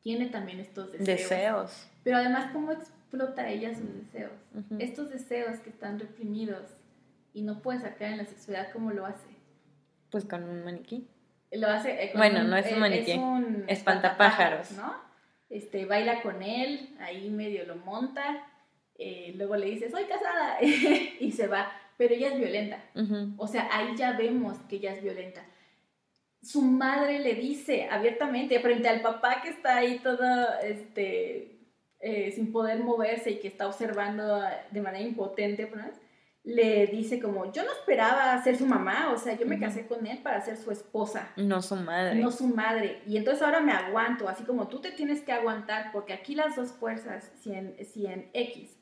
tiene 0.01 0.27
también 0.27 0.61
estos 0.61 0.93
deseos. 0.93 1.07
Deseos. 1.07 1.91
Pero 2.05 2.17
además, 2.17 2.51
¿cómo 2.53 2.73
explota 2.73 3.49
ella 3.49 3.75
sus 3.75 3.93
deseos? 3.95 4.33
Estos 4.79 5.11
deseos 5.11 5.59
que 5.61 5.71
están 5.71 5.99
reprimidos 5.99 6.63
y 7.35 7.43
no 7.43 7.61
puede 7.61 7.81
sacar 7.81 8.13
en 8.13 8.19
la 8.19 8.25
sexualidad, 8.25 8.73
¿cómo 8.73 8.91
lo 8.93 9.07
hace? 9.07 9.29
Pues 10.11 10.25
con 10.25 10.45
un 10.45 10.65
maniquí. 10.65 11.09
Lo 11.53 11.69
hace 11.69 12.05
eh, 12.05 12.13
Bueno, 12.15 12.45
no 12.45 12.57
es 12.57 12.73
un 12.73 12.79
maniquí. 12.81 13.13
Es 13.13 13.19
un 13.19 13.65
espantapájaros, 13.69 14.73
¿no? 14.73 15.12
Este, 15.53 15.84
baila 15.84 16.22
con 16.22 16.42
él, 16.42 16.96
ahí 16.98 17.28
medio 17.28 17.66
lo 17.66 17.76
monta, 17.76 18.46
eh, 18.98 19.34
luego 19.36 19.55
le 19.57 19.66
dice, 19.66 19.90
soy 19.90 20.05
casada, 20.05 20.59
y 20.62 21.30
se 21.30 21.46
va, 21.46 21.70
pero 21.98 22.14
ella 22.14 22.28
es 22.28 22.38
violenta. 22.38 22.82
O 23.36 23.46
sea, 23.46 23.68
ahí 23.70 23.94
ya 23.94 24.12
vemos 24.16 24.57
que 24.68 24.76
ella 24.76 24.94
es 24.94 25.03
violenta. 25.03 25.44
Su 26.42 26.62
madre 26.62 27.18
le 27.18 27.34
dice 27.34 27.86
abiertamente, 27.90 28.61
frente 28.61 28.88
al 28.88 29.03
papá 29.03 29.42
que 29.42 29.50
está 29.50 29.76
ahí 29.76 29.98
todo, 29.98 30.59
este, 30.61 31.61
eh, 32.00 32.32
sin 32.32 32.50
poder 32.50 32.80
moverse 32.80 33.32
y 33.32 33.38
que 33.38 33.48
está 33.48 33.66
observando 33.66 34.42
de 34.70 34.80
manera 34.80 35.05
impotente, 35.05 35.70
¿no? 35.70 35.84
Le 36.45 36.88
dice 36.88 37.20
como, 37.20 37.53
yo 37.53 37.62
no 37.62 37.70
esperaba 37.70 38.43
ser 38.43 38.57
su 38.57 38.66
mamá, 38.66 39.12
o 39.12 39.18
sea, 39.18 39.36
yo 39.36 39.47
me 39.47 39.61
casé 39.61 39.86
con 39.86 40.05
él 40.07 40.18
para 40.18 40.40
ser 40.40 40.57
su 40.57 40.72
esposa. 40.72 41.30
No 41.36 41.62
su 41.62 41.76
madre. 41.76 42.16
No 42.16 42.32
su 42.32 42.49
madre. 42.49 43.01
Y 43.07 43.16
entonces 43.16 43.43
ahora 43.43 43.61
me 43.61 43.72
aguanto, 43.72 44.28
así 44.28 44.43
como 44.43 44.66
tú 44.66 44.80
te 44.80 44.90
tienes 44.90 45.20
que 45.20 45.32
aguantar, 45.32 45.93
porque 45.93 46.12
aquí 46.12 46.34
las 46.34 46.57
dos 46.57 46.72
fuerzas, 46.72 47.30
si 47.40 47.53
en, 47.53 47.76
si 47.86 48.07
en 48.07 48.28
X 48.32 48.76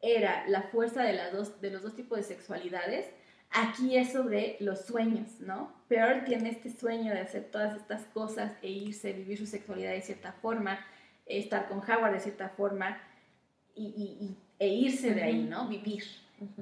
era 0.00 0.46
la 0.46 0.62
fuerza 0.62 1.02
de, 1.02 1.12
las 1.14 1.32
dos, 1.32 1.60
de 1.60 1.70
los 1.70 1.82
dos 1.82 1.96
tipos 1.96 2.16
de 2.16 2.24
sexualidades, 2.24 3.06
aquí 3.50 3.96
es 3.96 4.12
sobre 4.12 4.56
los 4.60 4.82
sueños, 4.82 5.40
¿no? 5.40 5.72
Peor 5.88 6.22
tiene 6.24 6.50
este 6.50 6.70
sueño 6.70 7.12
de 7.12 7.20
hacer 7.20 7.50
todas 7.50 7.76
estas 7.76 8.04
cosas 8.04 8.52
e 8.62 8.68
irse, 8.68 9.12
vivir 9.12 9.36
su 9.36 9.46
sexualidad 9.46 9.90
de 9.90 10.02
cierta 10.02 10.32
forma, 10.32 10.78
estar 11.26 11.68
con 11.68 11.78
Howard 11.78 12.12
de 12.12 12.20
cierta 12.20 12.50
forma 12.50 13.00
y, 13.74 13.84
y, 13.86 14.36
e 14.60 14.68
irse 14.68 15.12
de 15.12 15.22
ahí, 15.22 15.42
¿no? 15.42 15.66
Vivir. 15.66 16.04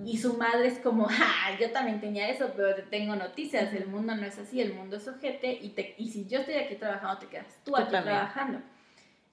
Y 0.05 0.19
su 0.19 0.35
madre 0.35 0.69
es 0.69 0.79
como, 0.79 1.07
ah, 1.11 1.57
yo 1.61 1.71
también 1.71 2.01
tenía 2.01 2.29
eso, 2.29 2.53
pero 2.57 2.75
te 2.75 2.83
tengo 2.83 3.15
noticias, 3.15 3.73
el 3.75 3.87
mundo 3.87 4.15
no 4.17 4.27
es 4.27 4.39
así, 4.39 4.61
el 4.61 4.75
mundo 4.75 4.97
es 4.97 5.07
ojete 5.07 5.53
y, 5.53 5.71
te, 5.71 5.95
y 5.99 6.11
si 6.11 6.27
yo 6.27 6.41
estoy 6.41 6.55
aquí 6.55 6.75
trabajando, 6.75 7.19
te 7.19 7.27
quedas 7.27 7.47
tú, 7.65 7.77
aquí 7.77 7.91
trabajando. 7.91 8.61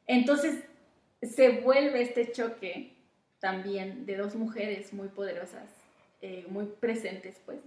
Entonces 0.08 0.64
se 1.22 1.62
vuelve 1.62 2.02
este 2.02 2.32
choque 2.32 2.96
también 3.39 4.06
de 4.06 4.18
dos 4.18 4.36
mujeres 4.36 4.93
muy 4.93 5.08
poderosas, 5.08 5.70
eh, 6.22 6.46
muy 6.50 6.66
presentes, 6.66 7.41
pues, 7.46 7.60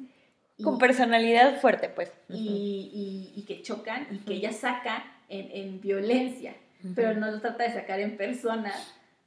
Con 0.63 0.79
personalidad 0.79 1.61
fuerte, 1.61 1.89
pues. 1.89 2.13
y, 2.29 3.45
que 3.47 3.63
chocan 3.63 4.07
y 4.11 4.19
que 4.19 4.35
ella 4.35 4.53
saca 4.53 5.05
en, 5.29 5.81
violencia, 5.81 6.55
pero 6.95 7.15
no 7.15 7.31
lo 7.31 7.41
trata 7.41 7.65
de 7.65 7.73
sacar 7.73 8.01
en 8.01 8.17
persona 8.17 8.73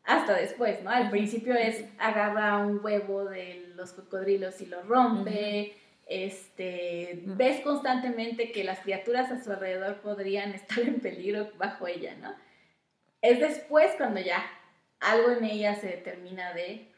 hasta 0.04 0.36
después, 0.36 0.82
¿no? 0.84 0.90
Al 0.90 1.10
principio 1.10 1.54
es 1.54 1.86
agarra 2.00 2.58
un 2.58 2.84
huevo 2.84 3.26
de 3.26 3.72
los 3.76 3.94
cocodrilos 3.94 4.60
y 4.62 4.66
lo 4.66 4.82
rompe, 4.84 5.76
este, 6.08 7.22
ves 7.26 7.62
constantemente 7.62 8.52
que 8.52 8.64
las 8.64 8.80
criaturas 8.80 9.32
a 9.32 9.42
su 9.42 9.52
alrededor 9.52 10.02
podrían 10.02 10.52
estar 10.54 10.80
en 10.80 11.00
peligro 11.00 11.52
bajo 11.58 11.88
ella, 11.88 12.16
¿no? 12.16 12.34
Es 13.22 13.40
después 13.40 13.92
cuando 13.98 14.20
ya 14.20 14.44
algo 15.00 15.32
en 15.32 15.46
ella 15.46 15.76
se 15.76 15.90
termina 15.90 16.54
de, 16.54 16.92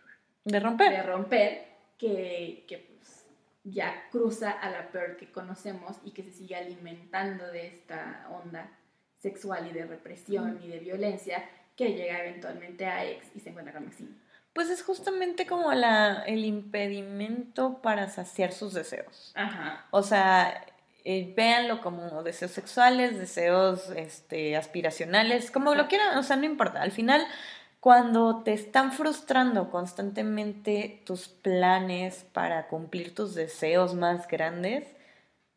de 0.45 0.59
romper, 0.59 0.91
de 0.91 1.03
romper 1.03 1.65
que, 1.97 2.65
que 2.67 2.77
pues, 2.77 3.25
ya 3.63 4.07
cruza 4.09 4.51
a 4.51 4.69
la 4.69 4.91
Pearl 4.91 5.17
que 5.17 5.31
conocemos 5.31 5.97
y 6.03 6.11
que 6.11 6.23
se 6.23 6.31
sigue 6.31 6.55
alimentando 6.55 7.45
de 7.51 7.67
esta 7.67 8.27
onda 8.31 8.71
sexual 9.17 9.67
y 9.69 9.73
de 9.73 9.85
represión 9.85 10.59
y 10.63 10.67
de 10.67 10.79
violencia 10.79 11.43
que 11.75 11.93
llega 11.93 12.19
eventualmente 12.19 12.85
a 12.85 13.05
X 13.05 13.31
y 13.35 13.39
se 13.39 13.49
encuentra 13.49 13.73
con 13.73 13.85
Maxine. 13.85 14.11
Pues 14.53 14.69
es 14.69 14.83
justamente 14.83 15.47
como 15.47 15.73
la, 15.73 16.23
el 16.27 16.45
impedimento 16.45 17.81
para 17.81 18.07
saciar 18.09 18.51
sus 18.51 18.73
deseos. 18.73 19.31
Ajá. 19.35 19.87
O 19.89 20.03
sea, 20.03 20.65
eh, 21.05 21.33
véanlo 21.35 21.81
como 21.81 22.23
deseos 22.23 22.51
sexuales, 22.51 23.17
deseos 23.17 23.89
este, 23.89 24.55
aspiracionales, 24.55 25.49
como 25.51 25.73
lo 25.75 25.87
quieran, 25.87 26.17
o 26.17 26.23
sea, 26.23 26.35
no 26.35 26.45
importa. 26.45 26.81
Al 26.81 26.91
final, 26.91 27.25
cuando 27.79 28.43
te 28.43 28.53
están 28.53 28.93
frustrando 28.93 29.69
constantemente 29.69 31.01
tus 31.05 31.27
planes 31.27 32.25
para 32.31 32.67
cumplir 32.67 33.13
tus 33.13 33.35
deseos 33.35 33.95
más 33.95 34.27
grandes, 34.29 34.87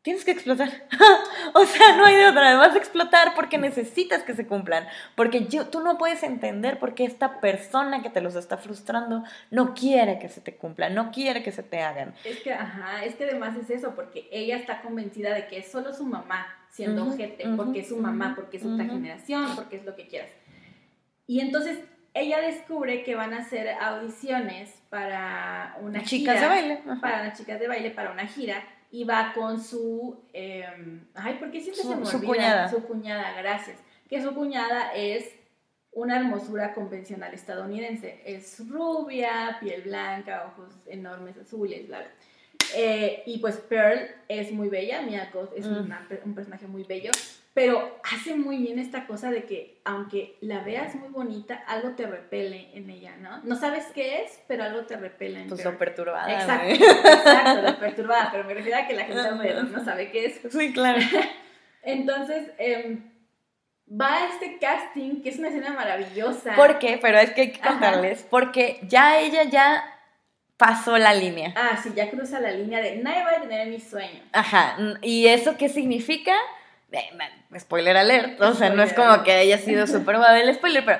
tienes 0.07 0.23
que 0.23 0.31
explotar. 0.31 0.69
o 1.53 1.65
sea, 1.65 1.97
no 1.97 2.05
hay 2.05 2.15
de 2.15 2.29
otra, 2.29 2.47
además 2.47 2.77
explotar 2.77 3.35
porque 3.35 3.57
necesitas 3.57 4.23
que 4.23 4.33
se 4.35 4.47
cumplan, 4.47 4.87
porque 5.15 5.47
yo, 5.47 5.67
tú 5.67 5.81
no 5.81 5.97
puedes 5.97 6.23
entender 6.23 6.79
por 6.79 6.95
qué 6.95 7.03
esta 7.03 7.41
persona 7.41 8.01
que 8.01 8.09
te 8.09 8.21
los 8.21 8.35
está 8.35 8.55
frustrando 8.55 9.25
no 9.51 9.73
quiere 9.73 10.17
que 10.17 10.29
se 10.29 10.39
te 10.39 10.55
cumplan, 10.55 10.95
no 10.95 11.11
quiere 11.11 11.43
que 11.43 11.51
se 11.51 11.61
te 11.61 11.81
hagan. 11.81 12.13
Es 12.23 12.39
que, 12.39 12.53
ajá, 12.53 13.03
es 13.03 13.15
que 13.15 13.25
además 13.25 13.57
es 13.57 13.69
eso, 13.69 13.95
porque 13.95 14.29
ella 14.31 14.55
está 14.55 14.81
convencida 14.81 15.33
de 15.33 15.47
que 15.47 15.57
es 15.57 15.69
solo 15.69 15.93
su 15.93 16.05
mamá 16.05 16.47
siendo 16.69 17.03
objeto, 17.03 17.43
porque 17.57 17.81
es 17.81 17.89
su 17.89 17.97
mamá, 17.97 18.31
porque 18.33 18.55
es 18.57 18.65
otra 18.65 18.85
generación, 18.85 19.57
porque 19.57 19.75
es 19.75 19.83
lo 19.83 19.93
que 19.97 20.07
quieras. 20.07 20.29
Y 21.25 21.41
entonces 21.41 21.79
ella 22.13 22.39
descubre 22.39 23.03
que 23.03 23.15
van 23.15 23.33
a 23.33 23.39
hacer 23.39 23.67
audiciones 23.71 24.73
para 24.89 25.75
una 25.81 26.01
chicas 26.03 26.39
de 26.39 26.47
baile. 26.47 26.81
Para 27.01 27.23
unas 27.23 27.37
chicas 27.37 27.59
de 27.59 27.67
baile, 27.67 27.91
para 27.91 28.11
una 28.11 28.25
gira 28.25 28.63
y 28.91 29.03
va 29.03 29.33
con 29.33 29.61
su, 29.61 30.17
em, 30.33 31.05
ay, 31.13 31.35
¿por 31.35 31.51
qué 31.51 31.61
siempre 31.61 31.83
se 31.83 31.95
me 31.95 32.05
Su 32.05 32.21
cuñada. 32.21 32.69
Su 32.69 32.83
cuñada, 32.83 33.33
gracias. 33.37 33.77
Que 34.09 34.21
su 34.21 34.33
cuñada 34.33 34.93
es 34.93 35.33
una 35.91 36.17
hermosura 36.17 36.73
convencional 36.73 37.33
estadounidense. 37.33 38.21
Es 38.25 38.67
rubia, 38.69 39.57
piel 39.59 39.81
blanca, 39.81 40.51
ojos 40.53 40.73
enormes, 40.87 41.37
azules, 41.37 41.87
bla, 41.87 41.99
bla. 41.99 42.09
Eh, 42.75 43.23
y 43.25 43.39
pues 43.39 43.57
Pearl 43.57 44.07
es 44.27 44.51
muy 44.51 44.69
bella, 44.69 45.01
Mia 45.01 45.31
es 45.55 45.65
mm. 45.65 45.91
un 46.25 46.35
personaje 46.35 46.67
muy 46.67 46.83
bello, 46.83 47.11
pero 47.57 47.99
hace 48.03 48.35
muy 48.35 48.57
bien 48.57 48.77
esta 48.77 49.07
cosa 49.07 49.31
de 49.31 49.45
que 49.45 49.81
aunque 49.83 50.37
la 50.41 50.59
veas 50.59 50.93
muy 50.93 51.09
bonita, 51.09 51.55
algo 51.65 51.95
te 51.95 52.05
repele 52.05 52.69
en 52.75 52.87
ella, 52.91 53.15
¿no? 53.19 53.41
No 53.41 53.55
sabes 53.55 53.85
qué 53.95 54.21
es, 54.21 54.39
pero 54.47 54.63
algo 54.63 54.81
te 54.81 54.95
repele 54.95 55.41
en 55.41 55.47
Pues 55.47 55.65
lo 55.65 55.75
perturbada. 55.75 56.31
Exacto, 56.31 56.67
exacto, 56.69 57.61
lo 57.63 57.79
perturbada, 57.79 58.29
pero 58.31 58.43
me 58.43 58.53
refiero 58.53 58.77
a 58.77 58.85
que 58.85 58.93
la 58.93 59.05
gente 59.05 59.21
alrededor 59.21 59.71
no 59.71 59.83
sabe 59.83 60.11
qué 60.11 60.25
es. 60.27 60.39
Sí, 60.51 60.71
claro. 60.71 60.99
Entonces, 61.81 62.51
eh, 62.59 62.99
va 63.89 64.13
a 64.13 64.27
este 64.27 64.59
casting, 64.59 65.23
que 65.23 65.29
es 65.29 65.39
una 65.39 65.47
escena 65.47 65.71
maravillosa. 65.71 66.55
¿Por 66.55 66.77
qué? 66.77 66.99
Pero 67.01 67.17
es 67.17 67.31
que 67.31 67.41
hay 67.41 67.51
que 67.53 67.59
contarles, 67.59 68.21
porque 68.29 68.81
ya 68.83 69.19
ella 69.19 69.45
ya 69.45 69.83
pasó 70.57 70.99
la 70.99 71.15
línea. 71.15 71.55
Ah, 71.55 71.79
sí, 71.81 71.91
ya 71.95 72.11
cruza 72.11 72.39
la 72.39 72.51
línea 72.51 72.81
de 72.81 72.97
nadie 72.97 73.23
va 73.23 73.31
a 73.31 73.41
tener 73.41 73.67
mi 73.67 73.79
sueño. 73.79 74.21
Ajá, 74.31 74.77
¿y 75.01 75.25
eso 75.25 75.57
qué 75.57 75.69
significa? 75.69 76.35
Spoiler 77.57 77.97
alert, 77.97 78.39
o 78.41 78.53
sea, 78.53 78.69
no 78.69 78.83
es 78.83 78.93
como 78.93 79.23
que 79.23 79.33
haya 79.33 79.57
sido 79.57 79.87
súper 79.87 80.15
el 80.15 80.53
spoiler, 80.55 80.85
pero 80.85 80.99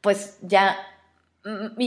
pues 0.00 0.38
ya 0.42 0.76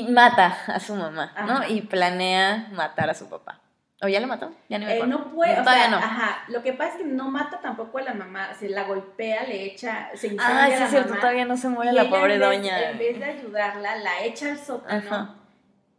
mata 0.09 0.57
a 0.67 0.79
su 0.79 0.95
mamá, 0.95 1.33
¿no? 1.45 1.67
Y 1.67 1.81
planea 1.81 2.69
matar 2.71 3.09
a 3.09 3.13
su 3.13 3.29
papá. 3.29 3.59
¿O 4.03 4.07
ya 4.07 4.19
lo 4.19 4.25
mató? 4.25 4.51
Ya 4.67 4.79
no, 4.79 4.89
eh, 4.89 5.03
no 5.05 5.31
puede, 5.31 5.59
o 5.59 5.63
sea, 5.63 5.87
no. 5.89 5.97
Ajá, 5.97 6.43
lo 6.47 6.63
que 6.63 6.73
pasa 6.73 6.93
es 6.93 6.97
que 6.97 7.03
no 7.03 7.29
mata 7.29 7.61
tampoco 7.61 7.99
a 7.99 8.01
la 8.01 8.15
mamá, 8.15 8.51
se 8.55 8.67
la 8.67 8.83
golpea, 8.85 9.43
le 9.43 9.63
echa, 9.63 10.09
se 10.15 10.27
incendia 10.27 10.65
Ah, 10.65 10.67
sí, 10.75 10.83
es 10.83 10.89
cierto, 10.89 11.13
todavía 11.15 11.45
no 11.45 11.55
se 11.55 11.69
muere 11.69 11.93
la 11.93 12.09
pobre 12.09 12.39
doña. 12.39 12.89
En 12.89 12.97
vez 12.97 13.19
de 13.19 13.25
ayudarla, 13.25 13.97
la 13.97 14.23
echa 14.23 14.49
al 14.49 14.57
sótano 14.57 15.35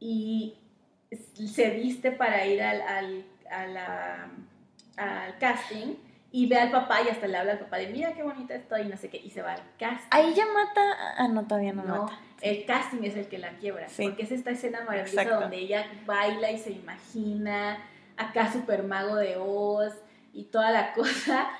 y 0.00 0.56
se 1.46 1.70
viste 1.70 2.10
para 2.10 2.44
ir 2.44 2.60
al, 2.60 2.82
al, 3.48 3.76
al 4.96 5.38
casting 5.38 5.94
y 6.32 6.46
ve 6.46 6.58
al 6.58 6.70
papá 6.70 7.02
y 7.02 7.08
hasta 7.10 7.26
le 7.26 7.36
habla 7.36 7.52
al 7.52 7.58
papá 7.58 7.76
de 7.76 7.88
mira 7.88 8.14
qué 8.14 8.22
bonita 8.22 8.54
estoy 8.54 8.82
y 8.82 8.88
no 8.88 8.96
sé 8.96 9.10
qué 9.10 9.18
y 9.18 9.30
se 9.30 9.42
va 9.42 9.52
al 9.52 9.62
casting. 9.78 10.08
Ahí 10.10 10.34
ya 10.34 10.46
mata, 10.46 10.80
ah 11.18 11.28
no, 11.28 11.46
todavía 11.46 11.74
no, 11.74 11.84
mata. 11.84 12.18
El 12.40 12.64
casting 12.64 13.04
es 13.04 13.16
el 13.16 13.28
que 13.28 13.38
la 13.38 13.50
quiebra, 13.58 13.86
porque 13.96 14.22
es 14.22 14.32
esta 14.32 14.50
escena 14.50 14.80
maravillosa 14.84 15.40
donde 15.40 15.58
ella 15.58 15.86
baila 16.06 16.50
y 16.50 16.58
se 16.58 16.72
imagina 16.72 17.78
acá 18.16 18.50
super 18.50 18.82
mago 18.82 19.16
de 19.16 19.36
Oz 19.38 19.94
y 20.32 20.44
toda 20.44 20.70
la 20.70 20.92
cosa. 20.94 21.50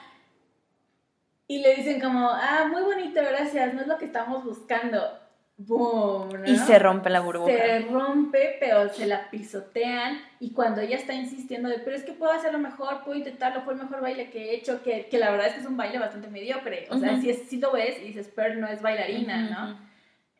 Y 1.46 1.58
le 1.58 1.74
dicen 1.74 2.00
como, 2.00 2.30
ah, 2.30 2.66
muy 2.70 2.82
bonito, 2.82 3.20
gracias, 3.20 3.74
no 3.74 3.82
es 3.82 3.86
lo 3.86 3.98
que 3.98 4.06
estamos 4.06 4.42
buscando. 4.42 5.21
Boom, 5.57 6.44
Y 6.46 6.57
se 6.57 6.78
rompe 6.78 7.11
la 7.11 7.20
burbuja. 7.20 7.53
Se 7.53 7.78
rompe, 7.80 8.57
pero 8.59 8.88
se 8.88 9.07
la 9.07 9.30
pisotean. 9.30 10.20
Y 10.40 10.53
cuando 10.53 10.80
ella 10.80 10.96
está 10.96 11.14
insistiendo 11.14 11.68
de, 11.68 11.78
pero 11.78 11.94
es 11.94 12.03
que 12.03 12.12
puedo 12.12 12.32
hacerlo 12.32 12.59
mejor, 12.59 13.05
puedo 13.05 13.18
intentarlo, 13.18 13.62
fue 13.62 13.74
el 13.74 13.80
mejor 13.80 14.00
baile 14.00 14.30
que 14.30 14.50
he 14.50 14.55
hecho, 14.57 14.82
que, 14.82 15.07
que 15.07 15.18
la 15.18 15.30
verdad 15.30 15.48
es 15.48 15.55
que 15.55 15.61
es 15.61 15.66
un 15.66 15.76
baile 15.76 15.98
bastante 15.98 16.28
mediocre. 16.28 16.86
O 16.90 16.98
sea, 16.98 17.20
si, 17.20 17.32
si, 17.34 17.59
lo 17.59 17.72
ves 17.72 17.98
y 18.00 18.07
dices, 18.09 18.30
pero 18.34 18.55
no 18.55 18.66
es 18.66 18.82
bailarina, 18.82 19.42
¿no? 19.50 19.92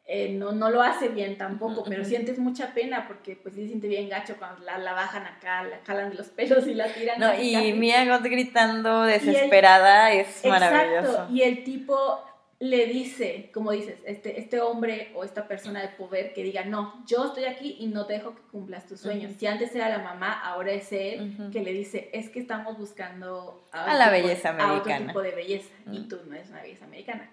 Eh, 0.05 0.31
¿no? 0.31 0.51
no, 0.51 0.69
lo 0.69 0.83
hace 0.83 1.09
bien 1.09 1.39
tampoco, 1.39 1.85
pero 1.85 2.05
sientes 2.05 2.39
mucha 2.39 2.75
pena 2.75 3.07
porque 3.07 3.37
pues 3.37 3.55
se 3.55 3.67
siente 3.67 3.87
bien 3.87 4.09
gacho 4.09 4.37
cuando 4.37 4.65
la, 4.65 4.77
la 4.77 4.93
bajan 4.95 5.25
acá, 5.25 5.63
la 5.63 5.79
jalan 5.87 6.11
de 6.11 6.17
los 6.17 6.27
pelos 6.27 6.67
y 6.67 6.75
la 6.75 6.89
tiran. 6.89 7.21
No, 7.21 7.41
y 7.41 7.73
Mia 7.75 8.05
God 8.05 8.25
gritando 8.25 9.03
desesperada 9.03 10.13
es 10.13 10.45
maravilloso. 10.45 11.09
Exacto, 11.09 11.33
y 11.33 11.43
el 11.43 11.63
tipo 11.63 12.21
le 12.63 12.87
dice, 12.87 13.51
como 13.53 13.73
dices, 13.73 13.99
este, 14.07 14.39
este 14.39 14.61
hombre 14.61 15.11
o 15.17 15.25
esta 15.25 15.49
persona 15.49 15.83
de 15.83 15.89
poder 15.89 16.33
que 16.33 16.45
diga, 16.45 16.65
no, 16.65 17.05
yo 17.09 17.25
estoy 17.25 17.47
aquí 17.47 17.77
y 17.81 17.89
no 17.89 18.07
te 18.07 18.13
dejo 18.13 18.37
que 18.37 18.43
cumplas 18.53 18.87
tus 18.87 19.01
sueños. 19.01 19.33
Si 19.37 19.49
antes 19.49 19.75
era 19.75 19.89
la 19.89 19.99
mamá, 19.99 20.41
ahora 20.45 20.71
es 20.71 20.93
él 20.93 21.51
que 21.51 21.61
le 21.61 21.73
dice, 21.73 22.09
es 22.13 22.29
que 22.29 22.39
estamos 22.39 22.79
buscando 22.79 23.67
a, 23.73 23.93
la 23.95 24.11
belleza 24.11 24.51
americana. 24.51 24.95
A 24.95 24.99
otro 24.99 25.07
tipo 25.09 25.23
de 25.23 25.31
belleza 25.33 25.71
y 25.91 26.03
tú 26.03 26.21
no 26.25 26.37
eres 26.37 26.51
una 26.51 26.63
belleza 26.63 26.85
americana. 26.85 27.29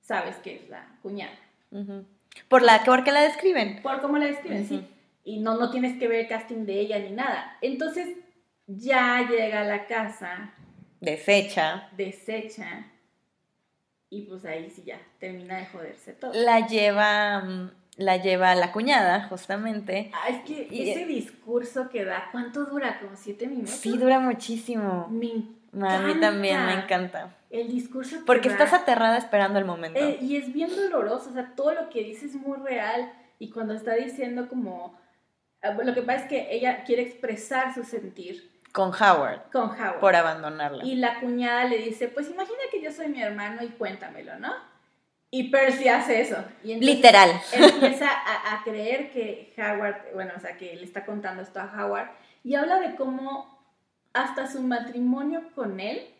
Sabes 0.00 0.34
que 0.38 0.56
es 0.56 0.68
la 0.68 0.98
cuñada. 1.02 1.38
Por 2.48 2.62
la 2.62 2.82
porque 2.84 3.12
la 3.12 3.20
describen. 3.20 3.80
Por 3.80 4.00
cómo 4.00 4.18
la 4.18 4.26
describen, 4.26 4.66
sí. 4.66 4.84
Y 5.22 5.38
no, 5.38 5.56
no 5.56 5.70
tienes 5.70 6.00
que 6.00 6.08
ver 6.08 6.22
el 6.22 6.28
casting 6.28 6.66
de 6.66 6.80
ella 6.80 6.98
ni 6.98 7.12
nada. 7.12 7.58
Entonces 7.62 8.08
ya 8.66 9.24
llega 9.30 9.60
a 9.60 9.64
la 9.64 9.86
casa. 9.86 10.52
Desecha. 11.00 11.90
Desecha 11.96 12.90
y 14.10 14.22
pues 14.22 14.44
ahí 14.44 14.70
sí 14.70 14.82
ya 14.84 15.00
termina 15.18 15.58
de 15.58 15.66
joderse 15.66 16.12
todo. 16.12 16.32
La 16.34 16.66
lleva, 16.66 17.40
mm, 17.40 17.70
la 17.96 18.16
lleva 18.16 18.54
la 18.54 18.72
cuñada, 18.72 19.28
justamente. 19.28 20.10
Ah, 20.12 20.28
es 20.28 20.42
que 20.44 20.68
ese 20.70 21.06
discurso 21.06 21.88
que 21.88 22.04
da, 22.04 22.28
¿cuánto 22.32 22.64
dura? 22.64 22.98
¿Como 23.00 23.16
siete 23.16 23.46
minutos? 23.46 23.74
Sí, 23.74 23.96
dura 23.96 24.20
muchísimo. 24.20 25.06
A 25.82 25.98
mí 25.98 26.20
también 26.20 26.66
me 26.66 26.74
encanta. 26.74 27.36
El 27.50 27.68
discurso 27.68 28.18
que 28.18 28.24
Porque 28.24 28.48
estás 28.48 28.72
aterrada 28.72 29.16
esperando 29.16 29.58
el 29.58 29.64
momento. 29.64 29.98
Eh, 29.98 30.18
y 30.20 30.36
es 30.36 30.52
bien 30.52 30.74
doloroso, 30.74 31.30
o 31.30 31.32
sea, 31.32 31.52
todo 31.54 31.72
lo 31.72 31.88
que 31.88 32.02
dice 32.02 32.26
es 32.26 32.34
muy 32.34 32.58
real. 32.58 33.12
Y 33.38 33.50
cuando 33.50 33.74
está 33.74 33.94
diciendo 33.94 34.48
como... 34.48 34.98
Ah, 35.62 35.70
lo 35.72 35.94
que 35.94 36.02
pasa 36.02 36.24
es 36.24 36.28
que 36.28 36.54
ella 36.54 36.84
quiere 36.84 37.02
expresar 37.02 37.74
su 37.74 37.84
sentir 37.84 38.53
con 38.74 38.90
Howard. 38.90 39.52
Con 39.52 39.70
Howard. 39.70 40.00
Por 40.00 40.16
abandonarla. 40.16 40.84
Y 40.84 40.96
la 40.96 41.20
cuñada 41.20 41.64
le 41.64 41.78
dice, 41.78 42.08
pues 42.08 42.28
imagina 42.28 42.58
que 42.72 42.82
yo 42.82 42.90
soy 42.90 43.06
mi 43.06 43.22
hermano 43.22 43.62
y 43.62 43.68
cuéntamelo, 43.68 44.36
¿no? 44.40 44.52
Y 45.30 45.50
Percy 45.50 45.86
hace 45.86 46.20
eso. 46.20 46.44
Y 46.64 46.74
Literal. 46.80 47.30
Empieza 47.52 48.08
a, 48.08 48.52
a, 48.52 48.64
creer 48.64 49.12
que 49.12 49.54
Howard, 49.56 50.12
bueno, 50.14 50.32
o 50.36 50.40
sea, 50.40 50.56
que 50.56 50.74
le 50.74 50.82
está 50.82 51.06
contando 51.06 51.40
esto 51.44 51.60
a 51.60 51.72
Howard. 51.72 52.08
Y 52.42 52.56
habla 52.56 52.80
de 52.80 52.96
cómo 52.96 53.64
hasta 54.12 54.50
su 54.50 54.60
matrimonio 54.60 55.44
con 55.54 55.78
él 55.78 56.12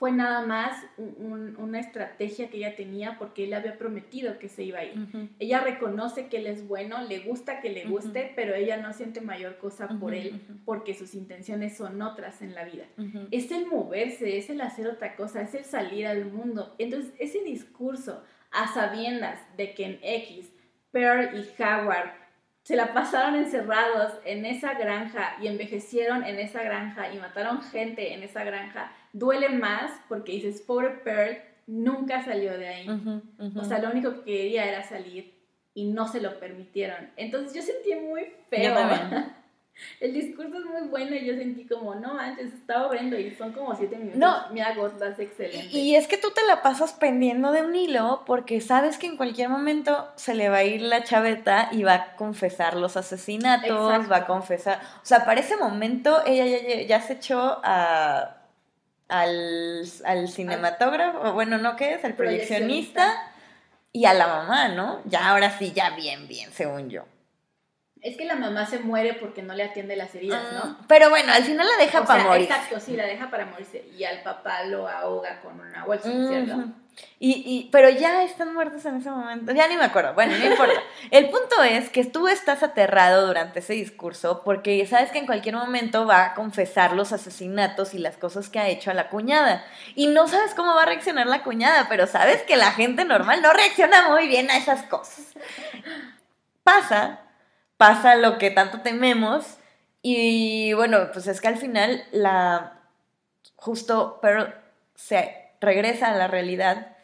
fue 0.00 0.12
nada 0.12 0.40
más 0.46 0.82
una 0.96 1.78
estrategia 1.78 2.48
que 2.48 2.56
ella 2.56 2.74
tenía 2.74 3.18
porque 3.18 3.44
él 3.44 3.52
había 3.52 3.76
prometido 3.76 4.38
que 4.38 4.48
se 4.48 4.62
iba 4.62 4.78
a 4.78 4.84
ir. 4.86 4.94
Ella 5.38 5.60
reconoce 5.60 6.28
que 6.28 6.38
él 6.38 6.46
es 6.46 6.66
bueno, 6.66 7.02
le 7.02 7.18
gusta 7.18 7.60
que 7.60 7.68
le 7.68 7.84
guste, 7.84 8.32
pero 8.34 8.54
ella 8.54 8.78
no 8.78 8.94
siente 8.94 9.20
mayor 9.20 9.58
cosa 9.58 9.88
por 10.00 10.14
él 10.14 10.40
porque 10.64 10.94
sus 10.94 11.14
intenciones 11.14 11.76
son 11.76 12.00
otras 12.00 12.40
en 12.40 12.54
la 12.54 12.64
vida. 12.64 12.86
Es 13.30 13.50
el 13.50 13.66
moverse, 13.66 14.38
es 14.38 14.48
el 14.48 14.62
hacer 14.62 14.86
otra 14.86 15.16
cosa, 15.16 15.42
es 15.42 15.54
el 15.54 15.66
salir 15.66 16.06
al 16.06 16.24
mundo. 16.24 16.74
Entonces, 16.78 17.12
ese 17.18 17.44
discurso 17.44 18.24
a 18.52 18.72
sabiendas 18.72 19.38
de 19.58 19.74
que 19.74 19.84
en 19.84 19.98
X, 20.02 20.50
Pearl 20.92 21.36
y 21.36 21.62
Howard 21.62 22.14
se 22.62 22.76
la 22.76 22.94
pasaron 22.94 23.34
encerrados 23.34 24.12
en 24.24 24.46
esa 24.46 24.74
granja 24.74 25.36
y 25.42 25.48
envejecieron 25.48 26.24
en 26.24 26.38
esa 26.38 26.62
granja 26.62 27.12
y 27.12 27.18
mataron 27.18 27.62
gente 27.62 28.14
en 28.14 28.22
esa 28.22 28.44
granja, 28.44 28.92
duele 29.12 29.48
más 29.48 29.92
porque 30.08 30.32
dices, 30.32 30.60
pobre 30.60 30.90
Pearl, 30.90 31.38
nunca 31.66 32.24
salió 32.24 32.56
de 32.56 32.68
ahí. 32.68 32.86
O 33.56 33.64
sea, 33.64 33.78
lo 33.78 33.90
único 33.90 34.14
que 34.16 34.24
quería 34.24 34.66
era 34.66 34.82
salir 34.82 35.34
y 35.74 35.84
no 35.84 36.08
se 36.08 36.20
lo 36.20 36.38
permitieron. 36.38 37.10
Entonces 37.16 37.54
yo 37.54 37.62
sentí 37.62 37.94
muy 37.94 38.32
feo. 38.48 38.74
El 40.00 40.12
discurso 40.12 40.58
es 40.58 40.64
muy 40.64 40.88
bueno 40.88 41.16
y 41.16 41.24
yo 41.24 41.34
sentí 41.34 41.66
como, 41.66 41.94
no 41.94 42.14
manches, 42.14 42.52
está 42.52 42.86
horrendo 42.86 43.18
y 43.18 43.30
son 43.30 43.52
como 43.52 43.74
siete 43.74 43.96
minutos. 43.96 44.18
No, 44.18 44.52
me 44.52 44.62
agotas 44.62 45.18
excelente. 45.18 45.68
Y 45.70 45.94
es 45.94 46.06
que 46.06 46.18
tú 46.18 46.30
te 46.32 46.42
la 46.46 46.60
pasas 46.60 46.92
pendiendo 46.92 47.50
de 47.52 47.62
un 47.62 47.74
hilo 47.74 48.22
porque 48.26 48.60
sabes 48.60 48.98
que 48.98 49.06
en 49.06 49.16
cualquier 49.16 49.48
momento 49.48 50.08
se 50.16 50.34
le 50.34 50.48
va 50.48 50.58
a 50.58 50.64
ir 50.64 50.82
la 50.82 51.02
chaveta 51.02 51.70
y 51.72 51.82
va 51.82 51.94
a 51.94 52.16
confesar 52.16 52.76
los 52.76 52.96
asesinatos, 52.96 54.10
va 54.10 54.16
a 54.16 54.26
confesar. 54.26 54.80
O 55.02 55.06
sea, 55.06 55.24
para 55.24 55.40
ese 55.40 55.56
momento 55.56 56.22
ella 56.26 56.82
ya, 56.86 57.00
se 57.00 57.14
echó 57.14 57.60
a, 57.64 58.39
al, 59.10 59.84
al 60.04 60.28
cinematógrafo, 60.28 61.32
bueno, 61.32 61.58
¿no 61.58 61.76
qué 61.76 61.94
es? 61.94 62.04
Al 62.04 62.14
proyeccionista 62.14 63.12
y 63.92 64.04
a 64.04 64.14
la 64.14 64.26
mamá, 64.26 64.68
¿no? 64.68 65.02
Ya 65.04 65.28
ahora 65.28 65.50
sí, 65.58 65.72
ya 65.72 65.90
bien, 65.90 66.28
bien, 66.28 66.52
según 66.52 66.88
yo. 66.90 67.04
Es 68.02 68.16
que 68.16 68.24
la 68.24 68.34
mamá 68.34 68.64
se 68.64 68.78
muere 68.78 69.12
porque 69.14 69.42
no 69.42 69.52
le 69.54 69.62
atiende 69.62 69.94
las 69.94 70.14
heridas, 70.14 70.42
¿no? 70.54 70.60
Ah, 70.62 70.78
pero 70.88 71.10
bueno, 71.10 71.32
al 71.32 71.44
final 71.44 71.66
la 71.66 71.84
deja 71.84 72.04
para 72.04 72.24
morir. 72.24 72.44
Exacto, 72.44 72.80
sí, 72.80 72.96
la 72.96 73.04
deja 73.04 73.30
para 73.30 73.44
morirse. 73.44 73.84
Y 73.98 74.04
al 74.04 74.22
papá 74.22 74.64
lo 74.64 74.88
ahoga 74.88 75.42
con 75.42 75.60
una 75.60 75.84
bolsa, 75.84 76.08
¿cierto? 76.08 76.64
Y, 77.18 77.42
y, 77.44 77.68
pero 77.70 77.90
ya 77.90 78.22
están 78.22 78.54
muertos 78.54 78.84
en 78.86 78.96
ese 78.96 79.10
momento. 79.10 79.52
Ya 79.52 79.68
ni 79.68 79.76
me 79.76 79.84
acuerdo. 79.84 80.14
Bueno, 80.14 80.36
no 80.38 80.46
importa. 80.46 80.80
El 81.10 81.28
punto 81.28 81.62
es 81.62 81.90
que 81.90 82.04
tú 82.04 82.28
estás 82.28 82.62
aterrado 82.62 83.26
durante 83.26 83.58
ese 83.58 83.74
discurso 83.74 84.42
porque 84.44 84.86
sabes 84.86 85.10
que 85.10 85.18
en 85.18 85.26
cualquier 85.26 85.54
momento 85.54 86.06
va 86.06 86.24
a 86.24 86.34
confesar 86.34 86.94
los 86.94 87.12
asesinatos 87.12 87.92
y 87.94 87.98
las 87.98 88.16
cosas 88.16 88.48
que 88.48 88.58
ha 88.58 88.68
hecho 88.68 88.90
a 88.90 88.94
la 88.94 89.08
cuñada. 89.08 89.64
Y 89.94 90.06
no 90.06 90.28
sabes 90.28 90.54
cómo 90.54 90.74
va 90.74 90.82
a 90.82 90.86
reaccionar 90.86 91.26
la 91.26 91.42
cuñada, 91.42 91.86
pero 91.88 92.06
sabes 92.06 92.42
que 92.42 92.56
la 92.56 92.72
gente 92.72 93.04
normal 93.04 93.42
no 93.42 93.52
reacciona 93.52 94.08
muy 94.08 94.28
bien 94.28 94.50
a 94.50 94.56
esas 94.56 94.82
cosas. 94.84 95.26
Pasa 96.64 97.20
pasa 97.80 98.14
lo 98.14 98.36
que 98.36 98.50
tanto 98.50 98.82
tememos. 98.82 99.56
Y 100.02 100.74
bueno, 100.74 101.10
pues 101.14 101.26
es 101.28 101.40
que 101.40 101.48
al 101.48 101.56
final 101.56 102.04
la 102.12 102.78
justo 103.56 104.18
Pearl 104.20 104.54
se 104.94 105.39
regresa 105.60 106.10
a 106.10 106.16
la 106.16 106.28
realidad 106.28 106.96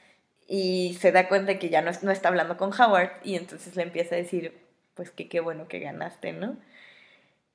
y 0.48 0.96
se 1.00 1.12
da 1.12 1.28
cuenta 1.28 1.58
que 1.58 1.68
ya 1.68 1.82
no, 1.82 1.90
no 2.02 2.10
está 2.10 2.28
hablando 2.28 2.56
con 2.56 2.72
Howard 2.72 3.10
y 3.24 3.36
entonces 3.36 3.76
le 3.76 3.82
empieza 3.82 4.14
a 4.14 4.18
decir, 4.18 4.56
pues 4.94 5.10
que 5.10 5.28
qué 5.28 5.40
bueno 5.40 5.68
que 5.68 5.80
ganaste, 5.80 6.32
¿no? 6.32 6.56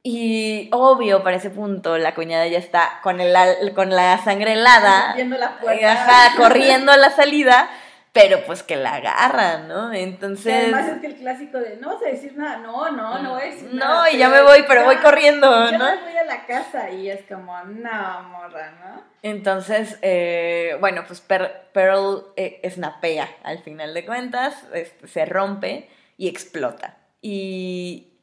Y 0.04 0.70
obvio, 0.72 1.24
para 1.24 1.38
ese 1.38 1.52
punto, 1.52 2.00
la 2.00 2.16
cuñada 2.16 2.48
ya 2.48 2.58
está 2.58 3.00
con, 3.04 3.22
el, 3.22 3.36
con 3.76 3.92
la 3.92 4.18
sangre 4.24 4.54
helada, 4.54 5.16
la 5.16 5.60
puerta. 5.60 6.34
corriendo 6.38 6.92
a 6.92 6.98
la 6.98 7.12
salida, 7.12 7.70
pero 8.14 8.44
pues 8.46 8.62
que 8.62 8.76
la 8.76 8.96
agarran, 8.96 9.70
¿no? 9.70 9.94
Entonces... 9.94 10.54
además 10.54 10.90
es 10.90 11.00
que 11.00 11.08
el 11.08 11.16
clásico 11.16 11.60
de 11.60 11.78
no 11.78 11.94
vas 11.94 12.04
a 12.04 12.10
decir 12.10 12.36
nada, 12.36 12.58
no, 12.58 12.92
no, 12.92 13.20
no 13.20 13.34
voy 13.36 13.44
a 13.44 13.46
decir 13.46 13.70
no, 13.72 13.80
nada. 13.80 14.04
No, 14.04 14.16
y 14.16 14.18
ya 14.18 14.30
me 14.30 14.42
voy, 14.42 14.66
pero 14.68 14.84
voy 14.84 14.98
corriendo, 14.98 15.50
¿no? 15.50 15.72
Yo 15.72 16.02
voy 16.02 16.18
a 16.18 16.26
la 16.26 16.46
casa 16.46 16.90
y 16.90 17.10
es 17.10 17.22
como, 17.26 17.58
no, 17.64 18.24
morra, 18.24 18.72
¿no? 18.84 19.04
Entonces, 19.24 19.98
eh, 20.02 20.76
bueno, 20.82 21.04
pues 21.08 21.22
Pearl 21.22 22.26
eh, 22.36 22.70
snapea 22.70 23.30
al 23.44 23.60
final 23.60 23.94
de 23.94 24.06
cuentas, 24.06 24.56
este, 24.74 25.08
se 25.08 25.26
rompe 25.26 25.90
y 26.18 26.28
explota. 26.28 26.98
Y 27.22 28.20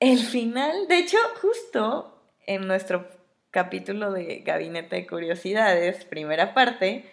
el 0.00 0.18
final, 0.18 0.88
de 0.88 0.98
hecho, 0.98 1.18
justo 1.40 2.22
en 2.46 2.66
nuestro 2.66 3.08
capítulo 3.52 4.10
de 4.10 4.40
Gabinete 4.40 4.96
de 4.96 5.06
Curiosidades, 5.06 6.04
primera 6.06 6.54
parte, 6.54 7.08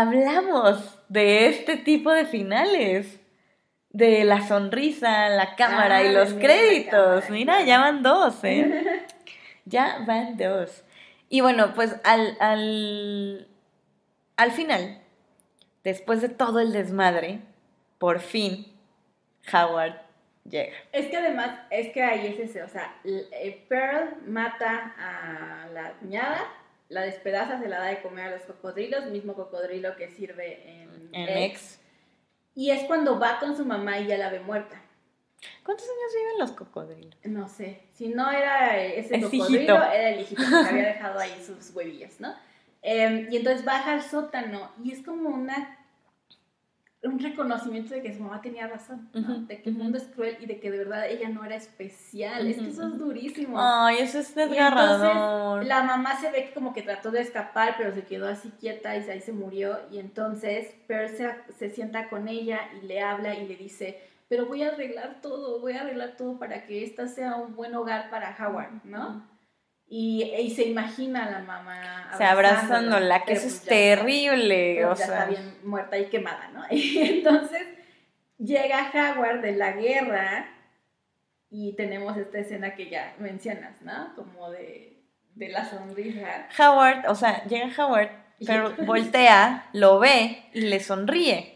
hablamos 0.00 0.98
de 1.08 1.48
este 1.48 1.76
tipo 1.76 2.10
de 2.10 2.26
finales. 2.26 3.20
De 3.90 4.24
la 4.24 4.44
sonrisa, 4.44 5.28
la 5.28 5.54
cámara 5.54 6.02
y 6.02 6.12
los 6.12 6.34
créditos. 6.34 7.30
Mira, 7.30 7.62
ya 7.62 7.78
van 7.78 8.02
dos, 8.02 8.42
¿eh? 8.42 9.06
ya 9.66 10.02
van 10.04 10.36
dos. 10.36 10.82
Y 11.28 11.42
bueno, 11.42 11.74
pues 11.74 11.94
al, 12.02 12.36
al, 12.40 13.46
al 14.36 14.50
final, 14.50 15.00
después 15.84 16.22
de 16.22 16.28
todo 16.28 16.58
el 16.58 16.72
desmadre, 16.72 17.38
por 17.98 18.18
fin, 18.18 18.66
Howard 19.52 20.00
llega. 20.42 20.74
Es 20.90 21.06
que 21.06 21.16
además, 21.16 21.60
es 21.70 21.92
que 21.92 22.02
ahí 22.02 22.26
es 22.26 22.50
ese, 22.50 22.64
o 22.64 22.68
sea, 22.68 22.96
eh, 23.04 23.64
Pearl 23.68 24.16
mata 24.26 24.92
a 24.98 25.68
la 25.72 25.92
cuñada 26.00 26.63
la 26.94 27.02
despedaza, 27.02 27.60
se 27.60 27.68
la 27.68 27.80
da 27.80 27.86
de 27.86 28.00
comer 28.00 28.26
a 28.26 28.30
los 28.30 28.42
cocodrilos, 28.42 29.06
mismo 29.06 29.34
cocodrilo 29.34 29.96
que 29.96 30.08
sirve 30.08 30.62
en, 30.64 31.10
en 31.12 31.52
Y 32.54 32.70
es 32.70 32.84
cuando 32.84 33.18
va 33.18 33.40
con 33.40 33.56
su 33.56 33.66
mamá 33.66 33.98
y 33.98 34.06
ya 34.06 34.16
la 34.16 34.30
ve 34.30 34.40
muerta. 34.40 34.80
¿Cuántos 35.64 35.86
años 35.86 36.12
viven 36.16 36.38
los 36.38 36.52
cocodrilos? 36.52 37.18
No 37.24 37.48
sé. 37.48 37.82
Si 37.92 38.08
no 38.08 38.30
era 38.30 38.80
ese 38.82 39.20
cocodrilo, 39.20 39.74
era 39.74 40.10
el 40.10 40.20
hijito 40.20 40.42
que 40.42 40.68
había 40.68 40.86
dejado 40.94 41.18
ahí 41.18 41.34
sus 41.44 41.74
huevillas, 41.74 42.20
¿no? 42.20 42.34
Em, 42.80 43.26
y 43.30 43.38
entonces 43.38 43.64
baja 43.64 43.94
al 43.94 44.02
sótano 44.02 44.70
y 44.82 44.92
es 44.92 45.02
como 45.02 45.30
una 45.30 45.83
un 47.04 47.18
reconocimiento 47.18 47.94
de 47.94 48.02
que 48.02 48.14
su 48.14 48.22
mamá 48.22 48.40
tenía 48.40 48.66
razón, 48.66 49.08
de 49.12 49.62
que 49.62 49.70
el 49.70 49.76
mundo 49.76 49.98
es 49.98 50.04
cruel 50.04 50.36
y 50.40 50.46
de 50.46 50.58
que 50.58 50.70
de 50.70 50.78
verdad 50.78 51.08
ella 51.08 51.28
no 51.28 51.44
era 51.44 51.54
especial. 51.54 52.46
Es 52.46 52.58
que 52.58 52.68
eso 52.68 52.86
es 52.86 52.98
durísimo. 52.98 53.56
Ay, 53.60 53.98
eso 53.98 54.18
es 54.18 54.34
desgarrador. 54.34 55.64
la 55.64 55.82
mamá 55.82 56.18
se 56.20 56.30
ve 56.30 56.46
que 56.46 56.54
como 56.54 56.72
que 56.72 56.82
trató 56.82 57.10
de 57.10 57.20
escapar, 57.20 57.74
pero 57.76 57.92
se 57.92 58.04
quedó 58.04 58.28
así 58.28 58.50
quieta 58.58 58.96
y 58.96 59.08
ahí 59.08 59.20
se 59.20 59.32
murió. 59.32 59.78
Y 59.90 59.98
entonces 59.98 60.74
Percy 60.86 61.24
se 61.58 61.70
sienta 61.70 62.08
con 62.08 62.28
ella 62.28 62.60
y 62.80 62.86
le 62.86 63.00
habla 63.00 63.34
y 63.34 63.46
le 63.46 63.56
dice, 63.56 64.00
pero 64.28 64.46
voy 64.46 64.62
a 64.62 64.68
arreglar 64.68 65.20
todo, 65.20 65.60
voy 65.60 65.74
a 65.74 65.82
arreglar 65.82 66.16
todo 66.16 66.38
para 66.38 66.66
que 66.66 66.84
esta 66.84 67.06
sea 67.08 67.36
un 67.36 67.54
buen 67.54 67.74
hogar 67.74 68.10
para 68.10 68.34
Howard, 68.38 68.84
¿no? 68.84 69.33
Y, 69.86 70.52
se 70.56 70.64
imagina 70.64 71.26
a 71.26 71.30
la 71.30 71.38
mamá. 71.40 72.10
Se 72.16 72.24
abrazándola, 72.24 73.24
que 73.24 73.34
eso 73.34 73.46
es 73.46 73.60
pues 73.60 73.68
terrible. 73.68 74.84
o 74.86 74.94
ya 74.94 75.04
está 75.04 75.26
bien 75.26 75.58
muerta 75.62 75.98
y 75.98 76.06
quemada, 76.06 76.50
¿no? 76.52 76.64
Y 76.70 76.98
entonces 76.98 77.66
llega 78.38 78.90
Howard 78.92 79.40
de 79.40 79.52
la 79.52 79.72
guerra 79.72 80.46
y 81.50 81.76
tenemos 81.76 82.16
esta 82.16 82.38
escena 82.38 82.74
que 82.74 82.90
ya 82.90 83.14
mencionas, 83.18 83.80
¿no? 83.82 84.14
Como 84.16 84.50
de, 84.50 85.04
de 85.34 85.48
la 85.48 85.64
sonrisa. 85.64 86.48
Howard, 86.58 87.08
o 87.08 87.14
sea, 87.14 87.44
llega 87.44 87.70
Howard, 87.78 88.10
pero 88.44 88.74
voltea, 88.84 89.68
lo 89.72 89.98
ve 89.98 90.44
y 90.52 90.62
le 90.62 90.80
sonríe. 90.80 91.54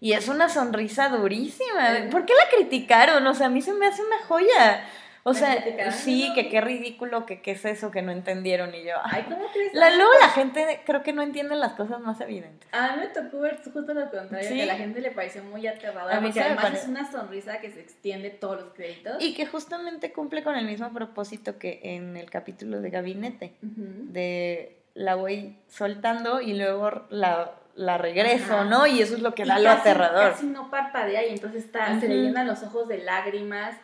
Y 0.00 0.12
es 0.12 0.28
una 0.28 0.48
sonrisa 0.48 1.08
durísima. 1.08 2.10
¿Por 2.10 2.26
qué 2.26 2.34
la 2.34 2.56
criticaron? 2.56 3.26
O 3.26 3.34
sea, 3.34 3.46
a 3.46 3.50
mí 3.50 3.62
se 3.62 3.72
me 3.72 3.86
hace 3.86 4.02
una 4.02 4.18
joya. 4.26 4.84
O 5.26 5.32
sea, 5.32 5.90
sí, 5.90 6.30
que 6.34 6.50
qué 6.50 6.60
ridículo, 6.60 7.24
que 7.24 7.40
qué 7.40 7.52
es 7.52 7.64
eso 7.64 7.90
que 7.90 8.02
no 8.02 8.12
entendieron 8.12 8.74
y 8.74 8.84
yo. 8.84 8.92
Ay, 9.04 9.22
¿cómo 9.22 9.46
crees? 9.50 9.72
La, 9.72 9.88
luego 9.88 10.10
la 10.20 10.28
gente 10.28 10.82
creo 10.84 11.02
que 11.02 11.14
no 11.14 11.22
entiende 11.22 11.56
las 11.56 11.72
cosas 11.72 11.98
más 12.00 12.20
evidentes. 12.20 12.68
A 12.72 12.94
mí 12.94 13.00
me 13.00 13.06
tocó 13.06 13.40
ver 13.40 13.56
justo 13.56 13.80
lo 13.80 14.10
contrario, 14.10 14.50
que 14.50 14.62
a 14.62 14.66
la 14.66 14.76
gente 14.76 15.00
le 15.00 15.10
pareció 15.12 15.42
muy 15.42 15.66
aterradora. 15.66 16.18
A 16.18 16.20
mí 16.20 16.26
porque 16.26 16.42
además 16.42 16.74
es 16.74 16.88
una 16.88 17.10
sonrisa 17.10 17.58
que 17.60 17.70
se 17.70 17.80
extiende 17.80 18.28
todos 18.28 18.60
los 18.60 18.74
créditos. 18.74 19.16
Y 19.18 19.32
que 19.32 19.46
justamente 19.46 20.12
cumple 20.12 20.44
con 20.44 20.56
el 20.56 20.66
mismo 20.66 20.92
propósito 20.92 21.58
que 21.58 21.80
en 21.82 22.18
el 22.18 22.28
capítulo 22.28 22.82
de 22.82 22.90
Gabinete, 22.90 23.54
de 23.62 24.76
la 24.92 25.14
voy 25.14 25.56
soltando 25.68 26.42
y 26.42 26.52
luego 26.52 27.06
la, 27.08 27.52
la 27.76 27.96
regreso, 27.96 28.64
¿no? 28.64 28.86
Y 28.86 29.00
eso 29.00 29.14
es 29.14 29.22
lo 29.22 29.34
que 29.34 29.46
da 29.46 29.58
lo 29.58 29.70
aterrador. 29.70 30.32
Casi 30.32 30.46
no 30.46 30.70
parpadea 30.70 31.26
y 31.26 31.30
entonces 31.30 31.64
está, 31.64 31.98
se 31.98 32.08
le 32.08 32.16
llenan 32.16 32.46
los 32.46 32.62
ojos 32.62 32.88
de 32.88 32.98
lágrimas 32.98 33.74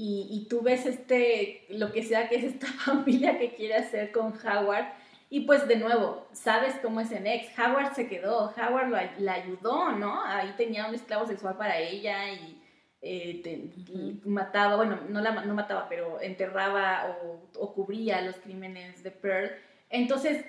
y, 0.00 0.46
tú 0.48 0.62
ves 0.62 0.86
este, 0.86 1.66
lo 1.70 1.90
que 1.90 2.04
sea 2.04 2.28
que 2.28 2.36
es 2.36 2.44
esta 2.44 2.66
familia 2.84 3.36
que 3.36 3.54
quiere 3.54 3.74
hacer 3.74 4.12
con 4.12 4.32
Howard. 4.32 4.86
Y 5.28 5.40
pues 5.40 5.66
de 5.66 5.76
nuevo, 5.76 6.26
sabes 6.32 6.76
cómo 6.80 7.00
es 7.00 7.10
en 7.10 7.26
ex. 7.26 7.48
Howard 7.58 7.94
se 7.94 8.06
quedó, 8.06 8.54
Howard 8.56 9.18
la 9.18 9.34
ayudó, 9.34 9.90
¿no? 9.92 10.24
Ahí 10.24 10.54
tenía 10.56 10.86
un 10.86 10.94
esclavo 10.94 11.26
sexual 11.26 11.56
para 11.56 11.78
ella 11.78 12.32
y, 12.32 12.62
eh, 13.02 14.20
mataba, 14.24 14.76
bueno, 14.76 15.00
no, 15.08 15.20
la, 15.20 15.44
no 15.44 15.54
mataba, 15.54 15.88
pero 15.88 16.20
enterraba 16.20 17.18
o, 17.24 17.48
o, 17.58 17.74
cubría 17.74 18.22
los 18.22 18.36
crímenes 18.36 19.02
de 19.02 19.10
Pearl. 19.10 19.50
Entonces, 19.90 20.44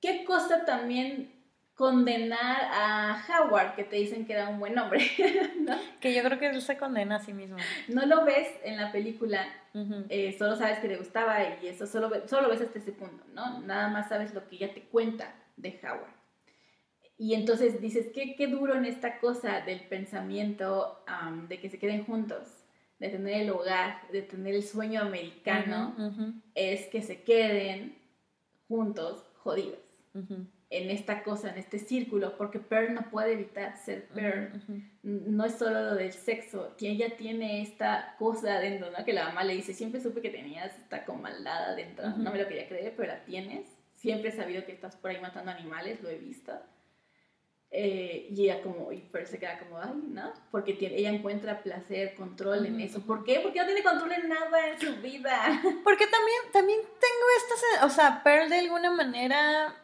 qué 0.00 0.24
cosa 0.24 0.64
también 0.64 1.39
condenar 1.80 2.60
a 2.74 3.24
Howard, 3.26 3.74
que 3.74 3.84
te 3.84 3.96
dicen 3.96 4.26
que 4.26 4.34
era 4.34 4.50
un 4.50 4.60
buen 4.60 4.78
hombre, 4.78 5.00
¿no? 5.60 5.78
Que 5.98 6.12
yo 6.12 6.22
creo 6.22 6.38
que 6.38 6.48
él 6.48 6.60
se 6.60 6.76
condena 6.76 7.16
a 7.16 7.20
sí 7.20 7.32
mismo. 7.32 7.56
No 7.88 8.04
lo 8.04 8.26
ves 8.26 8.48
en 8.64 8.76
la 8.76 8.92
película, 8.92 9.46
eh, 10.10 10.36
solo 10.38 10.56
sabes 10.56 10.80
que 10.80 10.88
le 10.88 10.98
gustaba 10.98 11.38
y 11.62 11.68
eso, 11.68 11.86
solo, 11.86 12.10
solo 12.28 12.50
ves 12.50 12.60
hasta 12.60 12.80
ese 12.80 12.92
punto, 12.92 13.24
¿no? 13.32 13.62
Nada 13.62 13.88
más 13.88 14.10
sabes 14.10 14.34
lo 14.34 14.46
que 14.46 14.56
ella 14.56 14.74
te 14.74 14.82
cuenta 14.82 15.34
de 15.56 15.80
Howard. 15.82 16.12
Y 17.16 17.32
entonces 17.32 17.80
dices, 17.80 18.08
qué, 18.12 18.36
qué 18.36 18.46
duro 18.46 18.74
en 18.74 18.84
esta 18.84 19.18
cosa 19.18 19.62
del 19.62 19.80
pensamiento 19.80 21.02
de 21.48 21.60
que 21.60 21.70
se 21.70 21.78
queden 21.78 22.04
juntos, 22.04 22.62
de 22.98 23.08
tener 23.08 23.40
el 23.40 23.48
hogar, 23.48 24.06
de 24.12 24.20
tener 24.20 24.54
el 24.54 24.64
sueño 24.64 25.00
americano, 25.00 25.94
es 26.54 26.88
que 26.88 27.00
se 27.00 27.22
queden 27.22 27.96
juntos, 28.68 29.24
jodidos, 29.38 29.80
en 30.70 30.88
esta 30.88 31.24
cosa, 31.24 31.50
en 31.50 31.58
este 31.58 31.80
círculo, 31.80 32.36
porque 32.36 32.60
Pearl 32.60 32.94
no 32.94 33.10
puede 33.10 33.32
evitar 33.32 33.76
ser 33.76 34.06
Pearl. 34.08 34.62
No 35.02 35.44
es 35.44 35.58
solo 35.58 35.82
lo 35.82 35.94
del 35.96 36.12
sexo, 36.12 36.76
ella 36.80 37.16
tiene 37.16 37.60
esta 37.62 38.14
cosa 38.18 38.54
adentro, 38.54 38.88
¿no? 38.96 39.04
Que 39.04 39.12
la 39.12 39.24
mamá 39.24 39.42
le 39.42 39.56
dice, 39.56 39.74
siempre 39.74 40.00
supe 40.00 40.20
que 40.22 40.30
tenías 40.30 40.76
esta 40.78 41.04
como 41.04 41.22
maldad 41.22 41.72
adentro, 41.72 42.10
no 42.10 42.30
me 42.30 42.38
lo 42.38 42.46
quería 42.46 42.68
creer, 42.68 42.94
pero 42.96 43.08
la 43.08 43.24
tienes. 43.24 43.66
Siempre 43.96 44.30
he 44.30 44.32
sabido 44.32 44.64
que 44.64 44.72
estás 44.72 44.96
por 44.96 45.10
ahí 45.10 45.20
matando 45.20 45.50
animales, 45.50 46.00
lo 46.02 46.08
he 46.08 46.16
visto. 46.16 46.52
Eh, 47.72 48.28
y 48.30 48.44
ella 48.44 48.62
como, 48.62 48.90
y 48.92 48.98
Pearl 48.98 49.26
se 49.26 49.38
queda 49.38 49.58
como, 49.58 49.78
ay, 49.78 50.02
¿no? 50.08 50.32
Porque 50.50 50.72
tiene, 50.72 50.96
ella 50.96 51.10
encuentra 51.10 51.62
placer, 51.62 52.14
control 52.14 52.66
en 52.66 52.80
eso. 52.80 53.00
¿Por 53.02 53.24
qué? 53.24 53.40
Porque 53.40 53.58
no 53.58 53.66
tiene 53.66 53.82
control 53.82 54.12
en 54.12 54.28
nada 54.28 54.68
en 54.68 54.80
su 54.80 54.96
vida. 55.02 55.60
Porque 55.84 56.06
también, 56.06 56.40
también 56.52 56.80
tengo 56.80 57.24
estas, 57.38 57.84
o 57.84 57.90
sea, 57.90 58.22
Pearl 58.22 58.48
de 58.48 58.58
alguna 58.60 58.90
manera, 58.90 59.74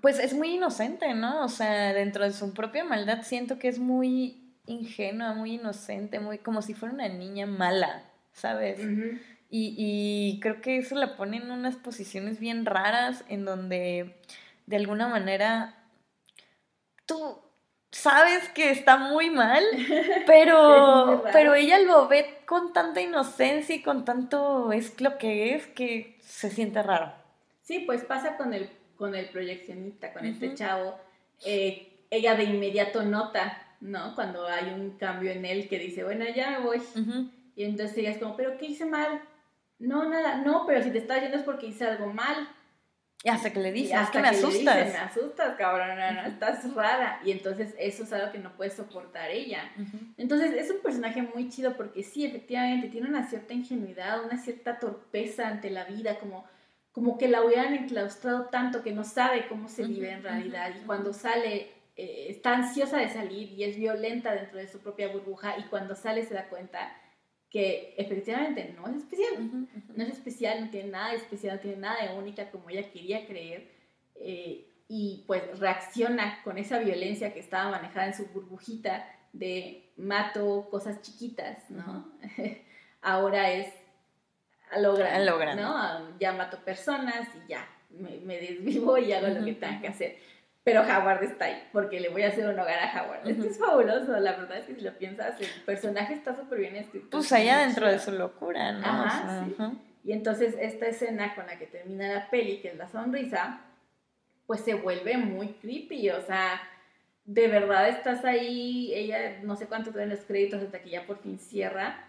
pues 0.00 0.18
es 0.18 0.34
muy 0.34 0.54
inocente, 0.54 1.14
¿no? 1.14 1.44
O 1.44 1.48
sea, 1.48 1.92
dentro 1.92 2.24
de 2.24 2.32
su 2.32 2.52
propia 2.54 2.84
maldad 2.84 3.22
siento 3.22 3.58
que 3.58 3.68
es 3.68 3.78
muy 3.78 4.54
ingenua, 4.66 5.34
muy 5.34 5.54
inocente, 5.54 6.20
muy 6.20 6.38
como 6.38 6.62
si 6.62 6.74
fuera 6.74 6.94
una 6.94 7.08
niña 7.08 7.46
mala, 7.46 8.04
¿sabes? 8.32 8.80
y, 9.50 9.74
y 9.76 10.40
creo 10.40 10.60
que 10.60 10.78
eso 10.78 10.94
la 10.94 11.16
pone 11.16 11.36
en 11.36 11.50
unas 11.50 11.76
posiciones 11.76 12.40
bien 12.40 12.64
raras 12.66 13.24
en 13.28 13.44
donde 13.44 14.16
de 14.66 14.76
alguna 14.76 15.06
manera 15.06 15.76
tú 17.06 17.38
sabes 17.90 18.48
que 18.48 18.70
está 18.70 18.96
muy 18.96 19.30
mal, 19.30 19.62
pero, 20.26 21.24
pero 21.32 21.54
ella 21.54 21.78
lo 21.80 22.08
ve 22.08 22.38
con 22.46 22.72
tanta 22.72 23.00
inocencia 23.00 23.74
y 23.74 23.82
con 23.82 24.04
tanto 24.04 24.72
es 24.72 25.00
lo 25.00 25.16
que 25.18 25.54
es 25.54 25.66
que 25.68 26.18
se 26.20 26.50
siente 26.50 26.82
raro. 26.82 27.12
Sí, 27.64 27.80
pues 27.80 28.04
pasa 28.04 28.36
con 28.36 28.52
el, 28.52 28.68
con 28.96 29.14
el 29.14 29.28
proyeccionista, 29.30 30.12
con 30.12 30.26
este 30.26 30.54
chavo. 30.54 30.96
Eh, 31.44 32.06
ella 32.10 32.36
de 32.36 32.44
inmediato 32.44 33.02
nota, 33.02 33.58
¿no? 33.80 34.14
Cuando 34.14 34.46
hay 34.46 34.68
un 34.68 34.98
cambio 34.98 35.32
en 35.32 35.44
él 35.46 35.66
que 35.68 35.78
dice, 35.78 36.04
bueno, 36.04 36.26
ya 36.34 36.50
me 36.50 36.58
voy. 36.60 36.82
Y 37.56 37.64
entonces 37.64 37.96
ella 37.98 38.10
es 38.10 38.18
como, 38.18 38.36
¿pero 38.36 38.58
qué 38.58 38.66
hice 38.66 38.84
mal? 38.84 39.20
No, 39.78 40.08
nada, 40.08 40.36
no, 40.36 40.66
pero 40.66 40.82
si 40.82 40.90
te 40.90 40.98
estás 40.98 41.22
yendo 41.22 41.38
es 41.38 41.42
porque 41.42 41.66
hice 41.66 41.86
algo 41.86 42.12
mal. 42.12 42.48
Y 43.22 43.30
hasta 43.30 43.50
que 43.50 43.60
le 43.60 43.72
dice, 43.72 43.94
es 43.94 44.10
que 44.10 44.20
me 44.20 44.28
asustas. 44.28 44.92
me 44.92 44.98
asustas, 44.98 45.56
cabrón, 45.56 45.98
estás 46.26 46.74
rara. 46.74 47.20
Y 47.24 47.30
entonces 47.30 47.74
eso 47.78 48.02
es 48.02 48.12
algo 48.12 48.30
que 48.30 48.38
no 48.38 48.54
puede 48.54 48.70
soportar 48.70 49.30
ella. 49.30 49.72
Entonces 50.18 50.52
es 50.52 50.70
un 50.70 50.80
personaje 50.80 51.22
muy 51.22 51.48
chido 51.48 51.74
porque 51.74 52.02
sí, 52.02 52.26
efectivamente, 52.26 52.88
tiene 52.88 53.08
una 53.08 53.26
cierta 53.26 53.54
ingenuidad, 53.54 54.22
una 54.22 54.36
cierta 54.36 54.78
torpeza 54.78 55.48
ante 55.48 55.70
la 55.70 55.84
vida, 55.84 56.18
como, 56.18 56.44
como 56.94 57.18
que 57.18 57.26
la 57.26 57.42
hubieran 57.42 57.74
enclaustrado 57.74 58.44
tanto 58.46 58.84
que 58.84 58.92
no 58.92 59.02
sabe 59.02 59.48
cómo 59.48 59.68
se 59.68 59.82
vive 59.82 60.12
en 60.12 60.22
realidad. 60.22 60.72
Y 60.80 60.86
cuando 60.86 61.12
sale, 61.12 61.72
eh, 61.96 62.26
está 62.28 62.54
ansiosa 62.54 62.98
de 62.98 63.08
salir 63.08 63.50
y 63.50 63.64
es 63.64 63.76
violenta 63.76 64.32
dentro 64.32 64.58
de 64.58 64.68
su 64.68 64.78
propia 64.78 65.08
burbuja. 65.08 65.58
Y 65.58 65.64
cuando 65.64 65.96
sale 65.96 66.24
se 66.24 66.34
da 66.34 66.48
cuenta 66.48 66.96
que 67.50 67.96
efectivamente 67.98 68.72
no 68.76 68.86
es 68.86 68.98
especial, 68.98 69.66
no 69.92 70.02
es 70.04 70.08
especial, 70.08 70.60
no 70.60 70.70
tiene 70.70 70.90
nada 70.90 71.10
de 71.10 71.16
especial, 71.16 71.56
no 71.56 71.62
tiene 71.62 71.78
nada 71.78 72.06
de 72.06 72.16
única 72.16 72.52
como 72.52 72.70
ella 72.70 72.88
quería 72.88 73.26
creer, 73.26 73.72
eh, 74.14 74.68
y 74.86 75.24
pues 75.26 75.58
reacciona 75.58 76.42
con 76.44 76.58
esa 76.58 76.78
violencia 76.78 77.34
que 77.34 77.40
estaba 77.40 77.72
manejada 77.72 78.06
en 78.06 78.14
su 78.14 78.26
burbujita 78.26 79.04
de 79.32 79.92
mato 79.96 80.68
cosas 80.70 81.02
chiquitas, 81.02 81.68
¿no? 81.70 82.08
Ahora 83.02 83.50
es 83.50 83.66
a 84.70 84.78
lograr, 84.78 85.56
¿no? 85.56 86.18
Ya 86.18 86.32
mato 86.32 86.58
personas 86.58 87.28
y 87.34 87.48
ya, 87.48 87.66
me, 87.90 88.18
me 88.18 88.38
desvivo 88.38 88.98
y 88.98 89.12
hago 89.12 89.28
lo 89.28 89.44
que 89.44 89.54
tenga 89.54 89.80
que 89.80 89.88
hacer 89.88 90.16
pero 90.64 90.80
Howard 90.80 91.22
está 91.22 91.44
ahí, 91.44 91.62
porque 91.72 92.00
le 92.00 92.08
voy 92.08 92.22
a 92.22 92.28
hacer 92.28 92.48
un 92.48 92.58
hogar 92.58 92.78
a 92.78 93.02
Howard. 93.02 93.28
Esto 93.28 93.44
es 93.44 93.58
fabuloso, 93.58 94.18
la 94.18 94.32
verdad 94.32 94.58
es 94.58 94.64
que 94.64 94.74
si 94.74 94.80
lo 94.80 94.96
piensas, 94.96 95.38
el 95.38 95.62
personaje 95.66 96.14
está 96.14 96.34
súper 96.34 96.60
bien 96.60 96.76
escrito. 96.76 97.08
Pues 97.10 97.30
allá 97.32 97.58
dentro 97.58 97.86
de 97.86 97.98
su 97.98 98.12
locura, 98.12 98.72
¿no? 98.72 98.86
Ajá, 98.86 99.44
sí. 99.44 99.54
Y 100.04 100.12
entonces 100.12 100.56
esta 100.58 100.86
escena 100.86 101.34
con 101.34 101.46
la 101.46 101.58
que 101.58 101.66
termina 101.66 102.08
la 102.08 102.30
peli, 102.30 102.60
que 102.60 102.68
es 102.68 102.76
la 102.76 102.88
sonrisa, 102.88 103.60
pues 104.46 104.62
se 104.62 104.72
vuelve 104.72 105.18
muy 105.18 105.48
creepy, 105.48 106.08
o 106.10 106.22
sea, 106.22 106.62
de 107.26 107.46
verdad 107.48 107.90
estás 107.90 108.24
ahí, 108.24 108.92
ella 108.94 109.40
no 109.42 109.56
sé 109.56 109.66
cuánto 109.66 109.98
en 109.98 110.08
los 110.08 110.20
créditos 110.20 110.62
hasta 110.62 110.80
que 110.80 110.90
ya 110.90 111.06
por 111.06 111.18
fin 111.18 111.38
cierra 111.38 112.08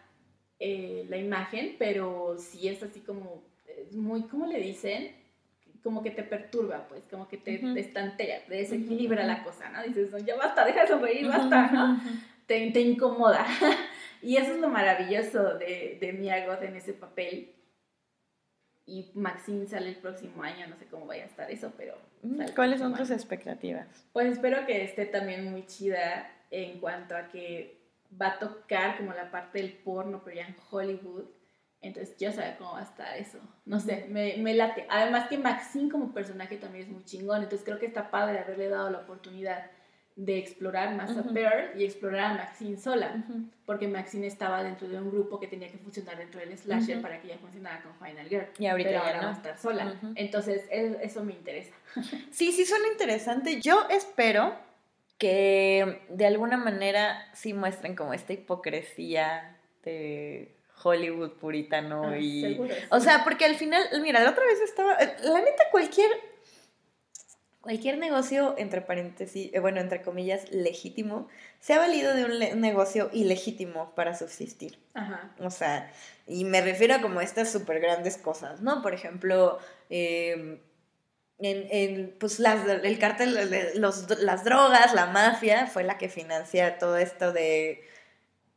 eh, 0.59 1.05
la 1.09 1.17
imagen, 1.17 1.75
pero 1.77 2.37
sí 2.37 2.67
es 2.67 2.81
así 2.83 3.01
como, 3.01 3.43
es 3.67 3.95
muy, 3.95 4.23
¿cómo 4.23 4.47
le 4.47 4.59
dicen? 4.59 5.25
como 5.85 6.01
que 6.01 6.09
te 6.09 6.23
perturba, 6.23 6.87
pues, 6.89 7.03
como 7.11 7.27
que 7.27 7.37
te, 7.37 7.61
estantea, 7.79 8.43
te 8.47 8.55
desequilibra 8.55 9.23
la 9.23 9.43
cosa, 9.43 9.69
¿no? 9.69 9.83
Dices, 9.83 10.09
ya 10.25 10.35
basta, 10.35 10.65
deja 10.65 10.81
de 10.81 10.87
sonreír, 10.87 11.27
basta, 11.27 11.67
¿no? 11.71 12.01
Te, 12.47 12.71
te, 12.71 12.81
incomoda. 12.81 13.45
y 14.23 14.37
eso 14.37 14.53
es 14.53 14.59
lo 14.59 14.69
maravilloso 14.69 15.59
de, 15.59 15.99
de 16.01 16.13
Mia 16.13 16.43
Goth 16.47 16.63
en 16.63 16.75
ese 16.75 16.93
papel. 16.93 17.53
Y 18.87 19.11
Maxine 19.13 19.67
sale 19.67 19.89
el 19.89 19.97
próximo 19.97 20.41
año, 20.41 20.65
no 20.65 20.75
sé 20.75 20.85
cómo 20.85 21.05
vaya 21.05 21.21
a 21.21 21.27
estar 21.27 21.51
eso, 21.51 21.71
pero... 21.77 21.93
¿Cuáles 22.55 22.79
son 22.79 22.95
tus 22.95 23.11
expectativas? 23.11 23.85
Pues 24.11 24.33
espero 24.33 24.65
que 24.65 24.83
esté 24.83 25.05
también 25.05 25.51
muy 25.51 25.67
chida 25.67 26.31
en 26.49 26.79
cuanto 26.79 27.15
a 27.15 27.27
que 27.27 27.74
va 28.21 28.27
a 28.27 28.39
tocar 28.39 28.97
como 28.97 29.13
la 29.13 29.31
parte 29.31 29.59
del 29.59 29.73
porno, 29.73 30.21
pero 30.23 30.37
ya 30.37 30.47
en 30.47 30.55
Hollywood 30.71 31.25
entonces, 31.85 32.17
yo 32.17 32.31
sé 32.31 32.55
cómo 32.57 32.71
va 32.71 32.79
a 32.79 32.83
estar 32.83 33.15
eso. 33.15 33.37
No 33.65 33.79
sé, 33.79 34.07
me, 34.09 34.37
me, 34.37 34.55
late. 34.55 34.87
Además 34.89 35.27
que 35.29 35.37
Maxine 35.37 35.91
como 35.91 36.13
personaje 36.13 36.57
también 36.57 36.85
es 36.85 36.91
muy 36.91 37.03
chingón. 37.03 37.43
Entonces, 37.43 37.63
creo 37.63 37.77
que 37.77 37.85
está 37.85 38.09
padre 38.09 38.39
haberle 38.39 38.69
dado 38.69 38.89
la 38.89 38.99
oportunidad 38.99 39.69
de 40.15 40.39
explorar 40.39 40.95
más 40.95 41.15
a 41.15 41.23
Pearl 41.23 41.79
y 41.79 41.83
explorar 41.83 42.31
a 42.31 42.33
Maxine 42.35 42.77
sola. 42.77 43.23
Porque 43.67 43.87
Maxine 43.87 44.25
estaba 44.25 44.63
dentro 44.63 44.87
de 44.87 44.97
un 44.97 45.11
grupo 45.11 45.39
que 45.39 45.45
tenía 45.45 45.69
que 45.69 45.77
funcionar 45.77 46.17
dentro 46.17 46.39
del 46.39 46.57
slasher 46.57 47.01
para 47.03 47.21
que 47.21 47.27
ella 47.27 47.37
funcionara 47.37 47.83
con 47.83 47.93
Final 47.95 48.29
Girl. 48.29 48.47
Y 48.57 48.65
ahorita 48.65 48.89
pero 48.89 49.03
ahora 49.03 49.21
va 49.21 49.29
a 49.29 49.33
estar 49.33 49.57
sola. 49.59 49.93
Entonces, 50.15 50.63
eso 50.71 51.23
me 51.23 51.33
interesa. 51.33 51.75
sí, 52.31 52.51
sí 52.51 52.65
suena 52.65 52.87
interesante. 52.87 53.61
Yo 53.61 53.85
espero 53.91 54.55
que 55.17 56.01
de 56.09 56.25
alguna 56.25 56.57
manera 56.57 57.29
sí 57.33 57.53
muestren 57.53 57.95
como 57.95 58.13
esta 58.13 58.33
hipocresía 58.33 59.57
de 59.83 60.55
Hollywood 60.83 61.31
puritano 61.33 62.09
ah, 62.09 62.17
y... 62.17 62.59
O 62.89 62.99
sea, 62.99 63.23
porque 63.23 63.45
al 63.45 63.55
final, 63.55 63.83
mira, 64.01 64.21
la 64.21 64.31
otra 64.31 64.45
vez 64.45 64.59
estaba... 64.61 64.97
La 65.23 65.41
neta, 65.41 65.63
cualquier... 65.71 66.09
Cualquier 67.61 67.97
negocio, 67.97 68.53
entre 68.59 68.81
paréntesis, 68.81 69.51
eh, 69.51 69.59
bueno, 69.59 69.81
entre 69.81 70.03
comillas, 70.03 70.51
legítimo, 70.51 71.27
se 71.59 71.73
ha 71.73 71.79
valido 71.79 72.13
de 72.13 72.25
un 72.25 72.61
negocio 72.61 73.09
ilegítimo 73.11 73.95
para 73.95 74.15
subsistir. 74.15 74.77
Ajá. 74.93 75.33
O 75.39 75.49
sea, 75.49 75.91
y 76.27 76.45
me 76.45 76.61
refiero 76.61 76.93
a 76.93 77.01
como 77.01 77.21
estas 77.21 77.51
súper 77.51 77.79
grandes 77.79 78.17
cosas, 78.17 78.61
¿no? 78.61 78.83
Por 78.83 78.93
ejemplo, 78.93 79.57
em, 79.89 80.59
en, 81.39 81.67
en, 81.69 82.15
pues 82.19 82.39
las, 82.39 82.67
el 82.67 82.99
cártel, 82.99 83.37
los, 83.75 84.19
las 84.21 84.43
drogas, 84.43 84.93
la 84.93 85.07
mafia, 85.07 85.67
fue 85.67 85.83
la 85.83 85.97
que 85.97 86.09
financia 86.09 86.77
todo 86.77 86.97
esto 86.97 87.33
de 87.33 87.83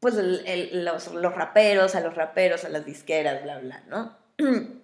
pues 0.01 0.15
los, 0.15 1.13
los, 1.13 1.35
raperos, 1.35 1.95
a 1.95 2.01
los 2.01 2.15
raperos, 2.15 2.65
a 2.65 2.69
las 2.69 2.85
disqueras, 2.85 3.43
bla, 3.43 3.59
bla, 3.59 3.83
¿no? 3.89 4.17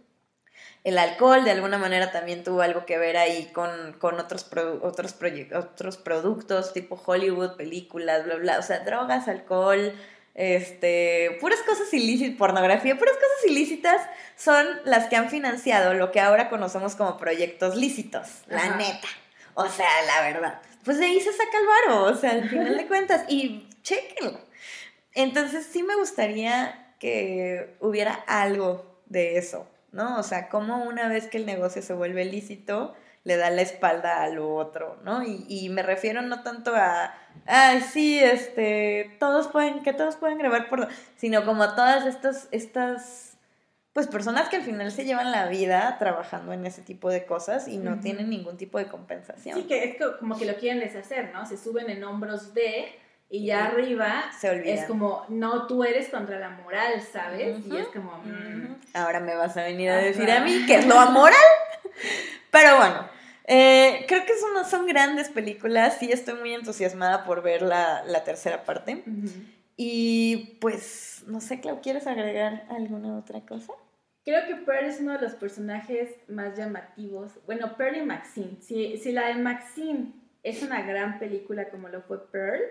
El 0.84 0.98
alcohol 0.98 1.44
de 1.44 1.50
alguna 1.50 1.78
manera 1.78 2.12
también 2.12 2.44
tuvo 2.44 2.60
algo 2.60 2.84
que 2.84 2.98
ver 2.98 3.16
ahí 3.16 3.46
con, 3.54 3.94
con 3.94 4.20
otros, 4.20 4.46
otros, 4.82 5.16
otros 5.54 5.96
productos 5.96 6.74
tipo 6.74 7.00
Hollywood, 7.02 7.56
películas, 7.56 8.24
bla, 8.26 8.36
bla. 8.36 8.58
O 8.58 8.62
sea, 8.62 8.80
drogas, 8.80 9.26
alcohol, 9.26 9.94
este, 10.34 11.38
puras 11.40 11.60
cosas 11.60 11.92
ilícitas, 11.94 12.36
pornografía, 12.36 12.98
puras 12.98 13.14
cosas 13.14 13.50
ilícitas 13.50 14.02
son 14.36 14.66
las 14.84 15.08
que 15.08 15.16
han 15.16 15.30
financiado 15.30 15.94
lo 15.94 16.10
que 16.10 16.20
ahora 16.20 16.50
conocemos 16.50 16.96
como 16.96 17.16
proyectos 17.16 17.76
lícitos, 17.76 18.42
la 18.48 18.76
neta. 18.76 19.08
O 19.54 19.68
sea, 19.68 19.88
la 20.06 20.22
verdad. 20.28 20.60
Pues 20.84 20.98
de 20.98 21.06
ahí 21.06 21.20
se 21.20 21.32
saca 21.32 21.58
el 21.58 21.66
varo, 21.66 22.04
o 22.04 22.14
sea, 22.16 22.32
al 22.32 22.48
final 22.48 22.76
de 22.76 22.86
cuentas. 22.88 23.24
Y 23.28 23.68
chequenlo. 23.82 24.40
Entonces 25.14 25.66
sí 25.70 25.82
me 25.84 25.94
gustaría 25.94 26.94
que 26.98 27.76
hubiera 27.80 28.14
algo 28.26 29.00
de 29.06 29.38
eso, 29.38 29.68
¿no? 29.92 30.18
O 30.18 30.22
sea, 30.24 30.48
cómo 30.48 30.84
una 30.84 31.08
vez 31.08 31.28
que 31.28 31.38
el 31.38 31.46
negocio 31.46 31.82
se 31.82 31.94
vuelve 31.94 32.24
lícito, 32.24 32.96
le 33.24 33.36
da 33.36 33.50
la 33.50 33.62
espalda 33.62 34.22
a 34.22 34.28
lo 34.28 34.54
otro, 34.54 34.98
¿no? 35.02 35.22
Y, 35.22 35.46
y 35.48 35.68
me 35.70 35.82
refiero 35.82 36.22
no 36.22 36.42
tanto 36.42 36.74
a, 36.74 37.14
ay, 37.46 37.80
sí, 37.80 38.18
este, 38.18 39.16
todos 39.18 39.48
pueden, 39.48 39.82
que 39.82 39.92
todos 39.92 40.16
pueden 40.16 40.38
grabar 40.38 40.68
por, 40.68 40.88
sino 41.16 41.44
como 41.44 41.62
a 41.62 41.74
todas 41.74 42.06
estas, 42.06 42.48
estas, 42.50 43.38
pues 43.94 44.08
personas 44.08 44.48
que 44.48 44.56
al 44.56 44.62
final 44.62 44.92
se 44.92 45.04
llevan 45.04 45.32
la 45.32 45.48
vida 45.48 45.96
trabajando 45.98 46.52
en 46.52 46.66
ese 46.66 46.82
tipo 46.82 47.10
de 47.10 47.24
cosas 47.24 47.66
y 47.66 47.78
no 47.78 48.00
tienen 48.00 48.28
ningún 48.28 48.56
tipo 48.56 48.78
de 48.78 48.86
compensación. 48.86 49.56
Sí, 49.56 49.64
que 49.64 49.84
es 49.84 49.96
como 50.18 50.38
que 50.38 50.44
lo 50.44 50.56
quieren 50.56 50.80
deshacer, 50.80 51.32
¿no? 51.32 51.46
Se 51.46 51.56
suben 51.56 51.88
en 51.90 52.04
hombros 52.04 52.52
de 52.54 52.92
y 53.30 53.46
ya 53.46 53.64
arriba 53.64 54.30
es 54.42 54.84
como, 54.84 55.24
no, 55.28 55.66
tú 55.66 55.82
eres 55.82 56.08
contra 56.08 56.38
la 56.38 56.50
moral, 56.50 57.00
¿sabes? 57.00 57.56
Y 57.66 57.76
es 57.76 57.88
como... 57.88 58.18
Mm. 58.18 58.76
Ahora 58.94 59.18
me 59.18 59.34
vas 59.34 59.56
a 59.56 59.62
venir 59.62 59.90
a 59.90 59.96
decir 59.96 60.30
a 60.30 60.40
mí 60.40 60.64
que 60.66 60.76
es 60.76 60.86
lo 60.86 60.98
amoral. 60.98 61.34
Pero 62.50 62.76
bueno, 62.76 63.08
eh, 63.44 64.04
creo 64.08 64.24
que 64.24 64.32
son, 64.38 64.64
son 64.64 64.86
grandes 64.86 65.28
películas. 65.28 65.98
Sí, 65.98 66.10
estoy 66.10 66.34
muy 66.34 66.54
entusiasmada 66.54 67.24
por 67.24 67.42
ver 67.42 67.62
la, 67.62 68.22
tercera 68.24 68.64
parte. 68.64 69.04
Y 69.76 70.58
pues, 70.60 71.24
no 71.26 71.40
sé, 71.40 71.60
Clau, 71.60 71.80
¿quieres 71.80 72.06
agregar 72.06 72.66
alguna 72.70 73.18
otra 73.18 73.40
cosa? 73.40 73.72
Creo 74.24 74.46
que 74.46 74.56
Pearl 74.56 74.86
es 74.86 75.00
uno 75.00 75.12
de 75.12 75.20
los 75.20 75.34
personajes 75.34 76.10
más 76.28 76.56
llamativos. 76.56 77.32
Bueno, 77.44 77.76
Pearl 77.76 77.96
y 77.96 78.02
Maxine. 78.02 78.56
Si, 78.60 78.96
si 78.96 79.12
la 79.12 79.28
de 79.28 79.34
Maxine 79.34 80.12
es 80.42 80.62
una 80.62 80.82
gran 80.82 81.18
película 81.18 81.68
como 81.68 81.88
lo 81.88 82.00
fue 82.02 82.30
Pearl, 82.30 82.62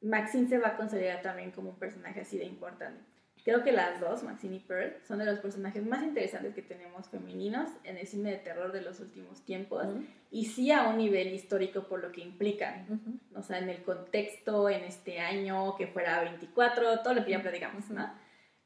Maxine 0.00 0.48
se 0.48 0.58
va 0.58 0.68
a 0.68 0.76
considerar 0.76 1.22
también 1.22 1.52
como 1.52 1.70
un 1.70 1.78
personaje 1.78 2.20
así 2.20 2.36
de 2.38 2.44
importante. 2.44 3.00
Creo 3.46 3.62
que 3.62 3.70
las 3.70 4.00
dos, 4.00 4.24
Maxine 4.24 4.56
y 4.56 4.58
Pearl, 4.58 4.96
son 5.06 5.20
de 5.20 5.24
los 5.24 5.38
personajes 5.38 5.86
más 5.86 6.02
interesantes 6.02 6.52
que 6.52 6.62
tenemos 6.62 7.08
femeninos 7.08 7.70
en 7.84 7.96
el 7.96 8.04
cine 8.04 8.32
de 8.32 8.38
terror 8.38 8.72
de 8.72 8.80
los 8.80 8.98
últimos 8.98 9.44
tiempos 9.44 9.86
y 10.32 10.46
sí 10.46 10.72
a 10.72 10.88
un 10.88 10.98
nivel 10.98 11.32
histórico 11.32 11.84
por 11.84 12.02
lo 12.02 12.10
que 12.10 12.22
implican, 12.22 13.20
o 13.36 13.42
sea, 13.42 13.58
en 13.58 13.68
el 13.68 13.84
contexto, 13.84 14.68
en 14.68 14.82
este 14.82 15.20
año, 15.20 15.76
que 15.76 15.86
fuera 15.86 16.22
24, 16.22 17.04
todo 17.04 17.14
lo 17.14 17.24
que 17.24 17.30
ya 17.30 17.40
platicamos, 17.40 17.88
¿no? 17.88 18.12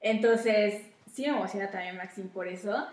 Entonces, 0.01 0.83
sí 1.13 1.27
me 1.27 1.37
emociona 1.37 1.71
también 1.71 1.99
Maxine 1.99 2.31
por 2.31 2.49
eso. 2.49 2.87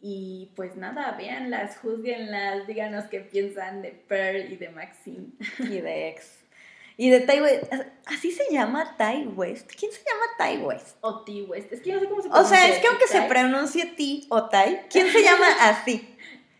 Y 0.00 0.50
pues 0.56 0.76
nada, 0.76 1.12
véanlas, 1.12 1.76
juzguenlas, 1.76 2.66
díganos 2.66 3.04
qué 3.04 3.20
piensan 3.20 3.82
de 3.82 3.90
Pearl 3.90 4.50
y 4.50 4.56
de 4.56 4.70
Maxine. 4.70 5.26
Y 5.58 5.80
de 5.82 6.08
X. 6.08 6.43
Y 6.96 7.10
de 7.10 7.20
Tai 7.20 7.40
West, 7.40 7.72
¿así 8.06 8.30
se 8.30 8.44
llama 8.52 8.96
Tai 8.96 9.26
West? 9.26 9.70
¿Quién 9.78 9.90
se 9.90 9.98
llama 9.98 10.24
Tai 10.38 10.58
West? 10.58 10.96
O 11.00 11.24
T 11.24 11.42
West, 11.42 11.72
es 11.72 11.80
que 11.80 11.92
no 11.92 12.00
sé 12.00 12.08
cómo 12.08 12.22
se 12.22 12.28
pronuncia. 12.28 12.56
O 12.56 12.58
sea, 12.58 12.68
es 12.68 12.80
que 12.80 12.86
aunque 12.86 13.08
se 13.08 13.22
pronuncie 13.22 13.86
T 13.86 14.26
o 14.28 14.48
Tai, 14.48 14.82
¿quién 14.90 15.10
se 15.10 15.22
llama 15.22 15.46
así? 15.60 16.16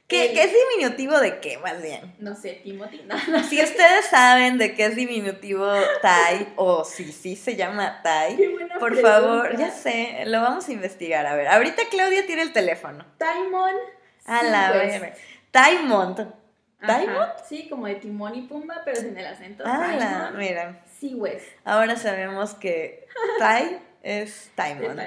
¿Qué, 0.09 0.32
¿Qué, 0.35 0.45
es 0.45 0.53
diminutivo 0.53 1.18
de 1.18 1.41
qué, 1.41 1.57
más 1.59 1.80
bien? 1.80 2.14
No 2.18 2.37
sé, 2.37 2.61
Timothy. 2.62 3.01
Si 3.49 3.62
ustedes 3.62 4.05
saben 4.11 4.59
de 4.59 4.74
qué 4.74 4.87
es 4.87 4.97
diminutivo 4.97 5.66
Tai 6.03 6.53
o 6.57 6.85
si 6.85 7.11
sí 7.11 7.37
se 7.37 7.57
llama 7.57 8.03
Tai, 8.03 8.37
por 8.78 9.01
favor, 9.01 9.57
ya 9.57 9.70
sé, 9.70 10.24
lo 10.26 10.43
vamos 10.43 10.68
a 10.68 10.72
investigar. 10.72 11.26
A 11.26 11.35
ver, 11.35 11.49
ahorita 11.49 11.82
Claudia 11.91 12.26
tiene 12.26 12.43
el 12.43 12.53
teléfono. 12.53 13.07
Taimon. 13.16 13.74
A 14.26 14.43
la 14.43 14.72
vez. 14.72 15.03
Taimon. 15.51 16.35
¿Diamond? 16.81 17.33
Sí, 17.49 17.68
como 17.68 17.87
de 17.87 17.97
Timón 17.97 18.35
y 18.35 18.43
Pumba, 18.43 18.83
pero 18.85 19.01
sin 19.01 19.16
el 19.16 19.27
acento. 19.27 19.64
Ah, 19.66 20.33
mira. 20.37 20.85
Sí, 20.99 21.14
West. 21.14 21.47
Ahora 21.64 21.97
sabemos 21.97 22.55
que 22.55 23.07
Tai 23.39 23.79
es 24.03 24.51
Diamond. 24.57 25.01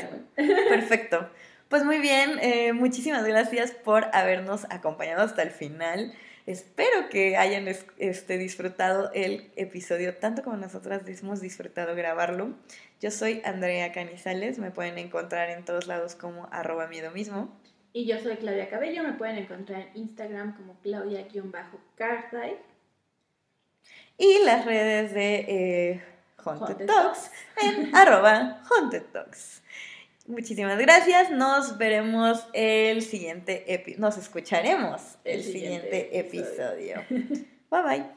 Perfecto. 0.69 1.29
Pues 1.69 1.83
muy 1.83 1.99
bien, 1.99 2.39
eh, 2.41 2.71
muchísimas 2.71 3.25
gracias 3.25 3.71
por 3.71 4.05
habernos 4.13 4.65
acompañado 4.69 5.23
hasta 5.23 5.43
el 5.43 5.51
final. 5.51 6.13
Espero 6.45 7.09
que 7.09 7.35
hayan 7.35 7.67
este, 7.97 8.37
disfrutado 8.37 9.11
el 9.13 9.51
episodio 9.57 10.15
tanto 10.15 10.43
como 10.43 10.55
nosotras 10.55 11.01
hemos 11.05 11.41
disfrutado 11.41 11.93
grabarlo. 11.93 12.53
Yo 13.01 13.11
soy 13.11 13.41
Andrea 13.43 13.91
Canizales, 13.91 14.57
me 14.59 14.71
pueden 14.71 14.97
encontrar 14.97 15.49
en 15.49 15.65
todos 15.65 15.87
lados 15.87 16.15
como 16.15 16.47
arroba 16.53 16.87
miedo 16.87 17.11
mismo. 17.11 17.53
Y 17.97 18.05
yo 18.05 18.19
soy 18.19 18.35
Claudia 18.35 18.69
Cabello, 18.69 19.01
me 19.01 19.13
pueden 19.13 19.39
encontrar 19.39 19.81
en 19.81 20.01
Instagram 20.01 20.55
como 20.55 20.75
Claudia-Carthay. 20.83 22.55
Y 24.19 24.43
las 24.45 24.65
redes 24.65 25.15
de 25.15 25.35
eh, 25.47 26.03
Haunted, 26.45 26.85
Talks 26.85 27.31
en 27.59 27.95
arroba 27.95 28.61
Haunted 28.69 29.01
Talks. 29.11 29.63
Muchísimas 30.27 30.77
gracias. 30.77 31.31
Nos 31.31 31.79
veremos 31.79 32.45
el 32.53 33.01
siguiente 33.01 33.73
episodio. 33.73 33.99
Nos 33.99 34.17
escucharemos 34.19 35.01
el, 35.23 35.43
siguiente, 35.43 36.19
episodio. 36.19 37.03
bye 37.09 37.81
bye. 37.81 38.16